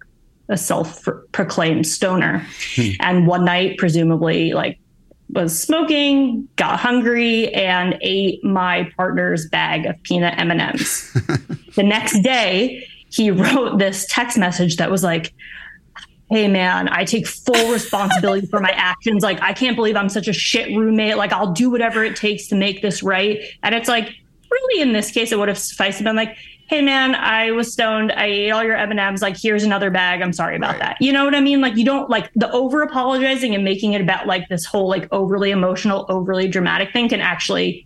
a 0.50 0.58
self 0.58 1.08
proclaimed 1.32 1.88
stoner. 1.88 2.46
Hmm. 2.76 2.90
And 3.00 3.28
one 3.28 3.46
night, 3.46 3.78
presumably, 3.78 4.54
like, 4.54 4.80
was 5.30 5.58
smoking, 5.58 6.48
got 6.58 6.80
hungry, 6.80 7.54
and 7.54 7.98
ate 8.02 8.44
my 8.44 8.90
partner's 8.98 9.48
bag 9.48 9.86
of 9.86 10.02
peanut 10.04 10.38
M&Ms. 10.38 11.14
the 11.76 11.84
next 11.84 12.22
day, 12.22 12.86
he 13.10 13.32
wrote 13.32 13.78
this 13.78 14.06
text 14.10 14.38
message 14.38 14.78
that 14.78 14.92
was 14.92 15.04
like, 15.04 15.34
hey 16.32 16.48
man, 16.48 16.88
I 16.88 17.04
take 17.04 17.28
full 17.28 17.72
responsibility 17.74 18.48
for 18.48 18.62
my 18.62 18.72
actions. 18.72 19.22
Like, 19.22 19.42
I 19.42 19.52
can't 19.52 19.76
believe 19.76 19.98
I'm 19.98 20.08
such 20.08 20.30
a 20.30 20.34
shit 20.34 20.70
roommate. 20.70 21.18
Like, 21.18 21.34
I'll 21.34 21.52
do 21.52 21.70
whatever 21.70 22.06
it 22.06 22.16
takes 22.16 22.48
to 22.48 22.56
make 22.56 22.82
this 22.82 23.04
right. 23.04 23.44
And 23.64 23.76
it's 23.76 23.90
like, 23.90 24.16
really, 24.50 24.82
in 24.82 24.94
this 24.94 25.12
case, 25.12 25.34
it 25.34 25.40
would 25.40 25.50
have 25.50 25.58
sufficed 25.58 25.98
to 25.98 26.06
been 26.06 26.16
like, 26.16 26.38
hey 26.68 26.82
man, 26.82 27.16
I 27.16 27.52
was 27.52 27.74
stoned. 27.74 28.14
I 28.14 28.28
ate 28.28 28.52
all 28.52 28.64
your 28.64 28.78
M&Ms. 28.78 29.22
Like, 29.22 29.36
here's 29.38 29.64
another 29.64 29.92
bag. 29.92 30.22
I'm 30.22 30.32
sorry 30.32 30.56
about 30.56 30.72
right. 30.72 30.80
that. 30.80 30.98
You 31.02 31.12
know 31.12 31.26
what 31.26 31.36
I 31.36 31.42
mean? 31.42 31.60
Like, 31.60 31.76
you 31.76 31.84
don't 31.84 32.10
like 32.10 32.32
the 32.34 32.50
over 32.52 32.82
apologizing 32.82 33.54
and 33.54 33.66
making 33.66 33.92
it 33.92 34.00
about 34.00 34.26
like 34.26 34.48
this 34.48 34.64
whole 34.64 34.88
like 34.88 35.10
overly 35.12 35.52
emotional, 35.52 36.06
overly 36.08 36.48
dramatic 36.48 36.94
thing 36.94 37.10
can 37.10 37.20
actually 37.20 37.86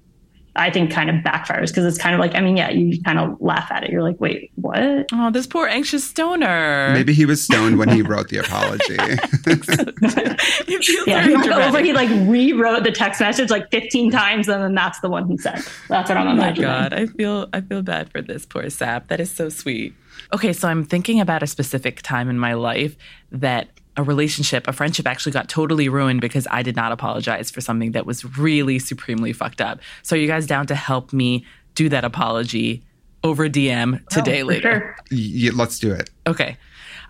I 0.58 0.70
think 0.70 0.91
kind 0.91 1.10
of 1.10 1.18
backfires 1.18 1.68
because 1.68 1.86
it's 1.86 1.98
kind 1.98 2.15
of 2.15 2.20
like, 2.20 2.34
I 2.34 2.41
mean, 2.41 2.56
yeah, 2.56 2.70
you 2.70 3.02
kind 3.04 3.20
of 3.20 3.39
laugh 3.41 3.70
at 3.72 3.84
it. 3.84 3.89
You're 3.89 4.04
like, 4.04 4.20
wait, 4.22 4.52
what? 4.56 5.08
Oh, 5.12 5.30
this 5.30 5.48
poor 5.48 5.68
anxious 5.68 6.06
stoner. 6.06 6.91
Maybe 6.94 7.13
he 7.13 7.26
was 7.26 7.44
stoned 7.44 7.78
when 7.78 7.89
he 7.89 8.02
wrote 8.02 8.30
the 8.30 8.38
apology. 8.38 8.96
yeah, 11.08 11.26
he 11.26 11.36
over, 11.36 11.82
he 11.82 11.91
like 11.91 12.10
rewrote 12.28 12.84
the 12.84 12.91
text 12.91 13.20
message 13.20 13.50
like 13.50 13.70
15 13.72 14.12
times, 14.12 14.48
and 14.48 14.63
then 14.63 14.74
that's 14.74 15.00
the 15.02 15.10
one 15.10 15.28
he 15.28 15.38
said. 15.38 15.62
That's 15.89 16.10
what 16.10 16.18
I'm 16.18 16.28
imagining. 16.28 16.70
Oh 16.70 16.74
my 16.74 16.89
God, 16.89 16.94
I 16.94 17.06
feel 17.08 17.50
I 17.52 17.62
feel 17.62 17.82
bad 17.82 18.10
for 18.10 18.22
this 18.22 18.46
poor 18.46 18.70
sap. 18.70 19.08
That 19.08 19.20
is 19.20 19.32
so 19.32 19.50
sweet. 19.50 19.94
Okay, 20.34 20.54
so 20.54 20.70
I'm 20.70 20.84
thinking 20.84 21.20
about 21.20 21.44
a 21.44 21.48
specific 21.48 22.02
time 22.02 22.30
in 22.30 22.39
my 22.39 22.54
life 22.54 22.96
that 23.32 23.70
a 23.97 24.03
relationship, 24.03 24.67
a 24.67 24.73
friendship 24.73 25.08
actually 25.08 25.31
got 25.31 25.49
totally 25.49 25.89
ruined 25.89 26.21
because 26.21 26.47
I 26.51 26.63
did 26.63 26.75
not 26.75 26.91
apologize 26.91 27.49
for 27.49 27.62
something 27.62 27.91
that 27.93 28.05
was 28.05 28.38
really 28.38 28.79
supremely 28.79 29.34
fucked 29.34 29.62
up. 29.62 29.79
So, 30.03 30.15
are 30.15 30.19
you 30.19 30.27
guys 30.27 30.47
down 30.47 30.67
to 30.67 30.75
help 30.75 31.13
me 31.13 31.45
do 31.75 31.89
that 31.89 32.03
apology 32.03 32.84
over 33.23 33.49
DM 33.49 34.05
today 34.08 34.41
oh, 34.41 34.45
later? 34.45 34.95
Sure. 35.10 35.17
Yeah, 35.17 35.51
let's 35.55 35.79
do 35.79 35.91
it. 35.91 36.10
Okay. 36.27 36.58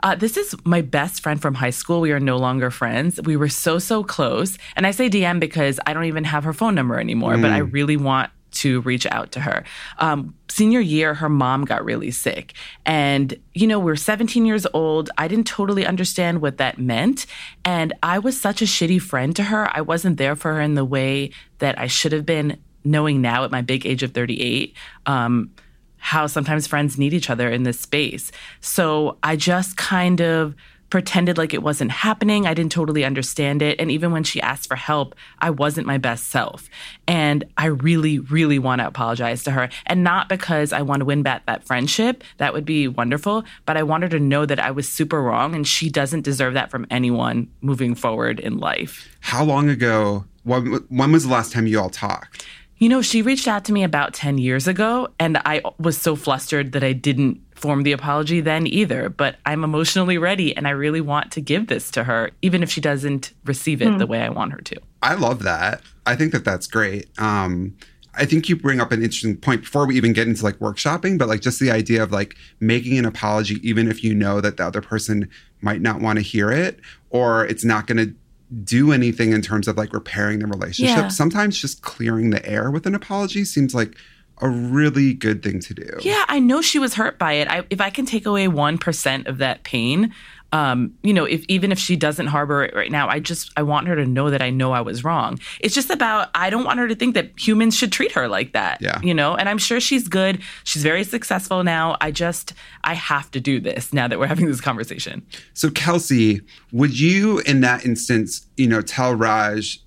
Uh, 0.03 0.13
this 0.13 0.37
is 0.37 0.55
my 0.65 0.81
best 0.81 1.23
friend 1.23 1.41
from 1.41 1.55
high 1.55 1.71
school. 1.71 2.01
We 2.01 2.11
are 2.11 2.19
no 2.19 2.37
longer 2.37 2.69
friends. 2.69 3.19
We 3.23 3.35
were 3.37 3.49
so, 3.49 3.79
so 3.79 4.03
close. 4.03 4.57
And 4.75 4.85
I 4.85 4.91
say 4.91 5.09
DM 5.09 5.39
because 5.39 5.79
I 5.87 5.93
don't 5.93 6.05
even 6.05 6.23
have 6.25 6.43
her 6.43 6.53
phone 6.53 6.75
number 6.75 6.99
anymore, 6.99 7.35
mm. 7.35 7.41
but 7.41 7.51
I 7.51 7.61
mm. 7.61 7.73
really 7.73 7.97
want 7.97 8.29
to 8.55 8.81
reach 8.81 9.05
out 9.11 9.31
to 9.33 9.39
her. 9.39 9.63
Um, 9.99 10.35
senior 10.49 10.79
year, 10.79 11.13
her 11.13 11.29
mom 11.29 11.65
got 11.65 11.83
really 11.85 12.11
sick. 12.11 12.53
And, 12.85 13.37
you 13.53 13.67
know, 13.67 13.79
we're 13.79 13.95
17 13.95 14.45
years 14.45 14.65
old. 14.73 15.09
I 15.17 15.27
didn't 15.27 15.47
totally 15.47 15.85
understand 15.85 16.41
what 16.41 16.57
that 16.57 16.77
meant. 16.77 17.25
And 17.63 17.93
I 18.01 18.19
was 18.19 18.39
such 18.39 18.61
a 18.61 18.65
shitty 18.65 19.01
friend 19.01 19.35
to 19.35 19.43
her. 19.43 19.69
I 19.75 19.81
wasn't 19.81 20.17
there 20.17 20.35
for 20.35 20.53
her 20.53 20.61
in 20.61 20.75
the 20.75 20.85
way 20.85 21.31
that 21.59 21.79
I 21.79 21.87
should 21.87 22.11
have 22.11 22.25
been, 22.25 22.57
knowing 22.83 23.21
now 23.21 23.43
at 23.43 23.51
my 23.51 23.61
big 23.61 23.85
age 23.85 24.03
of 24.03 24.11
38. 24.11 24.75
Um, 25.05 25.51
how 25.97 26.27
sometimes 26.27 26.67
friends 26.67 26.99
need 26.99 27.13
each 27.13 27.31
other 27.31 27.49
in 27.49 27.63
this 27.63 27.79
space. 27.79 28.31
So 28.61 29.17
I 29.23 29.35
just 29.35 29.75
kind 29.75 30.21
of 30.21 30.53
pretended 30.89 31.37
like 31.37 31.53
it 31.53 31.63
wasn't 31.63 31.91
happening. 31.91 32.45
I 32.45 32.53
didn't 32.53 32.71
totally 32.71 33.03
understand 33.03 33.61
it. 33.61 33.79
And 33.79 33.91
even 33.91 34.11
when 34.11 34.23
she 34.23 34.41
asked 34.41 34.67
for 34.67 34.75
help, 34.75 35.15
I 35.39 35.49
wasn't 35.49 35.87
my 35.87 35.97
best 35.97 36.27
self. 36.27 36.69
And 37.07 37.43
I 37.57 37.67
really, 37.67 38.19
really 38.19 38.59
want 38.59 38.81
to 38.81 38.87
apologize 38.87 39.43
to 39.43 39.51
her. 39.51 39.69
And 39.85 40.03
not 40.03 40.29
because 40.29 40.71
I 40.73 40.81
want 40.81 41.01
to 41.01 41.05
win 41.05 41.23
back 41.23 41.45
that 41.45 41.63
friendship, 41.63 42.23
that 42.37 42.53
would 42.53 42.65
be 42.65 42.87
wonderful, 42.87 43.43
but 43.65 43.77
I 43.77 43.83
want 43.83 44.03
her 44.03 44.09
to 44.09 44.19
know 44.19 44.45
that 44.45 44.59
I 44.59 44.71
was 44.71 44.87
super 44.87 45.21
wrong 45.21 45.55
and 45.55 45.67
she 45.67 45.89
doesn't 45.89 46.21
deserve 46.21 46.53
that 46.53 46.71
from 46.71 46.85
anyone 46.89 47.49
moving 47.61 47.95
forward 47.95 48.39
in 48.39 48.57
life. 48.57 49.09
How 49.21 49.43
long 49.43 49.69
ago? 49.69 50.25
When, 50.43 50.85
when 50.89 51.11
was 51.11 51.25
the 51.25 51.31
last 51.31 51.51
time 51.51 51.65
you 51.65 51.79
all 51.79 51.89
talked? 51.89 52.45
You 52.77 52.89
know, 52.89 53.01
she 53.01 53.21
reached 53.21 53.47
out 53.47 53.65
to 53.65 53.73
me 53.73 53.83
about 53.83 54.13
10 54.13 54.37
years 54.37 54.67
ago, 54.67 55.07
and 55.17 55.37
I 55.45 55.61
was 55.79 55.97
so 55.97 56.15
flustered 56.15 56.73
that 56.73 56.83
I 56.83 56.91
didn't 56.91 57.41
form 57.55 57.83
the 57.83 57.91
apology 57.91 58.41
then 58.41 58.67
either. 58.67 59.09
But 59.09 59.37
I'm 59.45 59.63
emotionally 59.63 60.17
ready, 60.17 60.55
and 60.55 60.67
I 60.67 60.71
really 60.71 61.01
want 61.01 61.31
to 61.31 61.41
give 61.41 61.67
this 61.67 61.89
to 61.91 62.03
her, 62.03 62.31
even 62.41 62.61
if 62.61 62.69
she 62.69 62.81
doesn't 62.81 63.33
receive 63.45 63.81
it 63.81 63.87
mm. 63.87 63.99
the 63.99 64.07
way 64.07 64.21
I 64.21 64.29
want 64.29 64.51
her 64.51 64.61
to. 64.61 64.79
I 65.01 65.15
love 65.15 65.43
that. 65.43 65.81
I 66.05 66.15
think 66.15 66.31
that 66.33 66.45
that's 66.45 66.67
great. 66.67 67.07
Um, 67.19 67.75
I 68.17 68.25
think 68.25 68.47
you 68.47 68.55
bring 68.55 68.79
up 68.79 68.91
an 68.91 69.01
interesting 69.01 69.37
point 69.37 69.61
before 69.61 69.85
we 69.85 69.97
even 69.97 70.13
get 70.13 70.27
into 70.27 70.43
like 70.43 70.59
workshopping, 70.59 71.17
but 71.17 71.27
like 71.27 71.41
just 71.41 71.59
the 71.59 71.71
idea 71.71 72.01
of 72.01 72.11
like 72.11 72.35
making 72.59 72.97
an 72.97 73.05
apology, 73.05 73.55
even 73.67 73.89
if 73.89 74.03
you 74.03 74.13
know 74.15 74.41
that 74.41 74.57
the 74.57 74.65
other 74.65 74.81
person 74.81 75.29
might 75.61 75.81
not 75.81 75.99
want 75.99 76.17
to 76.17 76.23
hear 76.23 76.51
it 76.51 76.79
or 77.09 77.45
it's 77.45 77.65
not 77.65 77.87
going 77.87 77.97
to 77.97 78.15
do 78.63 78.91
anything 78.91 79.31
in 79.31 79.41
terms 79.41 79.67
of 79.67 79.75
like 79.77 79.91
repairing 79.91 80.39
the 80.39 80.47
relationship. 80.47 80.97
Yeah. 80.97 81.07
Sometimes 81.09 81.59
just 81.59 81.81
clearing 81.81 82.29
the 82.29 82.45
air 82.47 82.71
with 82.71 82.85
an 82.85 82.95
apology 82.95 83.43
seems 83.43 83.75
like 83.75 83.97
a 84.39 84.49
really 84.49 85.13
good 85.13 85.41
thing 85.41 85.59
to 85.61 85.73
do. 85.73 85.89
Yeah, 86.01 86.25
I 86.27 86.39
know 86.39 86.61
she 86.61 86.79
was 86.79 86.95
hurt 86.95 87.17
by 87.17 87.33
it. 87.33 87.47
I, 87.47 87.63
if 87.69 87.79
I 87.79 87.89
can 87.89 88.05
take 88.05 88.25
away 88.25 88.47
1% 88.47 89.27
of 89.27 89.37
that 89.37 89.63
pain, 89.63 90.13
um, 90.51 90.93
you 91.03 91.13
know, 91.13 91.25
if 91.25 91.43
even 91.49 91.71
if 91.73 91.79
she 91.79 91.97
doesn't 91.97 92.27
harbor 92.27 92.63
it 92.63 92.73
right 92.73 92.91
now, 92.91 93.09
I 93.09 93.19
just 93.19 93.51
I 93.57 93.63
want 93.63 93.87
her 93.87 93.95
to 93.95 94.05
know 94.05 94.29
that 94.29 94.41
I 94.41 94.51
know 94.51 94.71
I 94.71 94.79
was 94.79 95.03
wrong. 95.03 95.39
It's 95.59 95.75
just 95.75 95.89
about 95.89 96.29
I 96.33 96.49
don't 96.49 96.63
want 96.63 96.79
her 96.79 96.87
to 96.87 96.95
think 96.95 97.13
that 97.15 97.37
humans 97.37 97.75
should 97.75 97.91
treat 97.91 98.13
her 98.13 98.29
like 98.29 98.53
that. 98.53 98.81
Yeah. 98.81 99.01
You 99.01 99.13
know, 99.13 99.35
and 99.35 99.49
I'm 99.49 99.57
sure 99.57 99.81
she's 99.81 100.07
good. 100.07 100.41
She's 100.63 100.81
very 100.81 101.03
successful 101.03 101.63
now. 101.65 101.97
I 101.99 102.11
just 102.11 102.53
I 102.85 102.93
have 102.93 103.29
to 103.31 103.41
do 103.41 103.59
this 103.59 103.91
now 103.91 104.07
that 104.07 104.17
we're 104.17 104.27
having 104.27 104.45
this 104.45 104.61
conversation. 104.61 105.25
So 105.53 105.69
Kelsey, 105.71 106.39
would 106.71 106.97
you 106.97 107.39
in 107.39 107.59
that 107.61 107.85
instance, 107.85 108.45
you 108.55 108.67
know, 108.67 108.81
tell 108.81 109.13
Raj 109.13 109.79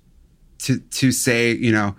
to 0.59 0.79
to 0.79 1.11
say, 1.11 1.53
you 1.53 1.71
know, 1.71 1.95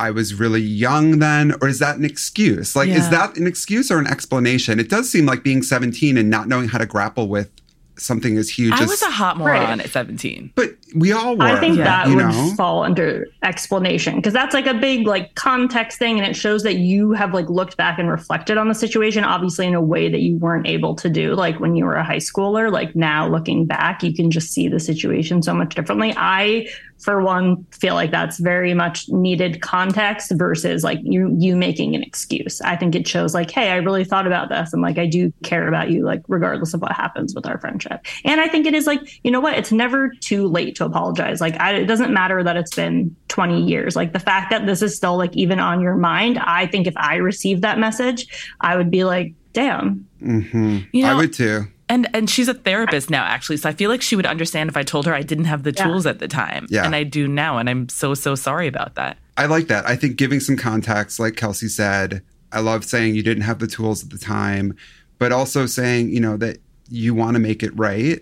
I 0.00 0.10
was 0.10 0.34
really 0.34 0.62
young 0.62 1.18
then, 1.18 1.52
or 1.60 1.68
is 1.68 1.78
that 1.78 1.96
an 1.96 2.04
excuse? 2.04 2.74
Like, 2.74 2.88
is 2.88 3.10
that 3.10 3.36
an 3.36 3.46
excuse 3.46 3.90
or 3.90 3.98
an 3.98 4.06
explanation? 4.06 4.80
It 4.80 4.88
does 4.88 5.10
seem 5.10 5.26
like 5.26 5.42
being 5.42 5.62
17 5.62 6.16
and 6.16 6.30
not 6.30 6.48
knowing 6.48 6.68
how 6.68 6.78
to 6.78 6.86
grapple 6.86 7.28
with 7.28 7.50
something 7.96 8.38
as 8.38 8.48
huge 8.48 8.72
I 8.72 8.84
as. 8.84 8.88
was 8.88 9.02
a 9.02 9.10
hot 9.10 9.36
moron 9.36 9.60
Right. 9.62 9.80
at 9.80 9.90
17. 9.90 10.52
but 10.54 10.70
we 10.94 11.12
all 11.12 11.36
were. 11.36 11.44
I 11.44 11.60
think 11.60 11.76
that 11.76 12.08
you 12.08 12.16
would 12.16 12.24
know? 12.28 12.54
fall 12.56 12.82
under 12.82 13.26
explanation 13.42 14.16
because 14.16 14.32
that's 14.32 14.54
like 14.54 14.66
a 14.66 14.72
big 14.72 15.06
like 15.06 15.34
context 15.34 15.98
thing 15.98 16.18
and 16.18 16.26
it 16.26 16.34
shows 16.34 16.62
that 16.62 16.76
you 16.76 17.12
have 17.12 17.34
like 17.34 17.50
looked 17.50 17.76
back 17.76 17.98
and 17.98 18.08
reflected 18.08 18.56
on 18.56 18.68
the 18.68 18.74
situation 18.74 19.22
obviously 19.22 19.66
in 19.66 19.74
a 19.74 19.82
way 19.82 20.08
that 20.08 20.20
you 20.20 20.36
weren't 20.38 20.66
able 20.66 20.94
to 20.94 21.10
do 21.10 21.34
like 21.34 21.60
when 21.60 21.76
you 21.76 21.84
were 21.84 21.94
a 21.96 22.02
high 22.02 22.16
schooler 22.16 22.72
like 22.72 22.96
now 22.96 23.28
looking 23.28 23.66
back 23.66 24.02
you 24.02 24.14
can 24.14 24.30
just 24.30 24.48
see 24.50 24.66
the 24.66 24.80
situation 24.80 25.42
so 25.42 25.52
much 25.52 25.74
differently 25.74 26.14
I 26.16 26.66
for 27.00 27.22
one 27.22 27.64
feel 27.70 27.94
like 27.94 28.10
that's 28.10 28.38
very 28.38 28.74
much 28.74 29.08
needed 29.08 29.62
context 29.62 30.32
versus 30.34 30.84
like 30.84 30.98
you 31.02 31.34
you 31.38 31.56
making 31.56 31.94
an 31.94 32.02
excuse. 32.02 32.60
I 32.60 32.76
think 32.76 32.94
it 32.94 33.06
shows 33.08 33.34
like 33.34 33.50
hey 33.50 33.70
I 33.70 33.76
really 33.76 34.04
thought 34.04 34.26
about 34.26 34.48
this 34.48 34.72
and 34.72 34.82
like 34.82 34.98
I 34.98 35.06
do 35.06 35.32
care 35.42 35.68
about 35.68 35.90
you 35.90 36.04
like 36.04 36.22
regardless 36.28 36.74
of 36.74 36.82
what 36.82 36.92
happens 36.92 37.34
with 37.34 37.46
our 37.46 37.58
friendship. 37.58 38.04
And 38.24 38.40
I 38.40 38.48
think 38.48 38.66
it 38.66 38.74
is 38.74 38.86
like 38.86 39.00
you 39.24 39.30
know 39.30 39.40
what 39.40 39.54
it's 39.54 39.72
never 39.72 40.10
too 40.20 40.46
late 40.46 40.76
to 40.76 40.84
apologize. 40.84 41.40
Like 41.40 41.58
I, 41.60 41.74
it 41.74 41.86
doesn't 41.86 42.12
matter 42.12 42.42
that 42.42 42.56
it's 42.56 42.74
been 42.74 43.14
20 43.28 43.62
years. 43.62 43.96
Like 43.96 44.12
the 44.12 44.18
fact 44.18 44.50
that 44.50 44.66
this 44.66 44.82
is 44.82 44.94
still 44.94 45.16
like 45.16 45.34
even 45.36 45.58
on 45.58 45.80
your 45.80 45.94
mind, 45.94 46.38
I 46.38 46.66
think 46.66 46.86
if 46.86 46.96
I 46.96 47.16
received 47.16 47.62
that 47.62 47.78
message, 47.78 48.26
I 48.60 48.76
would 48.76 48.90
be 48.90 49.04
like, 49.04 49.34
damn. 49.52 50.06
hmm 50.20 50.78
You 50.92 51.06
I 51.06 51.14
would 51.14 51.32
too. 51.32 51.66
And 51.90 52.08
and 52.14 52.30
she's 52.30 52.48
a 52.48 52.54
therapist 52.54 53.10
now, 53.10 53.24
actually. 53.24 53.58
So 53.58 53.68
I 53.68 53.72
feel 53.72 53.90
like 53.90 54.00
she 54.00 54.16
would 54.16 54.24
understand 54.24 54.70
if 54.70 54.76
I 54.76 54.82
told 54.82 55.04
her 55.06 55.14
I 55.14 55.22
didn't 55.22 55.44
have 55.46 55.64
the 55.64 55.72
Yeah. 55.76 55.84
tools 55.84 56.06
at 56.06 56.20
the 56.20 56.28
time. 56.28 56.66
Yeah. 56.70 56.84
And 56.86 56.94
I 56.94 57.02
do 57.02 57.28
now. 57.28 57.58
And 57.58 57.68
I'm 57.68 57.88
so, 57.88 58.14
so 58.14 58.34
sorry 58.34 58.68
about 58.68 58.94
that. 58.94 59.18
I 59.36 59.46
like 59.46 59.66
that. 59.68 59.86
I 59.86 59.96
think 59.96 60.16
giving 60.16 60.40
some 60.40 60.56
context, 60.56 61.18
like 61.18 61.36
Kelsey 61.36 61.68
said, 61.68 62.22
I 62.52 62.60
love 62.60 62.84
saying 62.84 63.14
you 63.14 63.22
didn't 63.22 63.42
have 63.42 63.58
the 63.58 63.66
tools 63.66 64.02
at 64.04 64.10
the 64.10 64.18
time, 64.18 64.76
but 65.18 65.32
also 65.32 65.66
saying, 65.66 66.10
you 66.10 66.20
know, 66.20 66.36
that 66.38 66.58
you 66.88 67.14
want 67.14 67.34
to 67.34 67.40
make 67.40 67.62
it 67.62 67.76
right. 67.78 68.20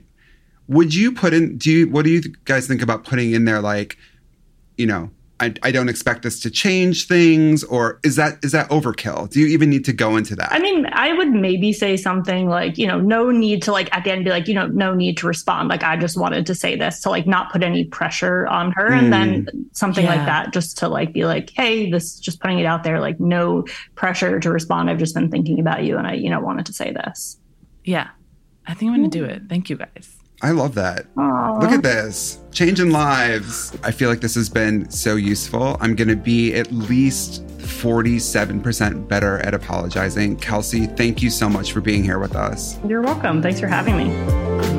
Would 0.68 0.94
you 0.94 1.12
put 1.12 1.32
in, 1.32 1.56
do 1.58 1.70
you, 1.70 1.88
what 1.88 2.04
do 2.04 2.10
you 2.10 2.20
guys 2.44 2.66
think 2.66 2.82
about 2.82 3.04
putting 3.04 3.32
in 3.32 3.44
there, 3.46 3.60
like, 3.60 3.96
you 4.76 4.86
know, 4.86 5.10
I, 5.40 5.54
I 5.62 5.70
don't 5.70 5.88
expect 5.88 6.22
this 6.22 6.40
to 6.40 6.50
change 6.50 7.06
things, 7.06 7.62
or 7.62 8.00
is 8.02 8.16
that 8.16 8.38
is 8.42 8.50
that 8.52 8.68
overkill? 8.70 9.30
Do 9.30 9.38
you 9.38 9.46
even 9.46 9.70
need 9.70 9.84
to 9.84 9.92
go 9.92 10.16
into 10.16 10.34
that? 10.34 10.50
I 10.50 10.58
mean, 10.58 10.86
I 10.86 11.12
would 11.12 11.30
maybe 11.30 11.72
say 11.72 11.96
something 11.96 12.48
like, 12.48 12.76
you 12.76 12.88
know, 12.88 13.00
no 13.00 13.30
need 13.30 13.62
to 13.62 13.72
like 13.72 13.94
at 13.96 14.02
the 14.02 14.10
end 14.10 14.24
be 14.24 14.30
like, 14.30 14.48
you 14.48 14.54
know, 14.54 14.66
no 14.66 14.94
need 14.94 15.16
to 15.18 15.28
respond. 15.28 15.68
Like 15.68 15.84
I 15.84 15.96
just 15.96 16.18
wanted 16.18 16.44
to 16.46 16.56
say 16.56 16.74
this 16.74 17.00
to 17.02 17.10
like 17.10 17.28
not 17.28 17.52
put 17.52 17.62
any 17.62 17.84
pressure 17.84 18.48
on 18.48 18.72
her. 18.72 18.92
And 18.92 19.06
hmm. 19.06 19.10
then 19.10 19.70
something 19.72 20.04
Yeah. 20.04 20.16
like 20.16 20.26
that, 20.26 20.52
just 20.52 20.76
to 20.78 20.88
like 20.88 21.12
be 21.12 21.24
like, 21.24 21.50
hey, 21.50 21.88
this 21.88 22.18
just 22.18 22.40
putting 22.40 22.58
it 22.58 22.66
out 22.66 22.82
there, 22.82 22.98
like 22.98 23.20
no 23.20 23.64
pressure 23.94 24.40
to 24.40 24.50
respond. 24.50 24.90
I've 24.90 24.98
just 24.98 25.14
been 25.14 25.30
thinking 25.30 25.60
about 25.60 25.84
you 25.84 25.98
and 25.98 26.06
I, 26.06 26.14
you 26.14 26.30
know, 26.30 26.40
wanted 26.40 26.66
to 26.66 26.72
say 26.72 26.92
this. 26.92 27.38
Yeah. 27.84 28.08
I 28.66 28.74
think 28.74 28.90
I'm 28.90 28.98
going 28.98 29.10
to 29.10 29.18
hmm. 29.18 29.24
do 29.24 29.30
it. 29.30 29.42
Thank 29.48 29.70
you 29.70 29.76
guys. 29.76 30.17
I 30.40 30.52
love 30.52 30.74
that. 30.76 31.06
Look 31.16 31.72
at 31.72 31.82
this. 31.82 32.38
Changing 32.52 32.90
lives. 32.90 33.76
I 33.82 33.90
feel 33.90 34.08
like 34.08 34.20
this 34.20 34.36
has 34.36 34.48
been 34.48 34.88
so 34.90 35.16
useful. 35.16 35.76
I'm 35.80 35.96
going 35.96 36.08
to 36.08 36.16
be 36.16 36.54
at 36.54 36.70
least 36.70 37.44
47% 37.58 39.08
better 39.08 39.38
at 39.38 39.54
apologizing. 39.54 40.36
Kelsey, 40.36 40.86
thank 40.86 41.22
you 41.22 41.30
so 41.30 41.48
much 41.48 41.72
for 41.72 41.80
being 41.80 42.04
here 42.04 42.18
with 42.18 42.36
us. 42.36 42.78
You're 42.86 43.02
welcome. 43.02 43.42
Thanks 43.42 43.58
for 43.60 43.66
having 43.66 43.96
me. 43.96 44.77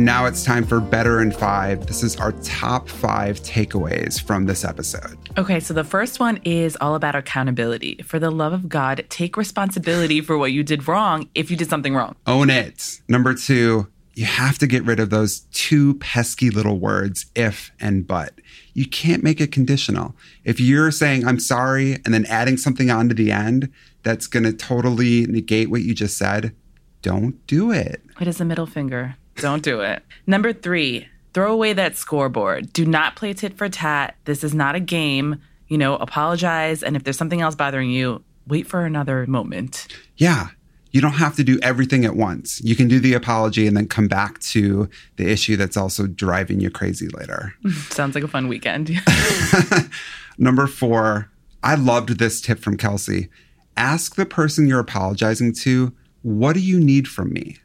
Now 0.00 0.24
it's 0.24 0.42
time 0.42 0.64
for 0.64 0.80
Better 0.80 1.20
in 1.20 1.30
Five. 1.30 1.86
This 1.86 2.02
is 2.02 2.16
our 2.16 2.32
top 2.42 2.88
five 2.88 3.38
takeaways 3.40 4.18
from 4.18 4.46
this 4.46 4.64
episode. 4.64 5.18
Okay, 5.36 5.60
so 5.60 5.74
the 5.74 5.84
first 5.84 6.18
one 6.18 6.38
is 6.38 6.74
all 6.80 6.94
about 6.94 7.14
accountability. 7.14 8.00
For 8.02 8.18
the 8.18 8.30
love 8.30 8.54
of 8.54 8.66
God, 8.66 9.04
take 9.10 9.36
responsibility 9.36 10.22
for 10.22 10.38
what 10.38 10.52
you 10.52 10.62
did 10.62 10.88
wrong 10.88 11.28
if 11.34 11.50
you 11.50 11.56
did 11.58 11.68
something 11.68 11.94
wrong. 11.94 12.16
Own 12.26 12.48
it. 12.48 13.02
Number 13.08 13.34
two, 13.34 13.88
you 14.14 14.24
have 14.24 14.56
to 14.60 14.66
get 14.66 14.84
rid 14.84 15.00
of 15.00 15.10
those 15.10 15.40
two 15.52 15.96
pesky 15.96 16.48
little 16.48 16.78
words, 16.78 17.26
if 17.34 17.70
and 17.78 18.06
but. 18.06 18.32
You 18.72 18.88
can't 18.88 19.22
make 19.22 19.38
it 19.38 19.52
conditional. 19.52 20.16
If 20.44 20.60
you're 20.60 20.92
saying, 20.92 21.26
I'm 21.26 21.38
sorry, 21.38 21.96
and 22.06 22.14
then 22.14 22.24
adding 22.24 22.56
something 22.56 22.90
on 22.90 23.10
to 23.10 23.14
the 23.14 23.32
end 23.32 23.70
that's 24.02 24.26
going 24.26 24.44
to 24.44 24.54
totally 24.54 25.26
negate 25.26 25.68
what 25.68 25.82
you 25.82 25.92
just 25.94 26.16
said, 26.16 26.54
don't 27.02 27.46
do 27.46 27.70
it. 27.70 28.02
It 28.18 28.28
is 28.28 28.40
a 28.40 28.46
middle 28.46 28.66
finger. 28.66 29.16
Don't 29.36 29.62
do 29.62 29.80
it. 29.80 30.02
Number 30.26 30.52
three, 30.52 31.08
throw 31.32 31.52
away 31.52 31.72
that 31.72 31.96
scoreboard. 31.96 32.72
Do 32.72 32.84
not 32.84 33.16
play 33.16 33.32
tit 33.32 33.56
for 33.56 33.68
tat. 33.68 34.16
This 34.24 34.44
is 34.44 34.54
not 34.54 34.74
a 34.74 34.80
game. 34.80 35.40
You 35.68 35.78
know, 35.78 35.96
apologize. 35.96 36.82
And 36.82 36.96
if 36.96 37.04
there's 37.04 37.16
something 37.16 37.40
else 37.40 37.54
bothering 37.54 37.90
you, 37.90 38.22
wait 38.46 38.66
for 38.66 38.84
another 38.84 39.26
moment. 39.26 39.86
Yeah. 40.16 40.48
You 40.92 41.00
don't 41.00 41.12
have 41.12 41.36
to 41.36 41.44
do 41.44 41.58
everything 41.62 42.04
at 42.04 42.16
once. 42.16 42.60
You 42.62 42.74
can 42.74 42.88
do 42.88 42.98
the 42.98 43.14
apology 43.14 43.68
and 43.68 43.76
then 43.76 43.86
come 43.86 44.08
back 44.08 44.40
to 44.40 44.90
the 45.16 45.30
issue 45.30 45.56
that's 45.56 45.76
also 45.76 46.08
driving 46.08 46.58
you 46.58 46.68
crazy 46.68 47.08
later. 47.08 47.54
Sounds 47.90 48.16
like 48.16 48.24
a 48.24 48.28
fun 48.28 48.48
weekend. 48.48 48.90
Number 50.38 50.66
four, 50.66 51.30
I 51.62 51.76
loved 51.76 52.18
this 52.18 52.40
tip 52.40 52.58
from 52.58 52.76
Kelsey. 52.76 53.28
Ask 53.76 54.16
the 54.16 54.26
person 54.26 54.66
you're 54.66 54.80
apologizing 54.80 55.52
to, 55.54 55.92
what 56.22 56.54
do 56.54 56.60
you 56.60 56.80
need 56.80 57.06
from 57.06 57.32
me? 57.32 57.58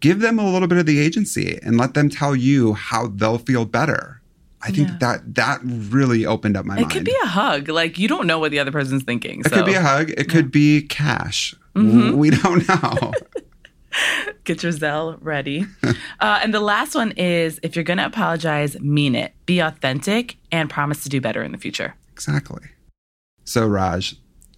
Give 0.00 0.20
them 0.20 0.38
a 0.38 0.48
little 0.50 0.68
bit 0.68 0.78
of 0.78 0.86
the 0.86 1.00
agency 1.00 1.58
and 1.62 1.76
let 1.76 1.94
them 1.94 2.08
tell 2.08 2.36
you 2.36 2.74
how 2.74 3.08
they'll 3.08 3.38
feel 3.38 3.64
better. 3.64 4.20
I 4.62 4.70
think 4.72 4.88
Yeah. 4.88 4.96
that 5.00 5.34
that 5.36 5.60
really 5.62 6.26
opened 6.26 6.56
up 6.56 6.64
my 6.64 6.74
it 6.76 6.80
mind. 6.80 6.90
It 6.90 6.94
could 6.94 7.04
be 7.04 7.16
a 7.22 7.26
hug. 7.26 7.68
Like, 7.68 7.98
you 7.98 8.08
don't 8.08 8.26
know 8.26 8.38
what 8.38 8.50
the 8.50 8.58
other 8.58 8.72
person's 8.72 9.02
thinking. 9.04 9.40
it 9.40 9.52
could 9.52 9.66
be 9.66 9.74
a 9.74 9.82
hug. 9.82 10.10
It 10.10 10.28
could 10.28 10.50
be 10.50 10.82
cash. 10.82 11.54
Mm-hmm. 11.76 12.16
We 12.16 12.30
don't 12.30 12.66
know. 12.68 13.12
Get 14.44 14.62
your 14.62 14.72
Zelle 14.72 15.18
ready. 15.20 15.66
uh, 16.20 16.40
and 16.42 16.52
the 16.54 16.60
last 16.60 16.94
one 16.94 17.12
is 17.12 17.58
if 17.62 17.74
you're 17.76 17.84
going 17.84 17.98
to 17.98 18.06
apologize, 18.06 18.78
mean 18.80 19.14
it. 19.14 19.32
Be 19.46 19.60
authentic 19.60 20.36
and 20.52 20.68
promise 20.70 21.02
to 21.04 21.08
do 21.08 21.20
better 21.20 21.42
in 21.42 21.52
the 21.52 21.58
future. 21.58 21.94
exactly. 22.12 22.62
So, 23.44 23.66
Raj, 23.66 24.14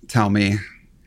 tell 0.09 0.31
me, 0.31 0.57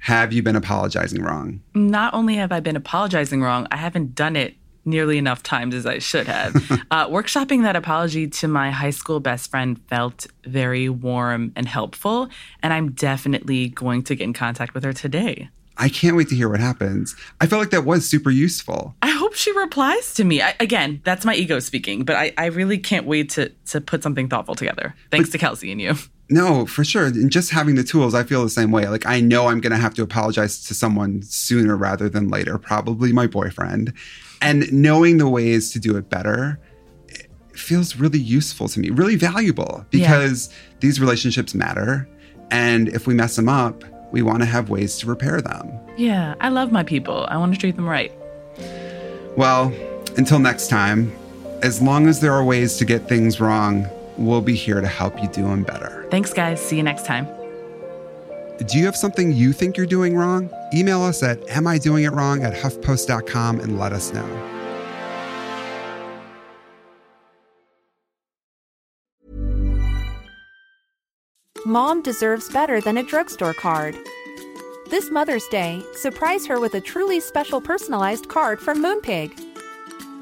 have 0.03 0.33
you 0.33 0.43
been 0.43 0.57
apologizing 0.57 1.23
wrong? 1.23 1.61
Not 1.73 2.13
only 2.13 2.35
have 2.35 2.51
I 2.51 2.59
been 2.59 2.75
apologizing 2.75 3.41
wrong, 3.41 3.67
I 3.71 3.77
haven't 3.77 4.15
done 4.15 4.35
it 4.35 4.55
nearly 4.83 5.17
enough 5.17 5.41
times 5.41 5.73
as 5.73 5.85
I 5.85 5.99
should 5.99 6.27
have. 6.27 6.53
uh, 6.91 7.07
workshopping 7.07 7.61
that 7.61 7.77
apology 7.77 8.27
to 8.27 8.49
my 8.49 8.69
high 8.69 8.89
school 8.89 9.21
best 9.21 9.49
friend 9.49 9.79
felt 9.87 10.27
very 10.43 10.89
warm 10.89 11.53
and 11.55 11.65
helpful. 11.69 12.27
And 12.61 12.73
I'm 12.73 12.91
definitely 12.91 13.69
going 13.69 14.03
to 14.03 14.15
get 14.15 14.25
in 14.25 14.33
contact 14.33 14.73
with 14.73 14.83
her 14.83 14.91
today. 14.91 15.47
I 15.77 15.87
can't 15.87 16.17
wait 16.17 16.27
to 16.27 16.35
hear 16.35 16.49
what 16.49 16.59
happens. 16.59 17.15
I 17.39 17.47
felt 17.47 17.61
like 17.61 17.71
that 17.71 17.85
was 17.85 18.07
super 18.07 18.29
useful. 18.29 18.95
I 19.01 19.09
hope 19.09 19.35
she 19.35 19.53
replies 19.57 20.15
to 20.15 20.25
me. 20.25 20.41
I, 20.41 20.53
again, 20.59 20.99
that's 21.05 21.23
my 21.23 21.33
ego 21.33 21.59
speaking, 21.59 22.03
but 22.03 22.17
I, 22.17 22.33
I 22.37 22.47
really 22.47 22.77
can't 22.77 23.05
wait 23.05 23.29
to 23.31 23.53
to 23.67 23.79
put 23.79 24.03
something 24.03 24.27
thoughtful 24.27 24.55
together. 24.55 24.95
Thanks 25.11 25.29
to 25.29 25.37
Kelsey 25.37 25.71
and 25.71 25.79
you. 25.79 25.95
No, 26.33 26.65
for 26.65 26.83
sure. 26.83 27.05
And 27.05 27.31
just 27.31 27.51
having 27.51 27.75
the 27.75 27.83
tools, 27.83 28.15
I 28.15 28.23
feel 28.23 28.41
the 28.43 28.49
same 28.49 28.71
way. 28.71 28.87
Like 28.87 29.05
I 29.05 29.21
know 29.21 29.49
I'm 29.49 29.61
going 29.61 29.71
to 29.71 29.77
have 29.77 29.93
to 29.93 30.01
apologize 30.01 30.63
to 30.65 30.73
someone 30.73 31.21
sooner 31.21 31.77
rather 31.77 32.09
than 32.09 32.29
later, 32.29 32.57
probably 32.57 33.13
my 33.13 33.27
boyfriend. 33.27 33.93
And 34.41 34.71
knowing 34.73 35.19
the 35.19 35.29
ways 35.29 35.71
to 35.73 35.79
do 35.79 35.95
it 35.95 36.09
better 36.09 36.59
it 37.07 37.29
feels 37.53 37.97
really 37.97 38.17
useful 38.17 38.67
to 38.67 38.79
me, 38.79 38.89
really 38.89 39.15
valuable 39.15 39.85
because 39.91 40.49
these 40.79 40.99
relationships 40.99 41.53
matter. 41.53 42.09
And 42.49 42.89
if 42.89 43.05
we 43.05 43.13
mess 43.13 43.35
them 43.35 43.47
up, 43.47 43.83
we 44.11 44.23
want 44.23 44.39
to 44.39 44.47
have 44.47 44.71
ways 44.71 44.97
to 44.99 45.05
repair 45.05 45.39
them. 45.39 45.71
Yeah, 45.97 46.33
I 46.41 46.49
love 46.49 46.71
my 46.71 46.81
people. 46.81 47.27
I 47.29 47.37
want 47.37 47.53
to 47.53 47.59
treat 47.59 47.75
them 47.75 47.87
right. 47.87 48.11
Well, 49.37 49.71
until 50.17 50.39
next 50.39 50.67
time, 50.67 51.11
as 51.61 51.79
long 51.79 52.07
as 52.07 52.21
there 52.21 52.33
are 52.33 52.43
ways 52.43 52.77
to 52.77 52.85
get 52.85 53.07
things 53.07 53.39
wrong, 53.39 53.87
we'll 54.17 54.41
be 54.41 54.55
here 54.55 54.81
to 54.81 54.87
help 54.87 55.21
you 55.21 55.27
do 55.29 55.43
them 55.43 55.63
better. 55.63 56.07
Thanks, 56.11 56.33
guys. 56.33 56.61
See 56.61 56.77
you 56.77 56.83
next 56.83 57.05
time. 57.05 57.27
Do 58.65 58.77
you 58.77 58.85
have 58.85 58.95
something 58.95 59.33
you 59.33 59.51
think 59.51 59.77
you're 59.77 59.85
doing 59.85 60.15
wrong? 60.15 60.49
Email 60.73 61.01
us 61.01 61.23
at 61.23 61.47
am 61.49 61.67
I 61.67 61.77
doing 61.77 62.03
it 62.03 62.11
wrong 62.11 62.43
at 62.43 62.53
huffpost.com 62.53 63.59
and 63.59 63.79
let 63.79 63.91
us 63.93 64.13
know. 64.13 64.49
Mom 71.65 72.01
deserves 72.01 72.49
better 72.49 72.81
than 72.81 72.97
a 72.97 73.03
drugstore 73.03 73.53
card. 73.53 73.97
This 74.89 75.09
Mother's 75.09 75.47
Day, 75.47 75.81
surprise 75.95 76.45
her 76.45 76.59
with 76.59 76.75
a 76.75 76.81
truly 76.81 77.19
special 77.19 77.61
personalized 77.61 78.27
card 78.27 78.59
from 78.59 78.83
Moonpig. 78.83 79.52